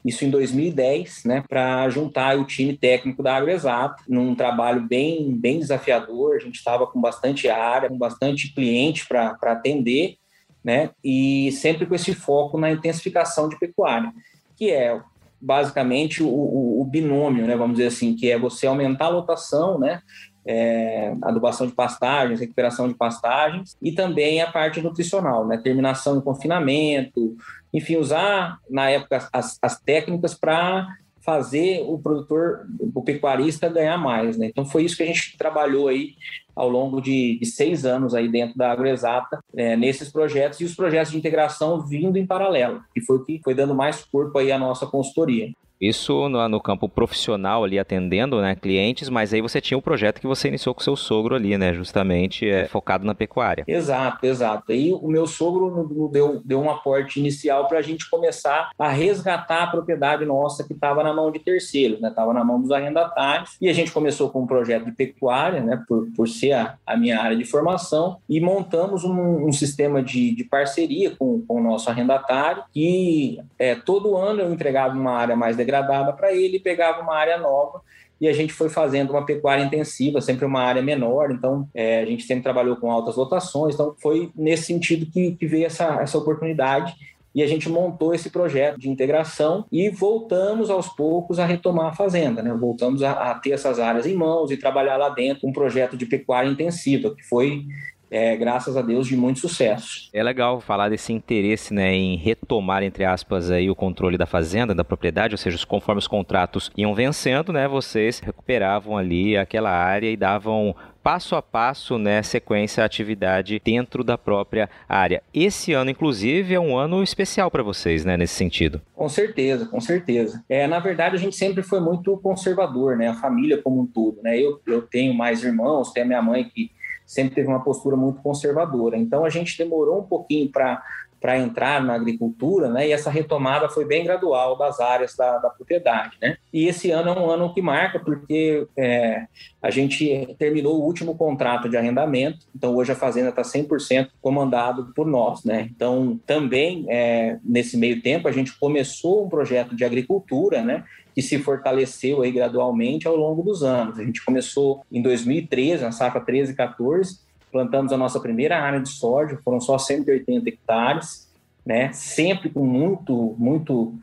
isso 0.05 0.25
em 0.25 0.29
2010, 0.29 1.23
né, 1.23 1.43
para 1.47 1.89
juntar 1.89 2.37
o 2.37 2.45
time 2.45 2.75
técnico 2.75 3.23
da 3.23 3.37
AgroExato, 3.37 4.03
num 4.07 4.35
trabalho 4.35 4.81
bem, 4.81 5.33
bem 5.33 5.59
desafiador. 5.59 6.35
A 6.35 6.39
gente 6.39 6.55
estava 6.55 6.85
com 6.85 6.99
bastante 6.99 7.47
área, 7.47 7.89
com 7.89 7.97
bastante 7.97 8.53
cliente 8.53 9.07
para 9.07 9.37
atender, 9.43 10.17
né, 10.63 10.89
e 11.03 11.51
sempre 11.53 11.85
com 11.85 11.95
esse 11.95 12.13
foco 12.13 12.57
na 12.57 12.71
intensificação 12.71 13.47
de 13.47 13.57
pecuária, 13.57 14.11
que 14.57 14.69
é 14.71 15.01
basicamente 15.43 16.23
o, 16.23 16.27
o, 16.27 16.81
o, 16.81 16.85
binômio, 16.85 17.45
né, 17.45 17.55
vamos 17.55 17.77
dizer 17.77 17.87
assim, 17.87 18.15
que 18.15 18.31
é 18.31 18.39
você 18.39 18.65
aumentar 18.65 19.05
a 19.05 19.09
lotação, 19.09 19.77
né, 19.77 20.01
é, 20.45 21.13
adubação 21.21 21.67
de 21.67 21.73
pastagens, 21.73 22.39
recuperação 22.39 22.87
de 22.87 22.95
pastagens 22.95 23.77
e 23.81 23.91
também 23.91 24.41
a 24.41 24.51
parte 24.51 24.81
nutricional, 24.81 25.45
né, 25.45 25.57
terminação 25.57 26.17
de 26.17 26.23
confinamento, 26.23 27.35
enfim, 27.73 27.97
usar 27.97 28.57
na 28.69 28.89
época 28.89 29.27
as, 29.33 29.57
as 29.61 29.79
técnicas 29.79 30.33
para 30.33 30.87
fazer 31.23 31.81
o 31.87 31.97
produtor, 31.97 32.67
o 32.93 33.01
pecuarista 33.01 33.69
ganhar 33.69 33.97
mais, 33.97 34.37
né? 34.37 34.47
Então 34.47 34.65
foi 34.65 34.83
isso 34.83 34.97
que 34.97 35.03
a 35.03 35.05
gente 35.05 35.37
trabalhou 35.37 35.87
aí 35.87 36.15
ao 36.55 36.69
longo 36.69 37.01
de, 37.01 37.39
de 37.39 37.45
seis 37.45 37.85
anos 37.85 38.13
aí 38.13 38.27
dentro 38.27 38.57
da 38.57 38.71
AgroExata, 38.71 39.39
é, 39.55 39.75
nesses 39.75 40.11
projetos 40.11 40.59
e 40.59 40.65
os 40.65 40.75
projetos 40.75 41.11
de 41.11 41.17
integração 41.17 41.81
vindo 41.81 42.17
em 42.17 42.25
paralelo, 42.25 42.83
que 42.93 43.01
foi 43.01 43.17
o 43.17 43.23
que 43.23 43.41
foi 43.43 43.55
dando 43.55 43.73
mais 43.73 44.03
corpo 44.03 44.37
aí 44.37 44.51
à 44.51 44.59
nossa 44.59 44.85
consultoria. 44.85 45.51
Isso 45.83 46.29
no, 46.29 46.47
no, 46.47 46.61
campo 46.61 46.87
profissional 46.87 47.65
ali 47.65 47.77
atendendo 47.77 48.39
né, 48.39 48.55
clientes, 48.55 49.09
mas 49.09 49.33
aí 49.33 49.41
você 49.41 49.59
tinha 49.59 49.77
um 49.77 49.81
projeto 49.81 50.21
que 50.21 50.27
você 50.27 50.47
iniciou 50.47 50.73
com 50.73 50.79
seu 50.79 50.95
sogro 50.95 51.35
ali, 51.35 51.57
né? 51.57 51.73
Justamente 51.73 52.49
é, 52.49 52.67
focado 52.67 53.05
na 53.05 53.13
pecuária. 53.13 53.65
Exato, 53.67 54.25
exato. 54.25 54.71
Aí 54.71 54.93
o 54.93 55.09
meu 55.09 55.27
sogro 55.27 56.09
deu, 56.09 56.41
deu 56.45 56.61
um 56.61 56.69
aporte 56.69 57.19
inicial 57.19 57.67
para 57.67 57.79
a 57.79 57.81
gente 57.81 58.09
começar 58.09 58.69
a 58.79 58.87
resgatar 58.87 59.63
a 59.63 59.67
propriedade 59.67 60.23
nossa 60.23 60.63
que 60.63 60.71
estava 60.71 61.03
na 61.03 61.13
mão 61.13 61.29
de 61.29 61.39
terceiros, 61.39 61.99
né? 61.99 62.07
Estava 62.07 62.33
na 62.33 62.45
mão 62.45 62.61
dos 62.61 62.71
arrendatários. 62.71 63.57
E 63.59 63.67
a 63.67 63.73
gente 63.73 63.91
começou 63.91 64.29
com 64.29 64.43
um 64.43 64.47
projeto 64.47 64.85
de 64.85 64.93
pecuária, 64.93 65.61
né? 65.61 65.83
Por, 65.85 66.07
por 66.15 66.29
ser 66.29 66.53
a, 66.53 66.75
a 66.87 66.95
minha 66.95 67.21
área 67.21 67.35
de 67.35 67.43
formação, 67.43 68.19
e 68.29 68.39
montamos 68.39 69.03
um, 69.03 69.47
um 69.47 69.51
sistema 69.51 70.01
de, 70.01 70.33
de 70.33 70.45
parceria 70.45 71.13
com, 71.13 71.41
com 71.45 71.59
o 71.59 71.63
nosso 71.63 71.89
arrendatário, 71.89 72.63
que 72.71 73.37
é, 73.59 73.75
todo 73.75 74.15
ano 74.15 74.39
eu 74.39 74.53
entregava 74.53 74.97
uma 74.97 75.11
área 75.11 75.35
mais 75.35 75.57
degradada 75.57 75.72
degradada 75.73 76.13
para 76.13 76.31
ele, 76.33 76.59
pegava 76.59 77.01
uma 77.01 77.15
área 77.15 77.37
nova. 77.37 77.81
E 78.21 78.27
a 78.27 78.33
gente 78.33 78.53
foi 78.53 78.69
fazendo 78.69 79.09
uma 79.09 79.25
pecuária 79.25 79.63
intensiva, 79.63 80.21
sempre 80.21 80.45
uma 80.45 80.61
área 80.61 80.81
menor, 80.81 81.31
então 81.31 81.67
é, 81.73 82.01
a 82.01 82.05
gente 82.05 82.23
sempre 82.23 82.43
trabalhou 82.43 82.77
com 82.77 82.89
altas 82.89 83.17
lotações, 83.17 83.73
então 83.73 83.95
foi 84.01 84.31
nesse 84.35 84.65
sentido 84.65 85.05
que, 85.11 85.31
que 85.31 85.45
veio 85.45 85.65
essa, 85.65 85.99
essa 86.01 86.17
oportunidade. 86.17 86.93
E 87.35 87.41
a 87.41 87.47
gente 87.47 87.67
montou 87.67 88.13
esse 88.13 88.29
projeto 88.29 88.79
de 88.79 88.87
integração 88.87 89.65
e 89.71 89.89
voltamos 89.89 90.69
aos 90.69 90.87
poucos 90.87 91.39
a 91.39 91.45
retomar 91.47 91.87
a 91.87 91.93
fazenda, 91.93 92.43
né? 92.43 92.53
Voltamos 92.53 93.01
a, 93.01 93.31
a 93.31 93.33
ter 93.33 93.53
essas 93.53 93.79
áreas 93.79 94.05
em 94.05 94.13
mãos 94.13 94.51
e 94.51 94.57
trabalhar 94.57 94.97
lá 94.97 95.09
dentro 95.09 95.47
um 95.47 95.51
projeto 95.51 95.97
de 95.97 96.05
pecuária 96.05 96.47
intensiva, 96.47 97.13
que 97.15 97.23
foi 97.23 97.65
é, 98.13 98.37
graças 98.37 98.77
a 98.77 98.81
Deus, 98.83 99.07
de 99.07 99.17
muito 99.17 99.39
sucesso. 99.39 100.07
É 100.13 100.21
legal 100.21 100.61
falar 100.61 100.87
desse 100.87 101.11
interesse 101.11 101.73
né, 101.73 101.95
em 101.95 102.15
retomar, 102.15 102.83
entre 102.83 103.03
aspas, 103.03 103.49
aí, 103.49 103.71
o 103.71 103.75
controle 103.75 104.19
da 104.19 104.27
fazenda, 104.27 104.75
da 104.75 104.83
propriedade, 104.83 105.33
ou 105.33 105.37
seja, 105.37 105.57
conforme 105.65 105.97
os 105.97 106.07
contratos 106.07 106.71
iam 106.77 106.93
vencendo, 106.93 107.51
né, 107.51 107.67
vocês 107.67 108.19
recuperavam 108.19 108.95
ali 108.95 109.35
aquela 109.35 109.71
área 109.71 110.11
e 110.11 110.15
davam 110.15 110.75
passo 111.01 111.35
a 111.35 111.41
passo, 111.41 111.97
né, 111.97 112.21
sequência 112.21 112.83
a 112.83 112.85
atividade 112.85 113.59
dentro 113.65 114.03
da 114.03 114.15
própria 114.15 114.69
área. 114.87 115.23
Esse 115.33 115.73
ano, 115.73 115.89
inclusive, 115.89 116.53
é 116.53 116.59
um 116.59 116.77
ano 116.77 117.01
especial 117.01 117.49
para 117.49 117.63
vocês, 117.63 118.05
né, 118.05 118.15
nesse 118.15 118.35
sentido. 118.35 118.79
Com 118.93 119.09
certeza, 119.09 119.65
com 119.65 119.81
certeza. 119.81 120.43
É, 120.47 120.67
na 120.67 120.77
verdade, 120.77 121.15
a 121.15 121.19
gente 121.19 121.35
sempre 121.35 121.63
foi 121.63 121.79
muito 121.79 122.15
conservador, 122.17 122.95
né, 122.95 123.07
a 123.07 123.15
família 123.15 123.59
como 123.59 123.81
um 123.81 123.87
todo, 123.87 124.21
né. 124.21 124.39
Eu, 124.39 124.61
eu 124.67 124.83
tenho 124.83 125.15
mais 125.15 125.43
irmãos, 125.43 125.91
tenho 125.91 126.05
a 126.05 126.07
minha 126.07 126.21
mãe 126.21 126.43
que 126.43 126.69
sempre 127.05 127.35
teve 127.35 127.47
uma 127.47 127.63
postura 127.63 127.95
muito 127.95 128.21
conservadora. 128.21 128.97
Então 128.97 129.25
a 129.25 129.29
gente 129.29 129.57
demorou 129.57 129.99
um 129.99 130.03
pouquinho 130.03 130.49
para 130.51 130.81
para 131.23 131.39
entrar 131.39 131.81
na 131.81 131.93
agricultura, 131.93 132.67
né? 132.69 132.85
E 132.85 132.91
essa 132.91 133.09
retomada 133.09 133.69
foi 133.69 133.85
bem 133.85 134.03
gradual 134.03 134.57
das 134.57 134.81
áreas 134.81 135.15
da, 135.15 135.37
da 135.37 135.49
propriedade, 135.49 136.17
né? 136.21 136.35
E 136.51 136.67
esse 136.67 136.91
ano 136.91 137.11
é 137.11 137.13
um 137.17 137.31
ano 137.31 137.53
que 137.53 137.61
marca 137.61 137.97
porque 137.97 138.67
é, 138.75 139.25
a 139.61 139.71
gente 139.71 140.35
terminou 140.37 140.75
o 140.75 140.83
último 140.83 141.15
contrato 141.15 141.69
de 141.69 141.77
arrendamento, 141.77 142.45
então 142.53 142.75
hoje 142.75 142.91
a 142.91 142.95
fazenda 142.95 143.29
está 143.29 143.41
100% 143.41 144.09
comandado 144.21 144.91
por 144.93 145.07
nós, 145.07 145.45
né? 145.45 145.69
Então 145.73 146.19
também 146.27 146.85
é, 146.89 147.39
nesse 147.41 147.77
meio 147.77 148.01
tempo 148.01 148.27
a 148.27 148.31
gente 148.33 148.59
começou 148.59 149.25
um 149.25 149.29
projeto 149.29 149.77
de 149.77 149.85
agricultura, 149.85 150.61
né? 150.61 150.83
que 151.15 151.21
se 151.21 151.37
fortaleceu 151.37 152.23
aí 152.23 152.31
gradualmente 152.31 153.07
ao 153.07 153.15
longo 153.15 153.43
dos 153.43 153.61
anos. 153.61 153.99
A 153.99 154.03
gente 154.03 154.25
começou 154.25 154.83
em 154.91 154.99
2013, 154.99 155.83
na 155.83 155.91
safra 155.91 156.19
13 156.19 156.53
e 156.53 156.55
14, 156.55 157.19
plantamos 157.53 157.93
a 157.93 157.97
nossa 157.97 158.19
primeira 158.19 158.59
área 158.59 158.79
de 158.81 158.89
soja, 158.89 159.39
foram 159.45 159.61
só 159.61 159.77
180 159.77 160.49
hectares, 160.49 161.31
né? 161.63 161.93
Sempre 161.93 162.49
com 162.49 162.65
muito, 162.65 163.35
muito, 163.37 163.93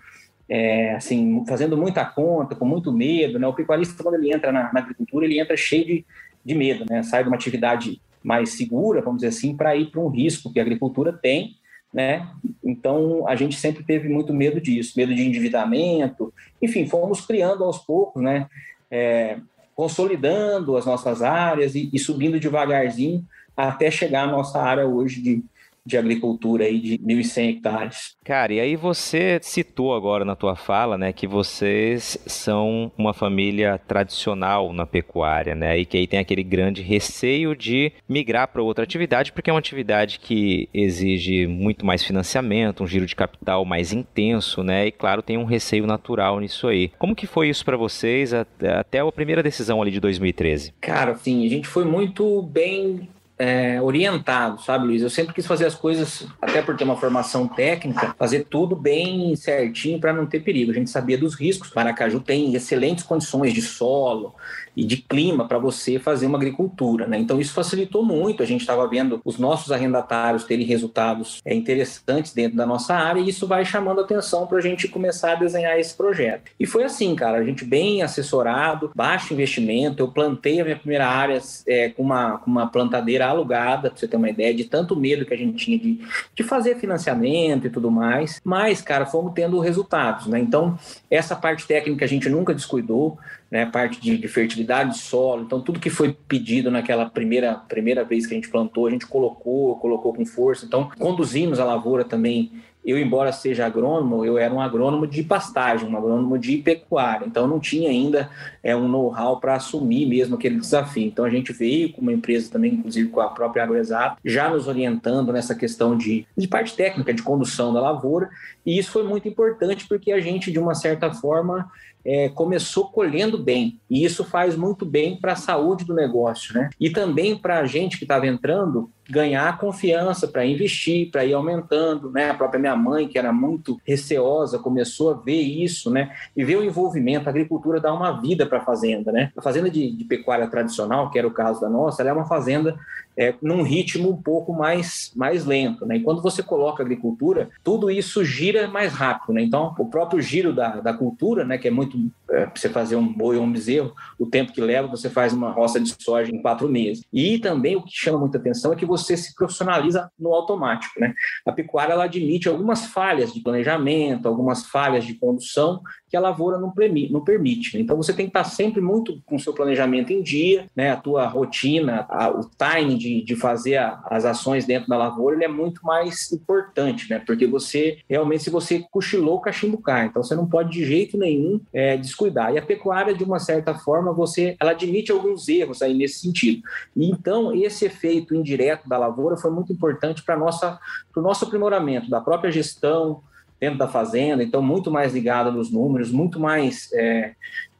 é, 0.48 0.94
assim, 0.94 1.44
fazendo 1.46 1.76
muita 1.76 2.04
conta, 2.04 2.54
com 2.54 2.64
muito 2.64 2.92
medo, 2.92 3.38
né? 3.38 3.46
O 3.46 3.52
pecuarista, 3.52 4.02
quando 4.02 4.14
ele 4.14 4.32
entra 4.32 4.52
na, 4.52 4.72
na 4.72 4.80
agricultura, 4.80 5.26
ele 5.26 5.40
entra 5.40 5.56
cheio 5.56 5.84
de, 5.84 6.06
de 6.44 6.54
medo, 6.54 6.86
né? 6.88 7.02
Sai 7.02 7.24
de 7.24 7.28
uma 7.28 7.36
atividade 7.36 8.00
mais 8.22 8.50
segura, 8.50 9.02
vamos 9.02 9.22
dizer 9.22 9.28
assim, 9.28 9.56
para 9.56 9.74
ir 9.74 9.90
para 9.90 10.00
um 10.00 10.08
risco 10.08 10.52
que 10.52 10.60
a 10.60 10.62
agricultura 10.62 11.12
tem, 11.12 11.56
né? 11.92 12.28
Então 12.64 13.26
a 13.26 13.34
gente 13.34 13.56
sempre 13.56 13.82
teve 13.82 14.08
muito 14.08 14.32
medo 14.32 14.60
disso, 14.60 14.94
medo 14.96 15.12
de 15.12 15.22
endividamento, 15.22 16.32
enfim, 16.62 16.86
fomos 16.86 17.20
criando 17.26 17.64
aos 17.64 17.78
poucos, 17.78 18.22
né? 18.22 18.46
É, 18.90 19.38
consolidando 19.74 20.76
as 20.76 20.84
nossas 20.84 21.22
áreas 21.22 21.74
e, 21.74 21.88
e 21.92 21.98
subindo 21.98 22.38
devagarzinho 22.38 23.24
até 23.56 23.90
chegar 23.90 24.24
à 24.24 24.30
nossa 24.30 24.60
área 24.60 24.86
hoje 24.86 25.20
de 25.20 25.44
de 25.84 25.96
agricultura 25.96 26.64
aí 26.64 26.78
de 26.78 26.98
1.100 26.98 27.56
hectares. 27.56 28.16
Cara, 28.24 28.52
e 28.52 28.60
aí 28.60 28.76
você 28.76 29.38
citou 29.42 29.94
agora 29.94 30.24
na 30.24 30.36
tua 30.36 30.54
fala, 30.54 30.96
né, 30.98 31.12
que 31.12 31.26
vocês 31.26 32.18
são 32.26 32.92
uma 32.96 33.14
família 33.14 33.78
tradicional 33.78 34.72
na 34.72 34.86
pecuária, 34.86 35.54
né, 35.54 35.78
e 35.78 35.84
que 35.84 35.96
aí 35.96 36.06
tem 36.06 36.20
aquele 36.20 36.42
grande 36.42 36.82
receio 36.82 37.56
de 37.56 37.92
migrar 38.08 38.48
para 38.48 38.62
outra 38.62 38.84
atividade, 38.84 39.32
porque 39.32 39.50
é 39.50 39.52
uma 39.52 39.58
atividade 39.58 40.20
que 40.20 40.68
exige 40.72 41.46
muito 41.46 41.84
mais 41.84 42.04
financiamento, 42.04 42.82
um 42.82 42.86
giro 42.86 43.06
de 43.06 43.16
capital 43.16 43.64
mais 43.64 43.92
intenso, 43.92 44.62
né, 44.62 44.86
e 44.86 44.92
claro, 44.92 45.22
tem 45.22 45.38
um 45.38 45.44
receio 45.44 45.86
natural 45.86 46.38
nisso 46.40 46.68
aí. 46.68 46.90
Como 46.98 47.16
que 47.16 47.26
foi 47.26 47.48
isso 47.48 47.64
para 47.64 47.76
vocês 47.76 48.32
até 48.32 49.00
a 49.00 49.12
primeira 49.12 49.42
decisão 49.42 49.80
ali 49.80 49.90
de 49.90 50.00
2013? 50.00 50.74
Cara, 50.80 51.12
assim, 51.12 51.44
a 51.44 51.48
gente 51.48 51.66
foi 51.66 51.84
muito 51.84 52.42
bem 52.42 53.08
é, 53.40 53.80
orientado, 53.80 54.60
sabe, 54.60 54.86
Luiz? 54.86 55.00
Eu 55.00 55.08
sempre 55.08 55.32
quis 55.32 55.46
fazer 55.46 55.64
as 55.64 55.74
coisas, 55.74 56.26
até 56.42 56.60
por 56.60 56.76
ter 56.76 56.84
uma 56.84 56.96
formação 56.96 57.48
técnica, 57.48 58.14
fazer 58.18 58.44
tudo 58.50 58.76
bem 58.76 59.34
certinho 59.34 59.98
para 59.98 60.12
não 60.12 60.26
ter 60.26 60.40
perigo. 60.40 60.70
A 60.70 60.74
gente 60.74 60.90
sabia 60.90 61.16
dos 61.16 61.34
riscos. 61.34 61.70
Paracaju 61.70 62.20
tem 62.20 62.54
excelentes 62.54 63.02
condições 63.02 63.54
de 63.54 63.62
solo, 63.62 64.34
e 64.76 64.84
de 64.84 64.96
clima 64.96 65.46
para 65.46 65.58
você 65.58 65.98
fazer 65.98 66.26
uma 66.26 66.38
agricultura. 66.38 67.06
Né? 67.06 67.18
Então, 67.18 67.40
isso 67.40 67.52
facilitou 67.52 68.04
muito. 68.04 68.42
A 68.42 68.46
gente 68.46 68.60
estava 68.60 68.86
vendo 68.86 69.20
os 69.24 69.38
nossos 69.38 69.72
arrendatários 69.72 70.44
terem 70.44 70.64
resultados 70.64 71.40
é, 71.44 71.54
interessantes 71.54 72.32
dentro 72.32 72.56
da 72.56 72.66
nossa 72.66 72.94
área 72.94 73.20
e 73.20 73.28
isso 73.28 73.46
vai 73.46 73.64
chamando 73.64 74.00
atenção 74.00 74.46
para 74.46 74.58
a 74.58 74.60
gente 74.60 74.88
começar 74.88 75.32
a 75.32 75.36
desenhar 75.36 75.78
esse 75.78 75.94
projeto. 75.94 76.50
E 76.58 76.66
foi 76.66 76.84
assim, 76.84 77.14
cara, 77.14 77.38
a 77.38 77.44
gente 77.44 77.64
bem 77.64 78.02
assessorado, 78.02 78.90
baixo 78.94 79.34
investimento. 79.34 80.02
Eu 80.02 80.08
plantei 80.08 80.60
a 80.60 80.64
minha 80.64 80.76
primeira 80.76 81.06
área 81.06 81.40
é, 81.66 81.90
com, 81.90 82.02
uma, 82.02 82.38
com 82.38 82.50
uma 82.50 82.66
plantadeira 82.66 83.26
alugada, 83.30 83.90
para 83.90 83.98
você 83.98 84.08
ter 84.08 84.16
uma 84.16 84.30
ideia 84.30 84.54
de 84.54 84.64
tanto 84.64 84.94
medo 84.96 85.24
que 85.24 85.34
a 85.34 85.36
gente 85.36 85.64
tinha 85.64 85.78
de, 85.78 86.00
de 86.34 86.42
fazer 86.42 86.76
financiamento 86.76 87.66
e 87.66 87.70
tudo 87.70 87.90
mais. 87.90 88.40
Mas, 88.44 88.80
cara, 88.80 89.06
fomos 89.06 89.32
tendo 89.34 89.58
resultados. 89.58 90.26
Né? 90.26 90.38
Então, 90.38 90.78
essa 91.10 91.34
parte 91.34 91.66
técnica 91.66 92.04
a 92.04 92.08
gente 92.08 92.28
nunca 92.28 92.54
descuidou 92.54 93.18
né, 93.50 93.66
parte 93.66 94.00
de, 94.00 94.16
de, 94.16 94.28
fertilidade 94.28 94.92
de 94.92 94.98
solo. 94.98 95.42
Então, 95.42 95.60
tudo 95.60 95.80
que 95.80 95.90
foi 95.90 96.16
pedido 96.28 96.70
naquela 96.70 97.10
primeira, 97.10 97.54
primeira 97.54 98.04
vez 98.04 98.26
que 98.26 98.32
a 98.32 98.36
gente 98.36 98.48
plantou, 98.48 98.86
a 98.86 98.90
gente 98.90 99.06
colocou, 99.06 99.76
colocou 99.76 100.14
com 100.14 100.24
força. 100.24 100.64
Então, 100.64 100.90
conduzimos 100.98 101.58
a 101.58 101.64
lavoura 101.64 102.04
também. 102.04 102.52
Eu, 102.84 102.98
embora 102.98 103.32
seja 103.32 103.66
agrônomo, 103.66 104.24
eu 104.24 104.38
era 104.38 104.54
um 104.54 104.60
agrônomo 104.60 105.06
de 105.06 105.22
pastagem, 105.22 105.88
um 105.88 105.96
agrônomo 105.96 106.38
de 106.38 106.58
pecuária. 106.58 107.26
Então, 107.26 107.46
não 107.46 107.58
tinha 107.58 107.90
ainda 107.90 108.30
é, 108.62 108.74
um 108.74 108.88
know-how 108.88 109.38
para 109.40 109.54
assumir 109.54 110.06
mesmo 110.06 110.36
aquele 110.36 110.58
desafio. 110.58 111.06
Então, 111.06 111.24
a 111.24 111.30
gente 111.30 111.52
veio 111.52 111.92
com 111.92 112.00
uma 112.00 112.12
empresa 112.12 112.50
também, 112.50 112.74
inclusive 112.74 113.08
com 113.08 113.20
a 113.20 113.28
própria 113.28 113.62
AgroExato, 113.62 114.18
já 114.24 114.50
nos 114.50 114.66
orientando 114.68 115.32
nessa 115.32 115.54
questão 115.54 115.96
de, 115.96 116.26
de 116.36 116.48
parte 116.48 116.74
técnica, 116.74 117.14
de 117.14 117.22
condução 117.22 117.72
da 117.72 117.80
lavoura. 117.80 118.28
E 118.64 118.78
isso 118.78 118.90
foi 118.90 119.04
muito 119.04 119.28
importante 119.28 119.86
porque 119.88 120.12
a 120.12 120.20
gente, 120.20 120.52
de 120.52 120.58
uma 120.58 120.74
certa 120.74 121.12
forma, 121.12 121.70
é, 122.04 122.28
começou 122.28 122.86
colhendo 122.86 123.38
bem. 123.38 123.78
E 123.88 124.04
isso 124.04 124.24
faz 124.24 124.56
muito 124.56 124.84
bem 124.84 125.16
para 125.16 125.32
a 125.32 125.36
saúde 125.36 125.84
do 125.84 125.94
negócio, 125.94 126.54
né? 126.54 126.70
E 126.78 126.90
também 126.90 127.36
para 127.36 127.58
a 127.58 127.66
gente 127.66 127.98
que 127.98 128.04
estava 128.04 128.26
entrando 128.26 128.90
ganhar 129.08 129.58
confiança 129.58 130.28
para 130.28 130.46
investir, 130.46 131.10
para 131.10 131.24
ir 131.24 131.34
aumentando, 131.34 132.10
né? 132.10 132.30
A 132.30 132.34
própria 132.34 132.60
minha 132.60 132.76
mãe, 132.76 133.08
que 133.08 133.18
era 133.18 133.32
muito 133.32 133.80
receosa, 133.84 134.58
começou 134.58 135.10
a 135.10 135.14
ver 135.14 135.40
isso, 135.40 135.90
né? 135.90 136.14
E 136.36 136.44
ver 136.44 136.56
o 136.56 136.64
envolvimento, 136.64 137.28
a 137.28 137.30
agricultura 137.30 137.80
dá 137.80 137.92
uma 137.92 138.20
vida 138.20 138.46
para 138.50 138.58
a 138.58 138.64
fazenda, 138.64 139.10
né? 139.10 139.32
A 139.36 139.40
fazenda 139.40 139.70
de, 139.70 139.90
de, 139.92 140.04
pecuária 140.04 140.46
tradicional, 140.48 141.10
que 141.10 141.18
era 141.18 141.26
o 141.26 141.32
caso 141.32 141.60
da 141.60 141.70
nossa, 141.70 142.02
ela 142.02 142.10
é 142.10 142.12
uma 142.12 142.26
fazenda 142.26 142.78
é, 143.16 143.34
num 143.40 143.62
ritmo 143.62 144.10
um 144.10 144.16
pouco 144.16 144.52
mais, 144.52 145.12
mais 145.16 145.46
lento, 145.46 145.86
né? 145.86 145.96
E 145.96 146.02
quando 146.02 146.20
você 146.20 146.42
coloca 146.42 146.82
agricultura, 146.82 147.48
tudo 147.64 147.90
isso 147.90 148.24
gira 148.24 148.68
mais 148.68 148.92
rápido, 148.92 149.32
né? 149.32 149.42
Então, 149.42 149.74
o 149.78 149.86
próprio 149.86 150.20
giro 150.20 150.52
da, 150.52 150.80
da 150.80 150.92
cultura, 150.92 151.44
né? 151.44 151.56
Que 151.56 151.68
é 151.68 151.70
muito, 151.70 151.96
é, 152.30 152.46
você 152.54 152.68
fazer 152.68 152.96
um 152.96 153.10
boi 153.10 153.36
ou 153.36 153.44
um 153.44 153.52
bezerro, 153.52 153.94
o 154.18 154.26
tempo 154.26 154.52
que 154.52 154.60
leva, 154.60 154.88
você 154.88 155.08
faz 155.08 155.32
uma 155.32 155.50
roça 155.50 155.80
de 155.80 155.94
soja 156.02 156.34
em 156.34 156.42
quatro 156.42 156.68
meses. 156.68 157.04
E 157.12 157.38
também 157.38 157.76
o 157.76 157.82
que 157.82 157.92
chama 157.92 158.18
muita 158.18 158.38
atenção 158.38 158.72
é 158.72 158.76
que 158.76 158.86
você 158.86 159.16
se 159.16 159.34
profissionaliza 159.34 160.10
no 160.18 160.34
automático. 160.34 160.98
Né? 160.98 161.14
A 161.46 161.52
pecuária 161.52 161.92
ela 161.92 162.04
admite 162.04 162.48
algumas 162.48 162.86
falhas 162.86 163.32
de 163.32 163.40
planejamento, 163.40 164.26
algumas 164.26 164.66
falhas 164.66 165.04
de 165.04 165.14
condução 165.14 165.80
que 166.10 166.16
a 166.16 166.20
lavoura 166.20 166.58
não, 166.58 166.72
permite. 167.20 167.78
Então 167.78 167.96
você 167.96 168.12
tem 168.12 168.26
que 168.26 168.30
estar 168.30 168.42
sempre 168.42 168.80
muito 168.80 169.22
com 169.24 169.36
o 169.36 169.40
seu 169.40 169.54
planejamento 169.54 170.12
em 170.12 170.20
dia, 170.20 170.66
né? 170.74 170.90
a 170.90 170.96
tua 170.96 171.26
rotina, 171.28 172.04
a, 172.08 172.28
o 172.28 172.40
time 172.40 172.98
de, 172.98 173.22
de 173.22 173.36
fazer 173.36 173.76
a, 173.76 174.02
as 174.06 174.24
ações 174.24 174.66
dentro 174.66 174.88
da 174.88 174.96
lavoura 174.96 175.36
ele 175.36 175.44
é 175.44 175.48
muito 175.48 175.86
mais 175.86 176.32
importante, 176.32 177.08
né? 177.08 177.22
porque 177.24 177.46
você 177.46 177.98
realmente, 178.08 178.42
se 178.42 178.50
você 178.50 178.84
cochilou, 178.90 179.36
o 179.36 179.40
cachimbo 179.40 179.78
cai. 179.78 180.06
Então 180.06 180.22
você 180.22 180.34
não 180.34 180.46
pode 180.46 180.70
de 180.70 180.84
jeito 180.84 181.16
nenhum 181.16 181.60
é, 181.72 181.96
descuidar. 181.96 182.52
E 182.52 182.58
a 182.58 182.62
pecuária, 182.62 183.14
de 183.14 183.22
uma 183.22 183.38
certa 183.38 183.74
forma, 183.74 184.12
você 184.12 184.56
ela 184.58 184.72
admite 184.72 185.12
alguns 185.12 185.48
erros 185.48 185.80
aí 185.80 185.94
nesse 185.94 186.20
sentido. 186.20 186.62
E 186.96 187.08
então 187.08 187.54
esse 187.54 187.84
efeito 187.84 188.34
indireto 188.34 188.88
da 188.88 188.98
lavoura 188.98 189.36
foi 189.36 189.52
muito 189.52 189.72
importante 189.72 190.24
para 190.24 190.36
o 190.36 191.22
nosso 191.22 191.44
aprimoramento 191.44 192.10
da 192.10 192.20
própria 192.20 192.50
gestão 192.50 193.22
dentro 193.60 193.78
da 193.78 193.86
fazenda, 193.86 194.42
então 194.42 194.62
muito 194.62 194.90
mais 194.90 195.12
ligada 195.12 195.50
nos 195.50 195.70
números, 195.70 196.10
muito 196.10 196.40
mais 196.40 196.90
é, 196.94 197.34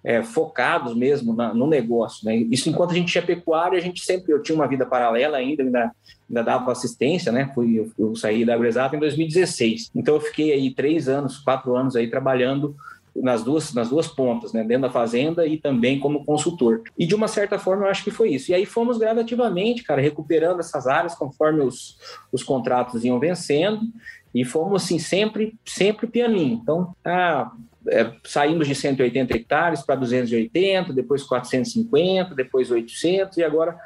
é, 0.05 0.23
focados 0.23 0.95
mesmo 0.95 1.35
na, 1.35 1.55
no 1.55 1.67
negócio. 1.67 2.25
Né? 2.27 2.37
Isso 2.37 2.69
enquanto 2.69 2.93
a 2.93 2.95
gente 2.95 3.11
tinha 3.11 3.23
pecuária, 3.23 3.79
a 3.79 3.83
gente 3.83 4.05
sempre, 4.05 4.33
eu 4.33 4.43
tinha 4.43 4.55
uma 4.55 4.69
vida 4.69 4.87
paralela 4.87 5.39
ainda, 5.39 5.63
ainda, 5.63 5.91
ainda 6.29 6.43
dava 6.43 6.73
assistência, 6.73 7.33
né? 7.33 7.51
Fui, 7.55 7.79
eu, 7.79 7.91
eu 7.99 8.15
saí 8.15 8.45
da 8.45 8.55
AgroExato 8.55 8.97
em 8.97 9.01
2016. 9.01 9.91
Então 9.95 10.15
eu 10.15 10.21
fiquei 10.21 10.53
aí 10.53 10.75
três 10.75 11.09
anos, 11.09 11.39
quatro 11.39 11.75
anos 11.75 11.97
aí 11.97 12.09
trabalhando 12.09 12.77
nas 13.15 13.43
duas, 13.43 13.75
nas 13.75 13.89
duas 13.89 14.07
pontas, 14.07 14.53
né? 14.53 14.63
dentro 14.63 14.83
da 14.83 14.91
fazenda 14.91 15.47
e 15.47 15.59
também 15.59 15.99
como 15.99 16.25
consultor. 16.25 16.83
E 16.99 17.05
de 17.07 17.15
uma 17.15 17.29
certa 17.29 17.59
forma 17.59 17.85
eu 17.85 17.91
acho 17.91 18.05
que 18.05 18.11
foi 18.11 18.31
isso. 18.31 18.51
E 18.51 18.55
aí 18.55 18.65
fomos 18.65 18.99
gradativamente, 18.99 19.83
cara, 19.83 20.01
recuperando 20.01 20.61
essas 20.61 20.87
áreas 20.87 21.15
conforme 21.15 21.61
os, 21.61 21.99
os 22.33 22.43
contratos 22.43 23.05
iam 23.05 23.19
vencendo 23.19 23.81
E 24.35 24.45
fomos 24.45 24.85
assim, 24.85 24.99
sempre, 24.99 25.55
sempre 25.65 26.07
pianinho. 26.07 26.61
Então, 26.63 26.95
ah, 27.05 27.51
é, 27.89 28.13
saímos 28.25 28.69
de 28.69 28.75
180 28.75 29.37
hectares 29.37 29.83
para 29.83 29.97
280, 29.97 30.93
depois 30.93 31.23
450, 31.25 32.35
depois 32.35 32.71
800 32.71 33.39
e 33.39 33.45
agora 33.45 33.77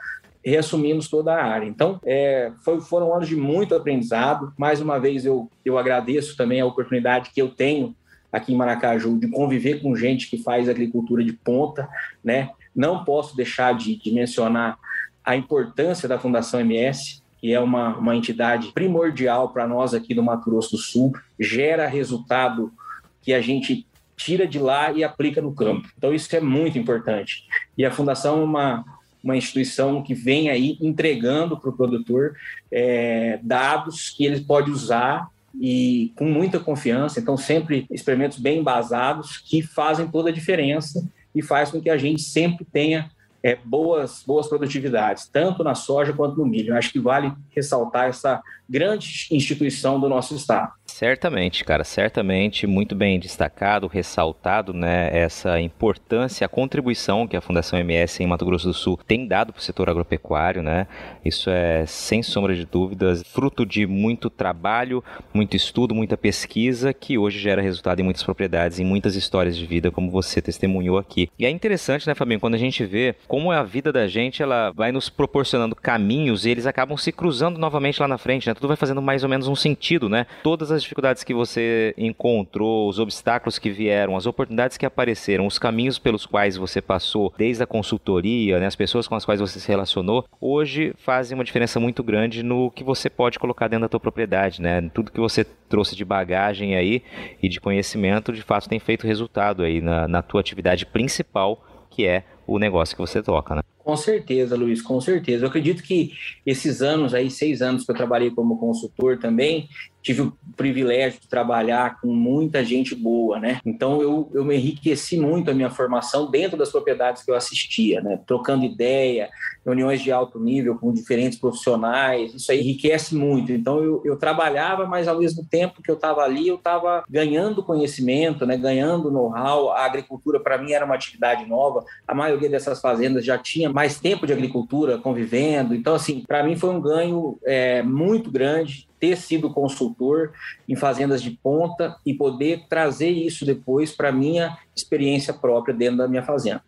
reassumimos 0.45 1.09
toda 1.09 1.35
a 1.35 1.43
área. 1.43 1.67
Então, 1.67 1.99
é, 2.05 2.53
foi, 2.63 2.81
foram 2.81 3.15
anos 3.15 3.29
de 3.29 3.37
muito 3.37 3.75
aprendizado. 3.75 4.53
Mais 4.59 4.81
uma 4.81 4.99
vez, 4.99 5.25
eu, 5.25 5.51
eu 5.65 5.79
agradeço 5.79 6.37
também 6.37 6.61
a 6.61 6.67
oportunidade 6.67 7.31
que 7.31 7.41
eu 7.41 7.49
tenho 7.49 7.97
aqui 8.31 8.53
em 8.53 8.57
Maracaju 8.57 9.19
de 9.19 9.29
conviver 9.29 9.81
com 9.81 9.97
gente 9.97 10.29
que 10.29 10.43
faz 10.43 10.69
agricultura 10.69 11.25
de 11.25 11.33
ponta, 11.33 11.89
né? 12.23 12.51
Não 12.75 13.05
posso 13.05 13.37
deixar 13.37 13.75
de, 13.75 13.97
de 13.97 14.13
mencionar 14.13 14.77
a 15.25 15.37
importância 15.37 16.09
da 16.09 16.19
Fundação 16.19 16.61
MS, 16.61 17.23
que 17.45 17.53
é 17.53 17.61
uma, 17.61 17.99
uma 17.99 18.17
entidade 18.17 18.73
primordial 18.73 19.51
para 19.51 19.69
nós 19.69 19.93
aqui 19.93 20.15
do 20.15 20.23
Mato 20.23 20.49
Grosso 20.49 20.71
do 20.71 20.79
Sul, 20.79 21.13
gera 21.39 21.87
resultado 21.87 22.73
que 23.21 23.35
a 23.35 23.41
gente 23.43 23.87
tira 24.17 24.47
de 24.47 24.59
lá 24.59 24.91
e 24.93 25.05
aplica 25.05 25.43
no 25.43 25.55
campo. 25.55 25.87
Então, 25.95 26.15
isso 26.15 26.35
é 26.35 26.41
muito 26.41 26.79
importante. 26.79 27.45
E 27.77 27.85
a 27.85 27.91
Fundação 27.91 28.41
é 28.41 28.45
uma, 28.45 28.85
uma 29.23 29.37
instituição 29.37 30.03
que 30.03 30.15
vem 30.15 30.49
aí 30.49 30.79
entregando 30.81 31.61
para 31.61 31.69
o 31.69 31.77
produtor 31.77 32.35
é, 32.73 33.39
dados 33.43 34.09
que 34.09 34.25
ele 34.25 34.41
pode 34.41 34.71
usar 34.71 35.29
e 35.61 36.15
com 36.17 36.25
muita 36.25 36.59
confiança. 36.59 37.21
Então, 37.21 37.37
sempre 37.37 37.87
experimentos 37.91 38.39
bem 38.39 38.61
embasados 38.61 39.37
que 39.37 39.61
fazem 39.61 40.09
toda 40.09 40.31
a 40.31 40.33
diferença 40.33 41.07
e 41.35 41.43
faz 41.43 41.71
com 41.71 41.79
que 41.79 41.91
a 41.91 41.99
gente 41.99 42.23
sempre 42.23 42.65
tenha 42.65 43.11
é, 43.45 43.59
boas, 43.63 44.25
boas 44.27 44.49
produtividades, 44.49 45.29
tanto 45.29 45.63
na 45.63 45.75
soja 45.75 46.15
quanto 46.15 46.39
no 46.39 46.47
milho. 46.47 46.73
Eu 46.73 46.79
acho 46.79 46.91
que 46.91 46.99
vale 46.99 47.31
ressaltar 47.55 48.09
essa 48.09 48.43
grande 48.67 49.29
instituição 49.31 50.01
do 50.01 50.09
nosso 50.09 50.35
estado. 50.35 50.73
Certamente, 50.87 51.65
cara, 51.65 51.85
certamente, 51.85 52.67
muito 52.67 52.95
bem 52.95 53.19
destacado, 53.19 53.87
ressaltado, 53.87 54.73
né, 54.73 55.11
essa 55.13 55.61
importância, 55.61 56.45
a 56.45 56.49
contribuição 56.49 57.27
que 57.27 57.37
a 57.37 57.41
Fundação 57.41 57.79
MS 57.79 58.23
em 58.23 58.27
Mato 58.27 58.47
Grosso 58.47 58.69
do 58.69 58.75
Sul 58.75 58.99
tem 59.07 59.27
dado 59.27 59.53
para 59.53 59.61
o 59.61 59.63
setor 59.63 59.91
agropecuário, 59.91 60.63
né? 60.63 60.87
Isso 61.25 61.51
é, 61.51 61.85
sem 61.85 62.23
sombra 62.23 62.55
de 62.55 62.65
dúvidas, 62.65 63.23
fruto 63.27 63.67
de 63.67 63.87
muito 63.87 64.31
trabalho, 64.31 65.03
muito 65.33 65.57
estudo, 65.57 65.95
muita 65.95 66.17
pesquisa, 66.17 66.95
que 66.95 67.19
hoje 67.19 67.39
gera 67.39 67.61
resultado 67.61 68.01
em 68.01 68.05
muitas 68.05 68.23
propriedades, 68.23 68.79
em 68.79 68.85
muitas 68.85 69.17
histórias 69.17 69.57
de 69.57 69.67
vida, 69.67 69.91
como 69.91 70.11
você 70.11 70.41
testemunhou 70.41 70.97
aqui. 70.97 71.29
E 71.39 71.45
é 71.45 71.51
interessante, 71.51 72.07
né, 72.07 72.15
Fabinho, 72.15 72.41
quando 72.41 72.55
a 72.55 72.59
gente 72.59 72.85
vê 72.85 73.15
como 73.35 73.51
a 73.51 73.65
vida 73.65 73.93
da 73.93 74.07
gente, 74.07 74.45
ela 74.45 74.71
vai 74.71 74.93
nos 74.93 75.11
proporcionando 75.11 75.75
caminhos 75.75 76.47
e 76.47 76.51
eles 76.51 76.69
acabam 76.69 76.97
se 76.97 77.11
cruzando 77.11 77.59
novamente 77.59 78.01
lá 78.01 78.07
na 78.07 78.17
frente, 78.17 78.47
né? 78.47 78.55
Tudo 78.55 78.69
vai 78.69 78.77
fazendo 78.77 79.03
mais 79.03 79.25
ou 79.25 79.29
menos 79.29 79.49
um 79.49 79.57
sentido, 79.57 80.09
né? 80.09 80.25
Todas 80.45 80.71
as 80.71 80.85
dificuldades 80.85 81.25
que 81.25 81.35
você 81.35 81.93
encontrou, 81.99 82.89
os 82.89 83.01
obstáculos 83.01 83.59
que 83.59 83.71
vieram, 83.71 84.17
as 84.17 84.25
oportunidades 84.25 84.77
que 84.77 84.87
apareceram, 84.87 85.49
os 85.49 85.59
caminhos 85.59 85.99
pelos 85.99 86.25
quais 86.27 86.57
você 86.57 86.81
passou, 86.81 87.35
desde 87.37 87.61
a 87.61 87.67
consultoria, 87.67 88.61
né, 88.61 88.67
as 88.67 88.77
pessoas 88.77 89.09
com 89.09 89.17
as 89.17 89.25
quais 89.25 89.41
você 89.41 89.59
se 89.59 89.67
relacionou, 89.67 90.25
hoje 90.41 90.95
fazem 90.99 91.37
uma 91.37 91.43
diferença 91.43 91.81
muito 91.81 92.05
grande 92.05 92.41
no 92.41 92.71
que 92.71 92.85
você 92.85 93.11
pode 93.11 93.41
colocar 93.41 93.67
dentro 93.67 93.83
da 93.83 93.89
tua 93.89 93.99
propriedade, 93.99 94.63
né? 94.63 94.81
Tudo 94.95 95.11
que 95.11 95.19
você 95.19 95.43
trouxe 95.69 95.97
de 95.97 96.05
bagagem 96.05 96.77
aí 96.77 97.03
e 97.43 97.49
de 97.49 97.61
conhecimento, 97.61 98.33
de 98.33 98.43
fato 98.43 98.69
tem 98.69 98.79
feito 98.79 99.09
resultado 99.09 99.65
aí 99.65 99.81
na, 99.81 100.07
na 100.07 100.23
tua 100.23 100.41
atividade 100.41 100.87
principal, 100.87 101.61
que 101.95 102.07
é 102.07 102.25
o 102.47 102.59
negócio 102.59 102.97
que 102.97 103.01
você 103.01 103.23
toca, 103.23 103.55
né? 103.55 103.63
Com 103.79 103.97
certeza, 103.97 104.57
Luiz, 104.57 104.81
com 104.81 105.01
certeza. 105.01 105.45
Eu 105.45 105.49
acredito 105.49 105.83
que 105.83 106.13
esses 106.45 106.83
anos 106.83 107.15
aí, 107.15 107.31
seis 107.31 107.63
anos 107.63 107.85
que 107.85 107.93
eu 107.93 107.97
trabalhei 107.97 108.31
como 108.31 108.59
consultor 108.59 109.19
também, 109.19 109.69
tive 110.05 110.21
o 110.21 110.37
privilégio 110.55 111.19
de 111.19 111.27
trabalhar 111.27 111.99
com 111.99 112.09
muita 112.09 112.63
gente 112.63 112.95
boa, 112.95 113.41
né? 113.41 113.59
Então 113.65 114.03
eu, 114.03 114.31
eu 114.35 114.45
me 114.45 114.55
enriqueci 114.55 115.19
muito 115.19 115.51
a 115.51 115.55
minha 115.55 115.71
formação 115.71 116.31
dentro 116.31 116.59
das 116.59 116.71
propriedades 116.71 117.23
que 117.23 117.31
eu 117.31 117.35
assistia, 117.35 118.03
né? 118.03 118.21
Trocando 118.27 118.67
ideia, 118.67 119.31
reuniões 119.65 120.03
de 120.03 120.13
alto 120.13 120.39
nível 120.39 120.79
com 120.79 120.93
diferentes 120.93 121.39
profissionais, 121.39 122.35
isso 122.35 122.53
aí 122.53 122.61
enriquece 122.61 123.15
muito. 123.17 123.51
Então 123.51 123.83
eu, 123.83 124.03
eu 124.05 124.17
trabalhava, 124.17 124.87
mas 124.87 125.09
ao 125.09 125.19
mesmo 125.19 125.43
tempo 125.43 125.83
que 125.83 125.91
eu 125.91 125.95
estava 125.95 126.21
ali, 126.21 126.47
eu 126.49 126.57
estava 126.57 127.03
ganhando 127.09 127.65
conhecimento, 127.65 128.45
né? 128.45 128.59
Ganhando 128.59 129.11
know-how. 129.11 129.73
A 129.73 129.87
agricultura 129.87 130.39
para 130.39 130.59
mim 130.59 130.73
era 130.73 130.85
uma 130.85 130.95
atividade 130.95 131.47
nova. 131.47 131.83
A 132.07 132.15
maioria 132.15 132.51
dessas 132.51 132.79
fazendas 132.79 133.25
já 133.25 133.39
tinha 133.39 133.73
mais 133.73 133.99
tempo 133.99 134.27
de 134.27 134.35
agricultura 134.35 134.99
convivendo. 134.99 135.75
Então 135.75 135.95
assim, 135.95 136.23
para 136.29 136.45
mim 136.45 136.57
foi 136.57 136.69
um 136.69 136.81
ganho 136.81 137.39
é, 137.43 137.83
muito 137.83 138.31
grande 138.31 138.87
ter 139.05 139.19
sido 139.19 139.53
consultor 139.53 140.33
em 140.67 140.75
fazendas 140.75 141.21
de 141.21 141.31
ponta 141.31 141.97
e 142.07 142.15
poder 142.15 142.65
trazer 142.71 143.11
isso 143.11 143.45
depois 143.45 143.93
para 143.93 144.11
minha 144.11 144.57
experiência 144.75 145.35
própria 145.35 145.75
dentro 145.75 145.99
da 145.99 146.09
minha 146.09 146.23
fazenda. 146.23 146.63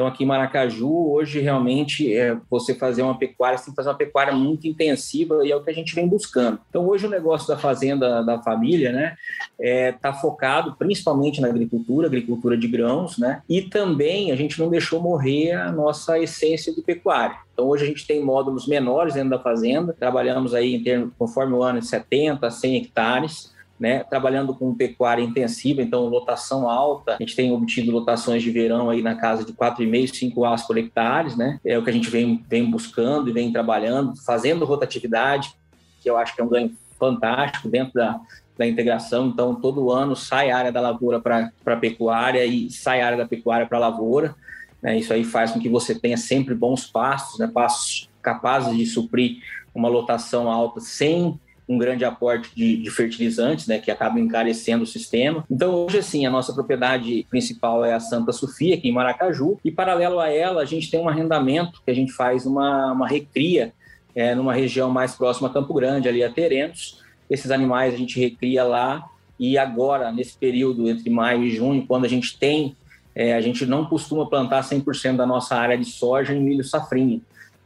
Então, 0.00 0.08
aqui 0.08 0.24
em 0.24 0.26
Maracaju, 0.26 1.10
hoje, 1.10 1.40
realmente, 1.40 2.16
é, 2.16 2.34
você 2.48 2.74
fazer 2.74 3.02
uma 3.02 3.18
pecuária, 3.18 3.58
você 3.58 3.66
tem 3.66 3.72
que 3.74 3.76
fazer 3.76 3.90
uma 3.90 3.98
pecuária 3.98 4.32
muito 4.32 4.66
intensiva 4.66 5.46
e 5.46 5.52
é 5.52 5.54
o 5.56 5.62
que 5.62 5.68
a 5.68 5.74
gente 5.74 5.94
vem 5.94 6.08
buscando. 6.08 6.58
Então, 6.70 6.88
hoje, 6.88 7.06
o 7.06 7.10
negócio 7.10 7.46
da 7.46 7.58
fazenda 7.58 8.22
da 8.22 8.42
família, 8.42 8.92
né, 8.92 9.14
está 9.58 9.62
é, 9.62 9.92
tá 9.92 10.14
focado 10.14 10.74
principalmente 10.78 11.38
na 11.38 11.48
agricultura, 11.48 12.06
agricultura 12.06 12.56
de 12.56 12.66
grãos, 12.66 13.18
né, 13.18 13.42
e 13.46 13.60
também 13.60 14.32
a 14.32 14.36
gente 14.36 14.58
não 14.58 14.70
deixou 14.70 15.02
morrer 15.02 15.52
a 15.52 15.70
nossa 15.70 16.18
essência 16.18 16.74
de 16.74 16.80
pecuária. 16.80 17.36
Então, 17.52 17.68
hoje 17.68 17.84
a 17.84 17.86
gente 17.86 18.06
tem 18.06 18.24
módulos 18.24 18.66
menores 18.66 19.12
dentro 19.12 19.28
da 19.28 19.38
fazenda, 19.38 19.92
trabalhamos 19.92 20.54
aí 20.54 20.76
em 20.76 20.82
termos, 20.82 21.12
conforme 21.18 21.52
o 21.52 21.62
ano, 21.62 21.78
de 21.78 21.86
70 21.86 22.46
a 22.46 22.50
100 22.50 22.76
hectares, 22.76 23.52
né, 23.80 24.04
trabalhando 24.04 24.54
com 24.54 24.74
pecuária 24.74 25.22
intensiva, 25.22 25.80
então 25.80 26.04
lotação 26.06 26.68
alta, 26.68 27.14
a 27.14 27.16
gente 27.18 27.34
tem 27.34 27.50
obtido 27.50 27.90
lotações 27.90 28.42
de 28.42 28.50
verão 28.50 28.90
aí 28.90 29.00
na 29.00 29.14
casa 29.14 29.42
de 29.42 29.54
4,5, 29.54 30.14
5 30.14 30.44
as 30.44 30.66
por 30.66 30.76
hectares, 30.76 31.34
né, 31.34 31.58
é 31.64 31.78
o 31.78 31.82
que 31.82 31.88
a 31.88 31.92
gente 31.92 32.10
vem, 32.10 32.44
vem 32.46 32.70
buscando 32.70 33.30
e 33.30 33.32
vem 33.32 33.50
trabalhando, 33.50 34.14
fazendo 34.22 34.66
rotatividade, 34.66 35.54
que 36.02 36.10
eu 36.10 36.18
acho 36.18 36.34
que 36.34 36.42
é 36.42 36.44
um 36.44 36.48
ganho 36.48 36.76
fantástico 36.98 37.70
dentro 37.70 37.94
da, 37.94 38.20
da 38.58 38.66
integração, 38.66 39.28
então 39.28 39.54
todo 39.54 39.90
ano 39.90 40.14
sai 40.14 40.50
área 40.50 40.70
da 40.70 40.82
lavoura 40.82 41.18
para 41.18 41.50
a 41.64 41.76
pecuária 41.76 42.44
e 42.44 42.70
sai 42.70 43.00
área 43.00 43.16
da 43.16 43.26
pecuária 43.26 43.66
para 43.66 43.78
a 43.78 43.80
lavoura, 43.80 44.34
né, 44.82 44.98
isso 44.98 45.10
aí 45.10 45.24
faz 45.24 45.52
com 45.52 45.58
que 45.58 45.70
você 45.70 45.94
tenha 45.94 46.18
sempre 46.18 46.54
bons 46.54 46.86
pastos, 46.86 47.38
né, 47.38 47.46
pastos 47.46 48.10
capazes 48.20 48.76
de 48.76 48.84
suprir 48.84 49.38
uma 49.74 49.88
lotação 49.88 50.50
alta 50.50 50.80
sem 50.80 51.40
um 51.70 51.78
grande 51.78 52.04
aporte 52.04 52.50
de, 52.52 52.76
de, 52.78 52.90
fertilizantes, 52.90 53.68
né, 53.68 53.78
que 53.78 53.92
acaba 53.92 54.18
encarecendo 54.18 54.82
o 54.82 54.86
sistema. 54.86 55.44
Então, 55.48 55.72
hoje, 55.86 55.98
assim, 55.98 56.26
a 56.26 56.30
nossa 56.30 56.52
propriedade 56.52 57.24
principal 57.30 57.84
é 57.84 57.94
a 57.94 58.00
Santa 58.00 58.32
Sofia, 58.32 58.74
aqui 58.74 58.88
em 58.88 58.92
Maracaju, 58.92 59.56
e 59.64 59.70
paralelo 59.70 60.18
a 60.18 60.28
ela, 60.28 60.62
a 60.62 60.64
gente 60.64 60.90
tem 60.90 60.98
um 60.98 61.08
arrendamento 61.08 61.80
que 61.84 61.90
a 61.92 61.94
gente 61.94 62.10
faz 62.10 62.44
uma, 62.44 62.90
uma 62.90 63.06
recria 63.06 63.72
é, 64.16 64.34
numa 64.34 64.52
região 64.52 64.90
mais 64.90 65.14
próxima 65.14 65.48
a 65.48 65.52
Campo 65.52 65.72
Grande, 65.72 66.08
ali 66.08 66.24
a 66.24 66.30
Terentos. 66.30 67.00
Esses 67.30 67.52
animais 67.52 67.94
a 67.94 67.96
gente 67.96 68.18
recria 68.18 68.64
lá 68.64 69.08
e 69.38 69.56
agora, 69.56 70.10
nesse 70.10 70.36
período 70.36 70.88
entre 70.88 71.08
maio 71.08 71.44
e 71.44 71.54
junho, 71.54 71.86
quando 71.86 72.04
a 72.04 72.08
gente 72.08 72.36
tem, 72.36 72.74
é, 73.14 73.34
a 73.34 73.40
gente 73.40 73.64
não 73.64 73.84
costuma 73.86 74.26
plantar 74.26 74.64
100% 74.64 75.14
da 75.14 75.24
nossa 75.24 75.54
área 75.54 75.78
de 75.78 75.84
soja 75.84 76.34
em 76.34 76.40
milho 76.40 76.64
safrinha 76.64 77.20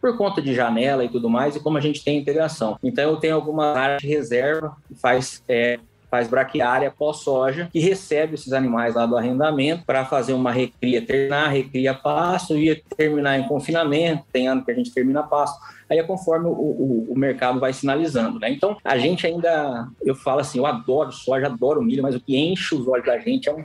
por 0.05 0.19
conta 0.19 0.43
de 0.43 0.55
janela 0.55 1.03
e 1.03 1.09
tudo 1.09 1.31
mais, 1.31 1.57
e 1.57 1.61
como 1.61 1.79
a 1.79 1.81
gente 1.81 2.05
tem 2.05 2.19
integração. 2.19 2.79
Então, 2.85 3.11
eu 3.11 3.17
tenho 3.17 3.35
alguma 3.35 3.73
área 3.73 3.97
de 3.97 4.07
reserva 4.07 4.77
que 4.87 4.95
faz 4.95 5.43
é, 5.49 5.79
faz 6.11 6.29
braquiária 6.29 6.91
pós-soja, 6.91 7.71
que 7.73 7.79
recebe 7.79 8.35
esses 8.35 8.53
animais 8.53 8.95
lá 8.95 9.07
do 9.07 9.17
arrendamento 9.17 9.87
para 9.87 10.05
fazer 10.05 10.35
uma 10.35 10.53
recria, 10.53 11.01
terminar, 11.01 11.49
recria 11.49 11.95
pasto 11.95 12.55
e 12.55 12.77
terminar 12.97 13.39
em 13.39 13.49
confinamento, 13.49 14.25
tem 14.31 14.47
ano 14.47 14.63
que 14.63 14.71
a 14.71 14.75
gente 14.75 14.93
termina 14.93 15.23
pasto. 15.23 15.59
Aí 15.89 15.99
é 15.99 16.03
conforme 16.03 16.49
o, 16.49 16.51
o, 16.51 17.07
o, 17.13 17.19
mercado 17.19 17.59
vai 17.59 17.73
sinalizando, 17.73 18.39
né? 18.39 18.51
Então, 18.51 18.77
a 18.85 18.99
gente 18.99 19.27
ainda, 19.27 19.89
eu 20.03 20.15
falo 20.15 20.41
assim, 20.41 20.59
eu 20.59 20.67
adoro 20.67 21.11
soja, 21.13 21.47
adoro 21.47 21.83
milho, 21.83 22.03
mas 22.03 22.15
o 22.15 22.21
que 22.21 22.37
enche 22.37 22.75
os 22.75 22.87
olhos 22.87 23.07
da 23.07 23.19
gente 23.19 23.49
é 23.49 23.55
um, 23.55 23.65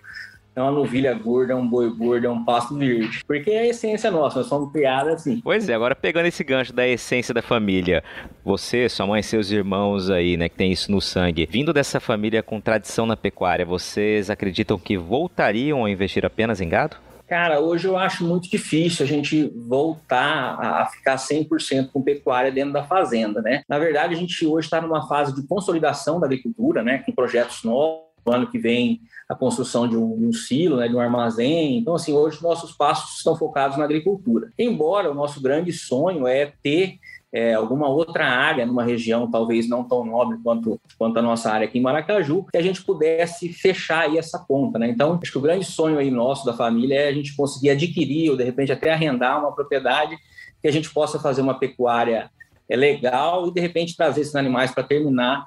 é 0.59 0.63
uma 0.63 0.71
novilha 0.71 1.13
gorda, 1.13 1.55
um 1.55 1.67
boi 1.67 1.89
gordo, 1.89 2.27
é 2.27 2.29
um 2.29 2.43
pasto 2.43 2.75
verde. 2.75 3.23
Porque 3.25 3.51
é 3.51 3.59
a 3.59 3.67
essência 3.67 4.11
nossa, 4.11 4.39
nós 4.39 4.47
somos 4.47 4.71
criados 4.71 5.13
assim. 5.13 5.41
Pois 5.41 5.69
é, 5.69 5.73
agora 5.73 5.95
pegando 5.95 6.25
esse 6.25 6.43
gancho 6.43 6.73
da 6.73 6.87
essência 6.87 7.33
da 7.33 7.41
família, 7.41 8.03
você, 8.43 8.89
sua 8.89 9.07
mãe, 9.07 9.21
seus 9.21 9.51
irmãos 9.51 10.09
aí, 10.09 10.37
né, 10.37 10.49
que 10.49 10.55
tem 10.55 10.71
isso 10.71 10.91
no 10.91 11.01
sangue, 11.01 11.47
vindo 11.49 11.73
dessa 11.73 11.99
família 11.99 12.43
com 12.43 12.59
tradição 12.59 13.05
na 13.05 13.15
pecuária, 13.15 13.65
vocês 13.65 14.29
acreditam 14.29 14.77
que 14.77 14.97
voltariam 14.97 15.85
a 15.85 15.89
investir 15.89 16.25
apenas 16.25 16.61
em 16.61 16.69
gado? 16.69 16.97
Cara, 17.29 17.59
hoje 17.59 17.87
eu 17.87 17.95
acho 17.95 18.25
muito 18.25 18.49
difícil 18.49 19.05
a 19.05 19.07
gente 19.07 19.53
voltar 19.55 20.57
a 20.59 20.87
ficar 20.87 21.15
100% 21.15 21.91
com 21.93 22.01
pecuária 22.01 22.51
dentro 22.51 22.73
da 22.73 22.83
fazenda, 22.83 23.39
né? 23.39 23.61
Na 23.69 23.77
verdade, 23.77 24.15
a 24.15 24.17
gente 24.17 24.47
hoje 24.47 24.65
está 24.65 24.81
numa 24.81 25.07
fase 25.07 25.35
de 25.35 25.47
consolidação 25.47 26.19
da 26.19 26.25
agricultura, 26.25 26.81
né? 26.81 27.03
Com 27.05 27.11
projetos 27.11 27.63
novos. 27.63 28.09
No 28.25 28.33
ano 28.33 28.47
que 28.47 28.59
vem, 28.59 28.99
a 29.29 29.35
construção 29.35 29.87
de 29.87 29.95
um, 29.95 30.17
de 30.17 30.25
um 30.25 30.33
silo, 30.33 30.77
né, 30.77 30.87
de 30.87 30.95
um 30.95 30.99
armazém. 30.99 31.77
Então, 31.77 31.93
assim, 31.93 32.11
hoje 32.13 32.41
nossos 32.41 32.71
passos 32.71 33.17
estão 33.17 33.35
focados 33.35 33.77
na 33.77 33.83
agricultura. 33.83 34.51
Embora 34.57 35.11
o 35.11 35.13
nosso 35.13 35.39
grande 35.39 35.71
sonho 35.71 36.25
é 36.25 36.51
ter 36.63 36.97
é, 37.31 37.53
alguma 37.53 37.87
outra 37.87 38.25
área 38.25 38.65
numa 38.65 38.83
região 38.83 39.29
talvez 39.29 39.69
não 39.69 39.83
tão 39.83 40.03
nobre 40.03 40.39
quanto, 40.43 40.81
quanto 40.97 41.19
a 41.19 41.21
nossa 41.21 41.51
área 41.51 41.67
aqui 41.67 41.77
em 41.77 41.81
Maracaju, 41.81 42.43
que 42.51 42.57
a 42.57 42.61
gente 42.61 42.81
pudesse 42.81 43.53
fechar 43.53 44.05
aí 44.05 44.17
essa 44.17 44.39
conta, 44.39 44.79
né? 44.79 44.89
Então, 44.89 45.19
acho 45.21 45.31
que 45.31 45.37
o 45.37 45.41
grande 45.41 45.63
sonho 45.63 45.99
aí 45.99 46.09
nosso 46.09 46.43
da 46.43 46.53
família 46.53 46.95
é 46.95 47.07
a 47.07 47.13
gente 47.13 47.35
conseguir 47.35 47.69
adquirir 47.69 48.31
ou 48.31 48.37
de 48.37 48.43
repente 48.43 48.71
até 48.71 48.91
arrendar 48.91 49.39
uma 49.39 49.53
propriedade 49.53 50.17
que 50.59 50.67
a 50.67 50.71
gente 50.71 50.89
possa 50.89 51.19
fazer 51.19 51.43
uma 51.43 51.59
pecuária 51.59 52.31
é 52.67 52.75
legal 52.75 53.47
e 53.47 53.51
de 53.51 53.61
repente 53.61 53.95
trazer 53.95 54.21
esses 54.21 54.35
animais 54.35 54.71
para 54.71 54.83
terminar 54.83 55.45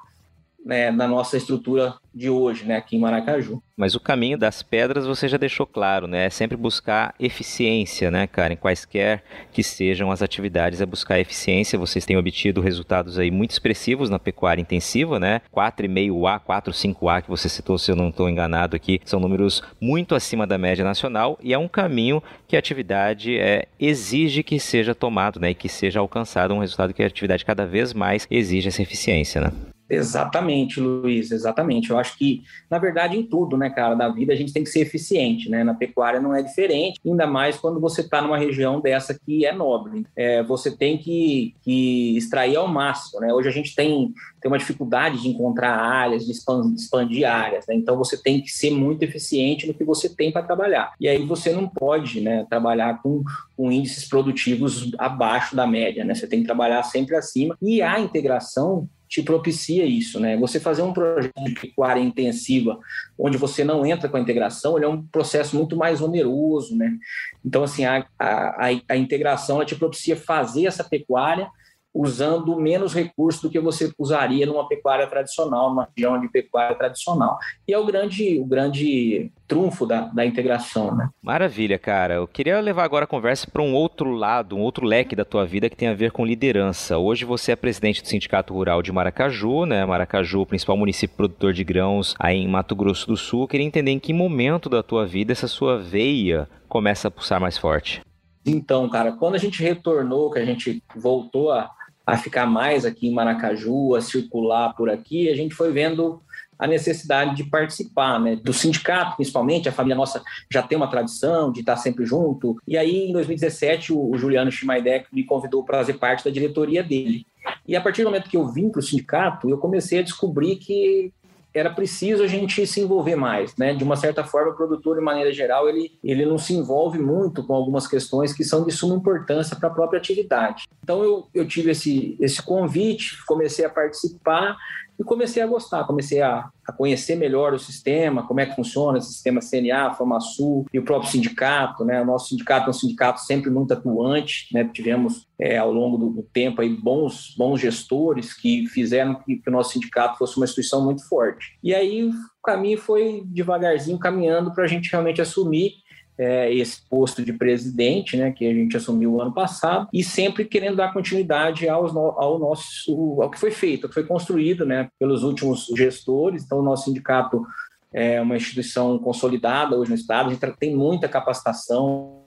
né, 0.65 0.91
na 0.91 1.07
nossa 1.07 1.37
estrutura 1.37 1.95
de 2.13 2.29
hoje, 2.29 2.65
né, 2.65 2.77
aqui 2.77 2.95
em 2.95 2.99
Maracaju. 2.99 3.61
Mas 3.75 3.95
o 3.95 3.99
caminho 3.99 4.37
das 4.37 4.61
pedras 4.61 5.05
você 5.05 5.27
já 5.27 5.35
deixou 5.35 5.65
claro, 5.65 6.05
né? 6.05 6.25
É 6.25 6.29
sempre 6.29 6.55
buscar 6.55 7.15
eficiência, 7.19 8.11
né, 8.11 8.27
cara? 8.27 8.53
Em 8.53 8.55
quaisquer 8.55 9.23
que 9.51 9.63
sejam 9.63 10.11
as 10.11 10.21
atividades, 10.21 10.79
é 10.79 10.85
buscar 10.85 11.19
eficiência. 11.19 11.79
Vocês 11.79 12.05
têm 12.05 12.15
obtido 12.15 12.61
resultados 12.61 13.17
aí 13.17 13.31
muito 13.31 13.49
expressivos 13.49 14.11
na 14.11 14.19
pecuária 14.19 14.61
intensiva, 14.61 15.19
né? 15.19 15.41
4,5A, 15.51 16.39
4,5A 16.39 17.23
que 17.23 17.29
você 17.29 17.49
citou, 17.49 17.79
se 17.79 17.91
eu 17.91 17.95
não 17.95 18.09
estou 18.09 18.29
enganado 18.29 18.75
aqui, 18.75 19.01
são 19.05 19.19
números 19.19 19.63
muito 19.81 20.13
acima 20.13 20.45
da 20.45 20.57
média 20.57 20.85
nacional 20.85 21.39
e 21.41 21.51
é 21.51 21.57
um 21.57 21.67
caminho 21.67 22.21
que 22.47 22.55
a 22.55 22.59
atividade 22.59 23.35
é, 23.39 23.67
exige 23.79 24.43
que 24.43 24.59
seja 24.59 24.93
tomado, 24.93 25.39
né? 25.39 25.49
E 25.49 25.55
que 25.55 25.67
seja 25.67 25.99
alcançado 25.99 26.53
um 26.53 26.59
resultado 26.59 26.93
que 26.93 27.01
a 27.01 27.07
atividade 27.07 27.43
cada 27.43 27.65
vez 27.65 27.91
mais 27.91 28.27
exige 28.29 28.67
essa 28.67 28.83
eficiência, 28.83 29.41
né? 29.41 29.51
Exatamente, 29.89 30.79
Luiz, 30.79 31.31
exatamente. 31.31 31.89
Eu 31.89 31.97
acho 31.97 32.17
que, 32.17 32.43
na 32.69 32.79
verdade, 32.79 33.17
em 33.17 33.23
tudo, 33.23 33.57
né, 33.57 33.69
cara, 33.69 33.95
da 33.95 34.09
vida 34.09 34.33
a 34.33 34.35
gente 34.35 34.53
tem 34.53 34.63
que 34.63 34.69
ser 34.69 34.81
eficiente, 34.81 35.49
né? 35.49 35.63
Na 35.63 35.73
pecuária 35.73 36.19
não 36.19 36.33
é 36.33 36.41
diferente, 36.41 36.99
ainda 37.05 37.27
mais 37.27 37.57
quando 37.57 37.79
você 37.79 38.01
está 38.01 38.21
numa 38.21 38.37
região 38.37 38.79
dessa 38.79 39.13
que 39.13 39.45
é 39.45 39.53
nobre. 39.53 40.05
É, 40.15 40.41
você 40.43 40.75
tem 40.75 40.97
que, 40.97 41.55
que 41.61 42.17
extrair 42.17 42.55
ao 42.55 42.67
máximo, 42.67 43.19
né? 43.19 43.33
Hoje 43.33 43.49
a 43.49 43.51
gente 43.51 43.75
tem, 43.75 44.13
tem 44.41 44.51
uma 44.51 44.57
dificuldade 44.57 45.21
de 45.21 45.27
encontrar 45.27 45.75
áreas, 45.75 46.25
de 46.25 46.31
expandir 46.31 47.29
áreas, 47.29 47.65
né? 47.67 47.75
Então 47.75 47.97
você 47.97 48.21
tem 48.21 48.41
que 48.41 48.49
ser 48.49 48.71
muito 48.71 49.03
eficiente 49.03 49.67
no 49.67 49.73
que 49.73 49.83
você 49.83 50.07
tem 50.07 50.31
para 50.31 50.43
trabalhar. 50.43 50.93
E 50.99 51.07
aí 51.07 51.23
você 51.25 51.51
não 51.51 51.67
pode, 51.67 52.21
né, 52.21 52.45
trabalhar 52.49 53.01
com, 53.01 53.23
com 53.55 53.71
índices 53.71 54.07
produtivos 54.07 54.91
abaixo 54.97 55.55
da 55.55 55.67
média, 55.67 56.05
né? 56.05 56.15
Você 56.15 56.27
tem 56.27 56.39
que 56.39 56.45
trabalhar 56.45 56.81
sempre 56.83 57.15
acima. 57.15 57.57
E 57.61 57.81
a 57.81 57.99
integração 57.99 58.87
te 59.13 59.21
propicia 59.21 59.85
isso, 59.85 60.19
né? 60.19 60.35
Você 60.37 60.59
fazer 60.59 60.81
um 60.81 60.91
projeto 60.91 61.43
de 61.43 61.53
pecuária 61.53 62.01
intensiva, 62.01 62.79
onde 63.15 63.37
você 63.37 63.63
não 63.63 63.85
entra 63.85 64.09
com 64.09 64.17
a 64.17 64.19
integração, 64.19 64.75
ele 64.75 64.85
é 64.85 64.89
um 64.89 65.03
processo 65.03 65.55
muito 65.55 65.77
mais 65.77 66.01
oneroso, 66.01 66.75
né? 66.75 66.97
Então, 67.45 67.61
assim, 67.61 67.85
a, 67.85 68.07
a, 68.17 68.69
a 68.89 68.97
integração 68.97 69.57
ela 69.57 69.65
te 69.65 69.75
propicia 69.75 70.15
fazer 70.15 70.65
essa 70.65 70.83
pecuária 70.83 71.47
usando 71.93 72.59
menos 72.59 72.93
recursos 72.93 73.41
do 73.41 73.49
que 73.49 73.59
você 73.59 73.91
usaria 73.99 74.45
numa 74.45 74.67
pecuária 74.67 75.05
tradicional, 75.05 75.69
numa 75.69 75.87
região 75.95 76.19
de 76.19 76.27
pecuária 76.27 76.75
tradicional. 76.75 77.37
E 77.67 77.73
é 77.73 77.77
o 77.77 77.85
grande, 77.85 78.39
o 78.39 78.45
grande 78.45 79.31
trunfo 79.47 79.85
da, 79.85 80.01
da 80.05 80.25
integração, 80.25 80.95
né? 80.95 81.09
Maravilha, 81.21 81.77
cara. 81.77 82.15
Eu 82.15 82.27
queria 82.27 82.59
levar 82.59 82.83
agora 82.83 83.03
a 83.03 83.07
conversa 83.07 83.47
para 83.51 83.61
um 83.61 83.73
outro 83.75 84.11
lado, 84.11 84.55
um 84.55 84.61
outro 84.61 84.85
leque 84.85 85.15
da 85.15 85.23
tua 85.23 85.45
vida 85.45 85.69
que 85.69 85.75
tem 85.75 85.87
a 85.87 85.93
ver 85.93 86.11
com 86.11 86.25
liderança. 86.25 86.97
Hoje 86.97 87.25
você 87.25 87.51
é 87.51 87.55
presidente 87.55 88.01
do 88.01 88.07
Sindicato 88.07 88.53
Rural 88.53 88.81
de 88.81 88.91
Maracaju, 88.91 89.65
né? 89.65 89.85
Maracaju, 89.85 90.45
principal 90.45 90.75
município 90.75 91.15
produtor 91.15 91.53
de 91.53 91.63
grãos 91.63 92.15
aí 92.17 92.37
em 92.37 92.47
Mato 92.47 92.75
Grosso 92.75 93.07
do 93.07 93.17
Sul. 93.17 93.43
Eu 93.43 93.47
queria 93.47 93.67
entender 93.67 93.91
em 93.91 93.99
que 93.99 94.13
momento 94.13 94.67
da 94.67 94.81
tua 94.81 95.05
vida 95.05 95.31
essa 95.31 95.47
sua 95.47 95.77
veia 95.77 96.49
começa 96.67 97.07
a 97.07 97.11
pulsar 97.11 97.39
mais 97.39 97.57
forte. 97.57 98.01
Então, 98.45 98.89
cara, 98.89 99.13
quando 99.13 99.35
a 99.35 99.37
gente 99.37 99.61
retornou, 99.63 100.29
que 100.29 100.39
a 100.39 100.45
gente 100.45 100.83
voltou 100.95 101.51
a, 101.51 101.71
a 102.05 102.17
ficar 102.17 102.45
mais 102.45 102.85
aqui 102.85 103.07
em 103.07 103.13
Maracaju, 103.13 103.95
a 103.95 104.01
circular 104.01 104.73
por 104.75 104.89
aqui, 104.89 105.29
a 105.29 105.35
gente 105.35 105.55
foi 105.55 105.71
vendo 105.71 106.21
a 106.59 106.67
necessidade 106.67 107.35
de 107.35 107.43
participar, 107.43 108.19
né? 108.19 108.35
Do 108.35 108.53
sindicato, 108.53 109.15
principalmente, 109.15 109.67
a 109.67 109.71
família 109.71 109.95
nossa 109.95 110.21
já 110.49 110.61
tem 110.61 110.77
uma 110.77 110.89
tradição 110.89 111.51
de 111.51 111.61
estar 111.61 111.75
sempre 111.77 112.05
junto. 112.05 112.57
E 112.67 112.77
aí, 112.77 113.09
em 113.09 113.13
2017, 113.13 113.91
o, 113.91 114.17
Juliano 114.17 114.51
Schmeidek 114.51 115.07
me 115.11 115.23
convidou 115.23 115.63
para 115.63 115.79
fazer 115.79 115.93
parte 115.93 116.23
da 116.23 116.31
diretoria 116.31 116.83
dele. 116.83 117.25
E 117.67 117.75
a 117.75 117.81
partir 117.81 118.03
do 118.03 118.09
momento 118.09 118.29
que 118.29 118.37
eu 118.37 118.47
vim 118.47 118.69
para 118.69 118.79
o 118.79 118.83
sindicato, 118.83 119.49
eu 119.49 119.57
comecei 119.57 119.99
a 119.99 120.03
descobrir 120.03 120.57
que 120.57 121.11
era 121.53 121.69
preciso 121.69 122.23
a 122.23 122.27
gente 122.27 122.65
se 122.65 122.81
envolver 122.81 123.15
mais, 123.15 123.55
né? 123.55 123.73
De 123.73 123.83
uma 123.83 123.95
certa 123.95 124.23
forma, 124.23 124.51
o 124.51 124.55
produtor, 124.55 124.95
de 124.97 125.01
maneira 125.01 125.31
geral, 125.31 125.69
ele, 125.69 125.91
ele 126.03 126.25
não 126.25 126.37
se 126.37 126.53
envolve 126.53 126.99
muito 126.99 127.45
com 127.45 127.53
algumas 127.53 127.87
questões 127.87 128.33
que 128.33 128.43
são 128.43 128.65
de 128.65 128.71
suma 128.71 128.95
importância 128.95 129.55
para 129.55 129.69
a 129.69 129.73
própria 129.73 129.99
atividade. 129.99 130.65
Então, 130.83 131.03
eu, 131.03 131.27
eu 131.33 131.47
tive 131.47 131.71
esse, 131.71 132.17
esse 132.19 132.41
convite, 132.41 133.23
comecei 133.25 133.63
a 133.65 133.69
participar 133.69 134.57
e 135.03 135.05
comecei 135.05 135.43
a 135.43 135.47
gostar, 135.47 135.83
comecei 135.83 136.21
a, 136.21 136.49
a, 136.65 136.71
conhecer 136.71 137.15
melhor 137.15 137.53
o 137.53 137.59
sistema, 137.59 138.25
como 138.25 138.39
é 138.39 138.45
que 138.45 138.55
funciona 138.55 138.97
o 138.97 139.01
sistema 139.01 139.41
CNA, 139.41 139.93
FamaSul 139.93 140.65
e 140.73 140.79
o 140.79 140.83
próprio 140.83 141.11
sindicato, 141.11 141.83
né? 141.83 142.01
O 142.01 142.05
nosso 142.05 142.29
sindicato 142.29 142.67
é 142.67 142.69
um 142.69 142.73
sindicato 142.73 143.19
sempre 143.21 143.49
muito 143.49 143.73
atuante, 143.73 144.47
né? 144.53 144.69
Tivemos 144.73 145.27
é, 145.39 145.57
ao 145.57 145.71
longo 145.71 145.97
do, 145.97 146.09
do, 146.09 146.23
tempo 146.23 146.61
aí 146.61 146.69
bons, 146.69 147.35
bons 147.37 147.59
gestores 147.59 148.33
que 148.33 148.65
fizeram 148.67 149.15
que, 149.15 149.35
que 149.35 149.49
o 149.49 149.51
nosso 149.51 149.73
sindicato 149.73 150.17
fosse 150.17 150.37
uma 150.37 150.45
instituição 150.45 150.83
muito 150.83 151.07
forte. 151.07 151.57
E 151.61 151.75
aí 151.75 152.05
o 152.05 152.13
caminho 152.43 152.77
foi 152.77 153.23
devagarzinho 153.25 153.99
caminhando 153.99 154.53
para 154.53 154.63
a 154.63 154.67
gente 154.67 154.89
realmente 154.89 155.21
assumir 155.21 155.73
é, 156.17 156.53
esse 156.53 156.87
posto 156.87 157.23
de 157.23 157.33
presidente, 157.33 158.15
né, 158.17 158.31
que 158.31 158.45
a 158.45 158.53
gente 158.53 158.77
assumiu 158.77 159.19
ano 159.21 159.33
passado, 159.33 159.87
e 159.91 160.03
sempre 160.03 160.45
querendo 160.45 160.77
dar 160.77 160.93
continuidade 160.93 161.67
aos, 161.67 161.95
ao 161.95 162.39
nosso, 162.39 163.21
ao 163.21 163.29
que 163.29 163.39
foi 163.39 163.51
feito, 163.51 163.85
ao 163.85 163.89
que 163.89 163.95
foi 163.95 164.05
construído, 164.05 164.65
né, 164.65 164.89
pelos 164.99 165.23
últimos 165.23 165.67
gestores. 165.75 166.43
Então, 166.43 166.59
o 166.59 166.63
nosso 166.63 166.85
sindicato 166.85 167.43
é 167.91 168.21
uma 168.21 168.35
instituição 168.35 168.97
consolidada 168.99 169.77
hoje 169.77 169.89
no 169.89 169.95
estado, 169.95 170.29
a 170.29 170.33
gente 170.33 170.57
tem 170.57 170.75
muita 170.75 171.07
capacitação, 171.07 172.23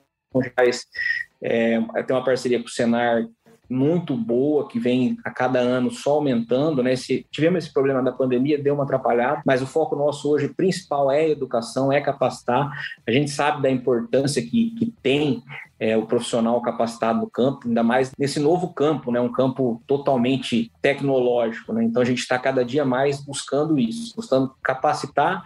é, 1.41 1.79
tem 2.03 2.15
uma 2.15 2.23
parceria 2.23 2.59
com 2.59 2.65
o 2.65 2.69
Senar 2.69 3.25
muito 3.69 4.15
boa 4.15 4.67
que 4.67 4.79
vem 4.79 5.17
a 5.23 5.31
cada 5.31 5.59
ano 5.59 5.91
só 5.91 6.15
aumentando, 6.15 6.81
né? 6.81 6.95
Se 6.95 7.25
tivemos 7.31 7.63
esse 7.63 7.73
problema 7.73 8.01
da 8.01 8.11
pandemia, 8.11 8.61
deu 8.61 8.73
uma 8.73 8.83
atrapalhada, 8.83 9.41
mas 9.45 9.61
o 9.61 9.67
foco 9.67 9.95
nosso 9.95 10.29
hoje 10.29 10.47
principal 10.49 11.11
é 11.11 11.29
educação, 11.29 11.91
é 11.91 12.01
capacitar. 12.01 12.71
A 13.07 13.11
gente 13.11 13.31
sabe 13.31 13.61
da 13.61 13.69
importância 13.69 14.41
que, 14.41 14.71
que 14.71 14.93
tem 15.01 15.43
é, 15.79 15.95
o 15.95 16.05
profissional 16.05 16.59
capacitado 16.61 17.19
no 17.19 17.29
campo, 17.29 17.67
ainda 17.67 17.83
mais 17.83 18.11
nesse 18.17 18.39
novo 18.39 18.69
campo, 18.73 19.11
né? 19.11 19.19
Um 19.19 19.31
campo 19.31 19.81
totalmente 19.85 20.71
tecnológico, 20.81 21.73
né? 21.73 21.83
Então 21.83 22.01
a 22.01 22.05
gente 22.05 22.19
está 22.19 22.39
cada 22.39 22.63
dia 22.63 22.85
mais 22.85 23.23
buscando 23.23 23.77
isso, 23.77 24.15
buscando 24.15 24.53
capacitar 24.63 25.43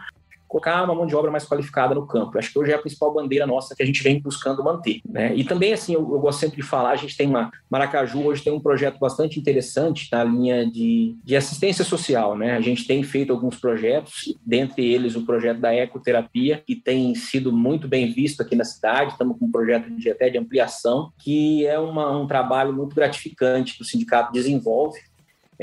colocar 0.52 0.84
uma 0.84 0.94
mão 0.94 1.06
de 1.06 1.16
obra 1.16 1.32
mais 1.32 1.46
qualificada 1.46 1.96
no 1.96 2.06
campo. 2.06 2.38
acho 2.38 2.52
que 2.52 2.60
hoje 2.60 2.72
é 2.72 2.76
a 2.76 2.80
principal 2.80 3.14
bandeira 3.14 3.48
nossa 3.48 3.74
que 3.74 3.82
a 3.82 3.86
gente 3.86 4.04
vem 4.04 4.20
buscando 4.20 4.62
manter. 4.62 5.00
Né? 5.08 5.34
E 5.34 5.46
também, 5.46 5.72
assim, 5.72 5.94
eu, 5.94 6.02
eu, 6.02 6.20
gosto 6.20 6.40
sempre 6.42 6.58
de 6.58 6.62
falar, 6.62 6.92
a 6.92 6.96
gente 6.98 7.16
tem 7.16 7.28
uma... 7.28 7.50
Maracaju 7.70 8.26
hoje 8.26 8.44
tem 8.44 8.52
um 8.52 8.60
projeto 8.60 9.00
bastante 9.00 9.40
interessante 9.40 10.10
na 10.12 10.26
linha 10.26 10.70
de, 10.70 11.16
de 11.24 11.38
assistência 11.38 11.86
social. 11.86 12.38
Né? 12.38 12.52
A 12.52 12.60
gente 12.60 12.86
tem 12.86 13.02
feito 13.02 13.32
alguns 13.32 13.56
projetos, 13.56 14.38
dentre 14.46 14.86
eles 14.86 15.16
o 15.16 15.26
projeto 15.26 15.62
da 15.62 15.74
ecoterapia, 15.74 16.62
que 16.68 16.76
tem 16.76 17.16
sido 17.16 17.54
muito 17.54 17.88
bem 17.88 18.12
visto 18.12 18.42
aqui 18.42 18.56
na 18.56 18.66
cidade. 18.66 19.14
Estamos 19.14 19.40
com 19.40 19.46
um 19.46 19.52
projeto 19.52 19.90
de, 19.90 20.10
até 20.10 20.30
de 20.30 20.38
ampliação, 20.38 21.14
que 21.18 21.66
é 21.66 21.80
uma, 21.80 22.18
um 22.18 22.28
trabalho 22.28 22.74
muito 22.74 22.94
gratificante 22.94 23.78
que 23.78 23.84
o 23.84 23.86
sindicato 23.86 24.34
desenvolve 24.34 25.00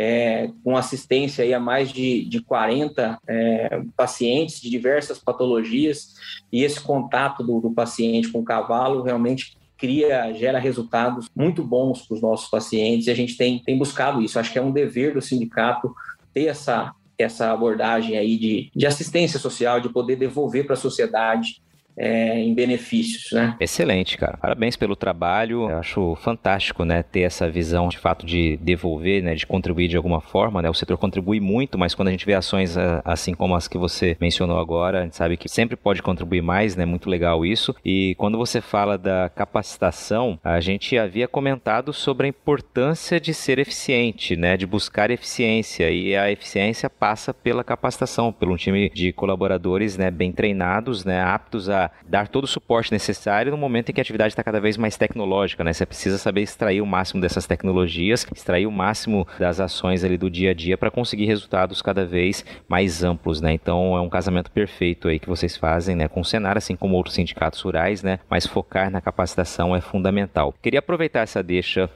é, 0.01 0.49
com 0.63 0.77
assistência 0.77 1.43
aí 1.43 1.53
a 1.53 1.59
mais 1.59 1.91
de, 1.91 2.25
de 2.27 2.41
40 2.41 3.19
é, 3.27 3.83
pacientes 3.97 4.61
de 4.61 4.71
diversas 4.71 5.19
patologias, 5.19 6.15
e 6.53 6.63
esse 6.63 6.81
contato 6.81 7.43
do, 7.43 7.61
do 7.61 7.73
paciente 7.73 8.31
com 8.31 8.39
o 8.39 8.45
cavalo 8.45 9.03
realmente 9.03 9.59
cria, 9.77 10.33
gera 10.35 10.61
resultados 10.61 11.29
muito 11.35 11.65
bons 11.65 12.03
para 12.03 12.15
os 12.15 12.23
nossos 12.23 12.49
pacientes, 12.49 13.09
e 13.09 13.11
a 13.11 13.15
gente 13.15 13.37
tem, 13.37 13.59
tem 13.59 13.77
buscado 13.77 14.23
isso. 14.23 14.39
Acho 14.39 14.53
que 14.53 14.59
é 14.59 14.63
um 14.63 14.71
dever 14.71 15.15
do 15.15 15.21
sindicato 15.21 15.93
ter 16.33 16.47
essa, 16.47 16.93
essa 17.19 17.51
abordagem 17.51 18.17
aí 18.17 18.37
de, 18.37 18.71
de 18.75 18.87
assistência 18.87 19.41
social, 19.41 19.81
de 19.81 19.89
poder 19.89 20.15
devolver 20.15 20.65
para 20.65 20.75
a 20.75 20.77
sociedade 20.77 21.61
é, 21.99 22.39
em 22.39 22.55
benefícios, 22.55 23.33
né? 23.33 23.57
Excelente, 23.61 24.17
cara. 24.17 24.37
Parabéns 24.37 24.77
pelo 24.77 24.95
trabalho. 24.95 25.69
Eu 25.69 25.79
acho 25.79 26.15
fantástico, 26.17 26.85
né, 26.85 27.03
ter 27.03 27.21
essa 27.21 27.51
visão 27.51 27.89
de 27.89 27.99
fato 27.99 28.25
de 28.25 28.57
devolver, 28.59 29.23
né, 29.23 29.35
de 29.35 29.47
contribuir 29.47 29.89
de 29.89 29.97
alguma 29.97 30.21
forma, 30.21 30.63
né? 30.63 30.71
O 30.71 30.75
setor 30.75 30.97
contribui 30.97 31.41
muito, 31.41 31.77
mas 31.77 31.95
quando 31.95 32.09
a 32.09 32.11
gente 32.11 32.25
vê 32.25 32.35
ações 32.35 32.79
ah, 32.79 33.03
assim 33.05 33.35
como 33.35 33.55
as 33.55 33.67
que 33.67 33.77
você 33.77 34.17
mencionou 34.21 34.59
agora, 34.59 35.01
a 35.01 35.03
gente 35.03 35.17
sabe 35.17 35.37
que 35.37 35.49
sempre 35.49 35.77
pode 35.77 36.03
contribuir 36.03 36.43
mais, 36.43 36.77
né? 36.77 36.87
Muito 36.87 37.11
legal 37.11 37.45
isso. 37.45 37.75
E 37.85 38.15
quando 38.17 38.39
você 38.39 38.61
fala 38.61 38.97
da 38.97 39.29
capacitação, 39.29 40.39
a 40.45 40.61
gente 40.61 40.97
havia 40.97 41.27
comentado 41.27 41.93
sobre 41.93 42.27
a 42.27 42.31
importância 42.31 43.21
de 43.21 43.35
ser 43.35 43.59
eficiente, 43.59 44.37
né, 44.37 44.57
de 44.57 44.67
buscar 44.67 45.11
eficiência 45.11 45.91
e 45.91 46.17
a 46.17 46.31
eficiência 46.31 46.89
passa 46.89 47.35
pela 47.35 47.65
capacitação, 47.65 48.33
pelo 48.33 48.53
um 48.53 48.57
time 48.57 48.91
de 48.91 49.13
colaboradores, 49.13 49.97
né, 49.97 50.11
bem 50.11 50.33
treinados, 50.33 51.05
né, 51.05 51.23
aptos 51.23 51.69
a 51.69 51.88
dar 52.07 52.29
todo 52.29 52.45
o 52.45 52.49
suporte 52.49 52.93
necessário 52.93 53.51
no 53.51 53.59
momento 53.59 53.91
em 53.91 53.93
que 53.93 54.01
a 54.01 54.03
atividade 54.03 54.33
está 54.33 54.43
cada 54.43 54.61
vez 54.61 54.77
mais 54.77 54.97
tecnológica, 54.97 55.65
né? 55.65 55.73
Você 55.73 55.87
precisa 55.87 56.19
saber 56.19 56.43
extrair 56.43 56.81
o 56.81 56.87
máximo 56.87 57.21
dessas 57.21 57.47
tecnologias, 57.47 58.27
extrair 58.35 58.67
o 58.67 58.73
máximo 58.73 59.27
das 59.39 59.61
ações 59.61 60.05
ali 60.05 60.17
do 60.17 60.31
dia 60.31 60.51
a 60.51 60.55
dia 60.55 60.77
para 60.77 60.91
conseguir 60.91 61.27
resultados 61.27 61.83
cada 61.83 62.05
vez 62.05 62.45
mais 62.69 63.03
amplos, 63.03 63.41
né? 63.41 63.53
Então 63.53 63.97
é 63.97 64.01
um 64.01 64.09
casamento 64.09 64.51
perfeito 64.51 65.09
aí 65.09 65.19
que 65.19 65.29
vocês 65.29 65.57
fazem, 65.57 65.97
né? 65.97 66.09
Com 66.09 66.21
o 66.21 66.25
Senar, 66.25 66.57
assim 66.57 66.77
como 66.77 66.97
outros 66.97 67.15
sindicatos 67.15 67.61
rurais, 67.61 68.03
né? 68.03 68.19
Mas 68.29 68.47
focar 68.47 68.91
na 68.91 69.01
capacitação 69.01 69.75
é 69.75 69.81
fundamental. 69.81 70.55
Queria 70.63 70.81
aproveitar 70.81 71.21
essa 71.21 71.43
deixa 71.43 71.91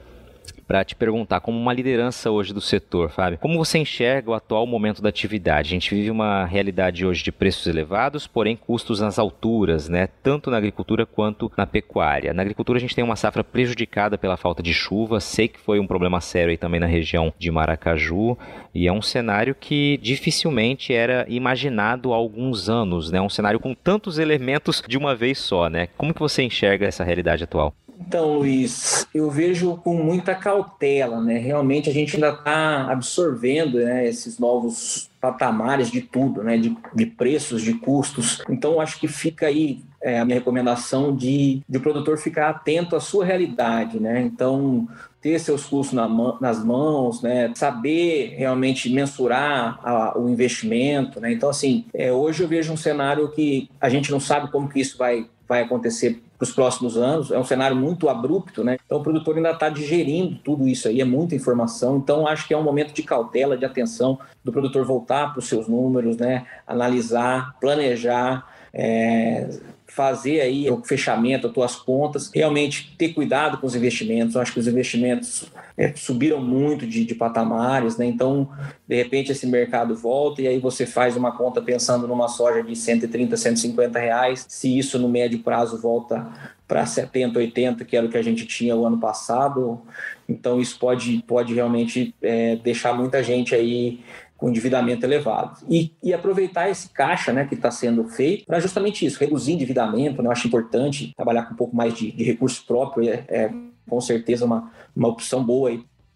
para 0.67 0.85
te 0.85 0.95
perguntar, 0.95 1.41
como 1.41 1.59
uma 1.59 1.73
liderança 1.73 2.31
hoje 2.31 2.55
do 2.55 2.61
setor, 2.61 3.11
Fábio, 3.11 3.39
como 3.39 3.59
você 3.59 3.79
enxerga 3.79 4.31
o 4.31 4.35
atual 4.35 4.67
momento 4.67 5.03
da 5.03 5.11
atividade? 5.11 5.69
A 5.69 5.71
gente 5.73 5.95
vive 5.95 6.11
uma 6.11 6.47
realidade 6.47 7.05
hoje 7.05 7.23
de 7.23 7.31
preços 7.31 7.67
elevados, 7.67 8.27
porém 8.27 8.57
custos 8.57 9.01
nas 9.01 9.19
alturas, 9.19 9.89
né? 9.89 10.09
Tanto 10.23 10.51
na 10.51 10.57
agricultura 10.57 11.05
quanto 11.05 11.53
na 11.59 11.67
pecuária. 11.67 12.33
Na 12.33 12.41
agricultura 12.43 12.79
a 12.79 12.81
gente 12.81 12.95
tem 12.95 13.05
uma 13.05 13.17
safra 13.17 13.45
prejudicada 13.45 14.17
pela 14.17 14.37
falta 14.37 14.63
de 14.63 14.73
chuva, 14.73 15.21
sei 15.21 15.49
que 15.49 15.61
foi 15.61 15.79
um 15.79 15.87
problema 15.87 16.21
sério 16.21 16.51
aí 16.51 16.57
também 16.57 16.81
na 16.81 16.87
região 16.87 17.33
de 17.39 17.51
Maracaju, 17.51 18.39
e 18.75 18.89
é 18.89 18.93
um 18.93 19.03
cenário 19.03 19.55
que 19.55 19.99
dificilmente 19.99 20.95
era 20.95 21.27
imaginado 21.29 22.15
há 22.15 22.17
alguns 22.17 22.71
anos, 22.71 23.11
né? 23.11 23.21
Um 23.21 23.29
cenário 23.29 23.61
com 23.61 23.75
tantos 23.75 24.19
elementos 24.19 24.83
de 24.89 24.97
uma 24.97 25.15
vez 25.15 25.39
só, 25.39 25.69
né? 25.69 25.89
Como 25.99 26.15
que 26.15 26.21
você 26.21 26.43
enxerga 26.43 26.87
essa 26.87 27.05
realidade 27.05 27.45
atual? 27.45 27.75
Então, 27.99 28.39
Luiz, 28.39 29.07
eu 29.15 29.31
vejo 29.31 29.77
com 29.79 29.95
muita 29.95 30.35
cautela, 30.35 31.21
né? 31.21 31.39
Realmente 31.39 31.89
a 31.89 31.93
gente 31.93 32.17
ainda 32.17 32.31
está 32.31 32.91
absorvendo 32.91 33.79
né, 33.79 34.07
esses 34.07 34.39
novos 34.39 35.11
patamares 35.21 35.91
de 35.91 36.01
tudo, 36.01 36.43
né? 36.43 36.59
De, 36.59 36.77
de 36.95 37.07
preços, 37.07 37.63
de 37.63 37.75
custos. 37.75 38.43
Então, 38.49 38.81
acho 38.81 38.99
que 38.99 39.09
fica 39.09 39.47
aí 39.47 39.81
é, 40.03 40.19
a 40.19 40.25
minha 40.25 40.39
recomendação 40.39 41.15
de, 41.15 41.63
de 41.69 41.79
o 41.79 41.81
produtor 41.81 42.19
ficar 42.19 42.51
atento 42.51 42.97
à 42.97 43.01
sua 43.01 43.25
realidade, 43.25 44.01
né? 44.01 44.21
Então, 44.21 44.89
ter 45.21 45.39
seus 45.39 45.65
custos 45.65 45.95
na, 45.95 46.09
nas 46.41 46.63
mãos, 46.63 47.23
né? 47.23 47.53
Saber 47.55 48.35
realmente 48.37 48.91
mensurar 48.91 49.79
a, 49.83 50.19
o 50.19 50.29
investimento, 50.29 51.21
né? 51.21 51.33
Então, 51.33 51.49
assim, 51.49 51.85
é, 51.95 52.13
hoje 52.13 52.43
eu 52.43 52.49
vejo 52.49 52.73
um 52.73 52.77
cenário 52.77 53.31
que 53.31 53.71
a 53.81 53.89
gente 53.89 54.11
não 54.11 54.19
sabe 54.19 54.51
como 54.51 54.69
que 54.69 54.81
isso 54.81 54.99
vai, 54.99 55.27
vai 55.49 55.63
acontecer 55.63 56.21
para 56.43 56.49
os 56.49 56.53
próximos 56.53 56.97
anos. 56.97 57.31
É 57.31 57.39
um 57.39 57.45
cenário 57.45 57.77
muito 57.77 58.09
abrupto, 58.09 58.65
né? 58.65 58.77
Então 58.85 58.99
o 58.99 59.03
produtor 59.03 59.37
ainda 59.37 59.53
está 59.53 59.69
digerindo 59.69 60.37
tudo 60.43 60.67
isso 60.67 60.89
aí, 60.89 61.01
é 61.01 61.05
muita 61.05 61.37
informação. 61.37 61.97
Então 61.97 62.27
acho 62.27 62.49
que 62.49 62.53
é 62.55 62.59
um 62.59 62.65
momento 62.65 62.93
de 62.93 63.03
cautela, 63.05 63.57
de 63.57 63.65
atenção 63.65 64.19
do 64.43 64.51
produtor 64.51 64.85
voltar 64.85 65.31
para 65.31 65.39
os 65.39 65.49
seus 65.49 65.69
números, 65.69 66.17
né? 66.17 66.45
Analisar, 66.67 67.57
planejar. 67.61 68.45
É, 68.75 69.49
fazer 69.95 70.41
aí 70.41 70.71
o 70.71 70.83
fechamento, 70.83 71.47
as 71.47 71.53
tuas 71.53 71.77
contas, 71.77 72.31
realmente 72.35 72.95
ter 72.97 73.11
cuidado 73.11 73.59
com 73.59 73.67
os 73.67 73.75
investimentos. 73.75 74.35
Eu 74.35 74.41
acho 74.41 74.53
que 74.53 74.59
os 74.59 74.67
investimentos 74.67 75.45
é, 75.77 75.93
subiram 75.95 76.41
muito 76.41 76.87
de, 76.87 77.05
de, 77.05 77.15
patamares, 77.15 77.99
né? 77.99 78.07
Então, 78.07 78.49
de 78.89 78.97
repente, 78.97 79.33
esse 79.33 79.47
mercado 79.47 79.95
volta 79.95 80.41
e 80.41 80.49
aí 80.49 80.59
você 80.59 80.87
faz 80.87 81.15
uma 81.15 81.37
conta 81.37 81.61
pensando 81.61 82.09
numa 82.09 82.27
soja 82.27 82.63
de 82.63 82.75
130, 82.75 83.37
150 83.37 83.99
reais. 83.99 84.47
Se 84.49 84.79
isso 84.79 84.99
no 84.99 85.11
médio 85.11 85.41
prazo 85.41 85.79
volta 85.79 86.27
para 86.67 86.87
70, 86.87 87.39
80, 87.39 87.85
que 87.85 87.95
era 87.95 88.07
o 88.07 88.09
que 88.09 88.17
a 88.17 88.23
gente 88.23 88.47
tinha 88.47 88.75
o 88.75 88.87
ano 88.87 88.99
passado, 88.99 89.83
então 90.27 90.59
isso 90.59 90.79
pode, 90.79 91.23
pode 91.27 91.53
realmente 91.53 92.15
é, 92.23 92.57
deixar 92.57 92.95
muita 92.95 93.23
gente 93.23 93.55
aí 93.55 94.01
com 94.43 94.49
endividamento 94.49 95.07
elevado. 95.07 95.65
E, 95.71 95.95
e 96.03 96.13
aproveitar 96.13 96.69
esse 96.69 96.89
caixa 96.89 97.33
né, 97.33 97.45
que 97.45 97.55
está 97.55 97.71
sendo 97.71 98.03
feito 98.09 98.45
para 98.45 98.59
justamente 98.59 99.07
isso, 99.07 99.21
reduzir 99.21 99.53
endividamento. 99.53 100.21
Né, 100.21 100.27
eu 100.27 100.33
acho 100.33 100.49
importante 100.49 101.13
trabalhar 101.17 101.45
com 101.45 101.55
um 101.55 101.57
pouco 101.57 101.77
mais 101.77 101.95
de, 101.95 102.11
de 102.11 102.25
recurso 102.25 102.67
próprio, 102.67 103.09
é, 103.09 103.25
é 103.29 103.53
com 103.89 104.01
certeza 104.01 104.45
uma, 104.45 104.69
uma 104.97 105.07
opção 105.07 105.45
boa 105.45 105.71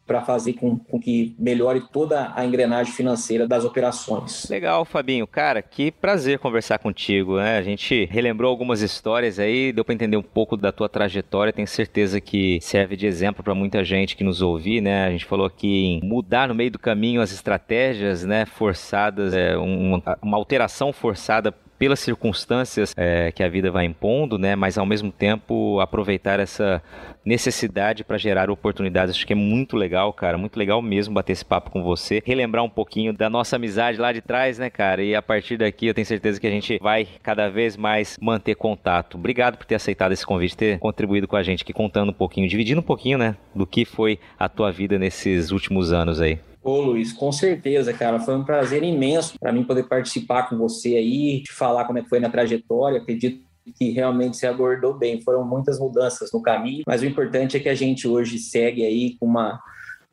para 0.07 0.23
fazer 0.23 0.53
com, 0.55 0.79
com, 0.79 1.01
que 1.01 1.35
melhore 1.39 1.83
toda 1.93 2.33
a 2.35 2.45
engrenagem 2.45 2.93
financeira 2.93 3.47
das 3.47 3.65
operações. 3.65 4.49
Legal, 4.49 4.85
Fabinho. 4.85 5.27
Cara, 5.27 5.61
que 5.61 5.91
prazer 5.91 6.39
conversar 6.39 6.79
contigo. 6.79 7.37
Né? 7.37 7.59
A 7.59 7.63
gente 7.63 8.05
relembrou 8.05 8.51
algumas 8.51 8.83
histórias 8.83 9.39
aí, 9.39 9.73
deu 9.73 9.85
para 9.85 9.95
entender 9.95 10.17
um 10.17 10.23
pouco 10.23 10.57
da 10.57 10.71
tua 10.71 10.89
trajetória. 10.89 11.53
Tenho 11.53 11.67
certeza 11.67 12.21
que 12.21 12.61
serve 12.63 12.97
de 12.97 13.07
exemplo 13.07 13.43
para 13.43 13.55
muita 13.55 13.83
gente 13.83 14.17
que 14.17 14.23
nos 14.23 14.41
ouvir. 14.41 14.81
Né? 14.81 15.07
A 15.07 15.11
gente 15.11 15.25
falou 15.25 15.47
aqui 15.47 16.01
em 16.01 16.01
mudar 16.07 16.49
no 16.49 16.55
meio 16.55 16.71
do 16.71 16.79
caminho 16.79 17.21
as 17.21 17.33
estratégias 17.33 18.25
né, 18.25 18.47
forçadas, 18.47 19.35
é, 19.35 19.57
uma, 19.57 20.03
uma 20.23 20.37
alteração 20.37 20.93
forçada 20.93 21.53
pelas 21.79 22.01
circunstâncias 22.01 22.95
é, 22.97 23.31
que 23.33 23.43
a 23.43 23.49
vida 23.49 23.71
vai 23.71 23.85
impondo, 23.85 24.39
né? 24.39 24.57
Mas 24.57 24.79
ao 24.79 24.87
mesmo 24.87 25.11
tempo 25.13 25.81
aproveitar 25.81 26.41
essa 26.41 26.83
necessidade 27.25 28.05
para 28.05 28.17
gerar 28.17 28.49
oportunidades. 28.51 29.17
Acho 29.17 29.27
que 29.27 29.33
é 29.33 29.37
muito 29.37 29.77
legal, 29.77 30.13
cara, 30.13 30.39
muito 30.39 30.57
legal 30.57 30.81
mesmo 30.81 31.13
bater 31.13 31.33
esse 31.33 31.45
papo 31.45 31.71
com 31.71 31.83
você, 31.83 32.23
relembrar 32.25 32.63
um 32.63 32.69
pouquinho 32.71 33.13
da 33.13 33.29
nossa 33.29 33.57
amizade 33.57 33.99
lá 33.99 34.13
de 34.13 34.21
trás, 34.21 34.59
né, 34.59 34.71
cara? 34.71 35.03
E 35.03 35.15
a 35.15 35.21
partir 35.21 35.57
daqui 35.57 35.89
eu 35.89 35.95
tenho 35.95 36.07
certeza 36.07 36.41
que 36.41 36.47
a 36.47 36.51
gente 36.51 36.79
vai 36.81 37.09
cada 37.23 37.49
vez 37.49 37.77
mais 37.77 38.17
manter 38.21 38.55
contato. 38.55 39.17
Obrigado 39.17 39.57
por 39.57 39.67
ter 39.67 39.75
aceitado 39.75 40.13
esse 40.13 40.25
convite, 40.25 40.57
ter 40.57 40.79
contribuído 40.79 41.27
com 41.27 41.37
a 41.37 41.43
gente 41.43 41.63
aqui 41.63 41.73
contando 41.73 42.11
um 42.11 42.15
pouquinho, 42.15 42.49
dividindo 42.49 42.81
um 42.81 42.85
pouquinho, 42.85 43.19
né, 43.19 43.37
do 43.55 43.67
que 43.67 43.85
foi 43.85 44.21
a 44.39 44.49
tua 44.49 44.71
vida 44.71 44.97
nesses 44.99 45.51
últimos 45.51 45.93
anos 45.93 46.21
aí. 46.21 46.39
Ô 46.67 46.81
Luiz, 46.81 47.13
com 47.13 47.31
certeza, 47.31 47.93
cara. 47.93 48.19
Foi 48.19 48.35
um 48.35 48.43
prazer 48.43 48.83
imenso 48.83 49.39
para 49.39 49.53
mim 49.53 49.63
poder 49.63 49.85
participar 49.85 50.49
com 50.49 50.59
você 50.59 50.97
aí, 50.97 51.41
te 51.45 51.53
falar 51.53 51.85
como 51.85 52.01
é 52.01 52.03
que 52.03 52.09
foi 52.09 52.19
na 52.19 52.29
trajetória. 52.29 52.99
Acredito 52.99 53.41
que 53.77 53.91
realmente 53.91 54.37
se 54.37 54.49
abordou 54.49 54.93
bem. 54.93 55.21
Foram 55.21 55.45
muitas 55.45 55.79
mudanças 55.79 56.33
no 56.33 56.43
caminho, 56.43 56.83
mas 56.85 57.03
o 57.03 57.07
importante 57.07 57.57
é 57.57 57.61
que 57.61 57.69
a 57.69 57.75
gente 57.77 58.09
hoje 58.09 58.41
segue 58.41 58.85
aí 58.85 59.17
com 59.17 59.27
uma, 59.27 59.63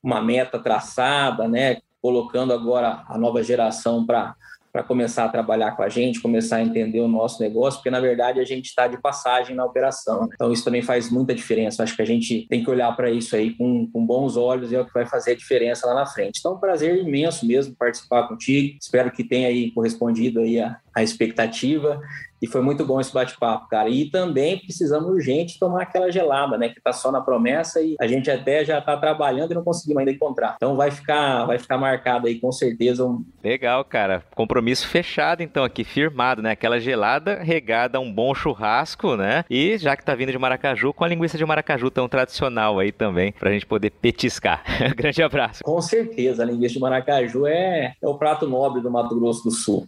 uma 0.03 0.21
meta 0.21 0.59
traçada, 0.59 1.47
né? 1.47 1.77
Colocando 1.99 2.53
agora 2.53 3.03
a 3.07 3.17
nova 3.17 3.41
geração 3.41 4.05
para 4.05 4.35
para 4.73 4.81
começar 4.81 5.25
a 5.25 5.29
trabalhar 5.29 5.75
com 5.75 5.83
a 5.83 5.87
gente, 5.87 6.19
começar 6.19 6.55
a 6.55 6.63
entender 6.63 6.99
o 6.99 7.07
nosso 7.07 7.39
negócio, 7.39 7.77
porque 7.79 7.91
na 7.91 7.99
verdade 7.99 8.39
a 8.39 8.43
gente 8.43 8.65
está 8.65 8.87
de 8.87 8.99
passagem 8.99 9.55
na 9.55 9.63
operação. 9.63 10.27
Então 10.33 10.51
isso 10.51 10.65
também 10.65 10.81
faz 10.81 11.11
muita 11.11 11.35
diferença. 11.35 11.83
Acho 11.83 11.95
que 11.95 12.01
a 12.01 12.05
gente 12.05 12.47
tem 12.49 12.63
que 12.63 12.69
olhar 12.71 12.91
para 12.95 13.11
isso 13.11 13.35
aí 13.35 13.51
com, 13.51 13.87
com 13.91 14.03
bons 14.03 14.35
olhos 14.35 14.71
e 14.71 14.75
é 14.75 14.81
o 14.81 14.85
que 14.85 14.93
vai 14.93 15.05
fazer 15.05 15.33
a 15.33 15.35
diferença 15.35 15.85
lá 15.85 15.93
na 15.93 16.07
frente. 16.07 16.39
Então, 16.39 16.55
um 16.55 16.59
prazer 16.59 16.97
imenso 16.97 17.45
mesmo 17.45 17.75
participar 17.75 18.27
contigo. 18.27 18.75
Espero 18.81 19.11
que 19.11 19.23
tenha 19.23 19.47
aí 19.47 19.69
correspondido 19.71 20.39
aí 20.39 20.59
a, 20.59 20.79
a 20.95 21.01
expectativa. 21.01 21.99
E 22.43 22.47
foi 22.47 22.59
muito 22.59 22.85
bom 22.85 22.99
esse 22.99 23.13
bate-papo, 23.13 23.69
cara. 23.69 23.87
E 23.87 24.09
também 24.11 24.59
precisamos 24.59 25.09
urgente 25.09 25.57
tomar 25.57 25.83
aquela 25.83 26.11
gelada, 26.11 26.57
né? 26.57 26.67
Que 26.67 26.81
tá 26.81 26.91
só 26.91 27.09
na 27.09 27.21
promessa 27.21 27.81
e 27.81 27.95
a 27.97 28.05
gente 28.05 28.29
até 28.29 28.65
já 28.65 28.81
tá 28.81 28.97
trabalhando 28.97 29.51
e 29.51 29.55
não 29.55 29.63
conseguimos 29.63 30.01
ainda 30.01 30.11
encontrar. 30.11 30.55
Então 30.57 30.75
vai 30.75 30.91
ficar, 30.91 31.45
vai 31.45 31.57
ficar 31.57 31.77
marcado 31.77 32.27
aí 32.27 32.37
com 32.37 32.51
certeza. 32.51 33.05
Um... 33.05 33.23
Legal, 33.41 33.85
cara. 33.85 34.25
Compromisso 34.35 34.85
fechado, 34.89 35.41
então, 35.41 35.63
aqui, 35.63 35.85
firmado, 35.85 36.41
né? 36.41 36.51
Aquela 36.51 36.81
gelada 36.81 37.35
regada 37.41 37.97
a 37.97 38.01
um 38.01 38.11
bom 38.11 38.35
churrasco, 38.35 39.15
né? 39.15 39.45
E 39.49 39.77
já 39.77 39.95
que 39.95 40.03
tá 40.03 40.13
vindo 40.13 40.33
de 40.33 40.37
Maracaju, 40.37 40.91
com 40.91 41.05
a 41.05 41.07
linguiça 41.07 41.37
de 41.37 41.45
Maracaju 41.45 41.89
tão 41.89 42.09
tradicional 42.09 42.77
aí 42.77 42.91
também, 42.91 43.31
pra 43.31 43.53
gente 43.53 43.65
poder 43.65 43.89
petiscar. 43.89 44.61
Grande 44.97 45.23
abraço. 45.23 45.63
Com 45.63 45.79
certeza, 45.79 46.43
a 46.43 46.45
linguiça 46.45 46.73
de 46.73 46.81
Maracaju 46.81 47.47
é, 47.47 47.93
é 48.01 48.07
o 48.07 48.15
prato 48.15 48.45
nobre 48.45 48.81
do 48.81 48.91
Mato 48.91 49.17
Grosso 49.17 49.45
do 49.45 49.51
Sul. 49.51 49.87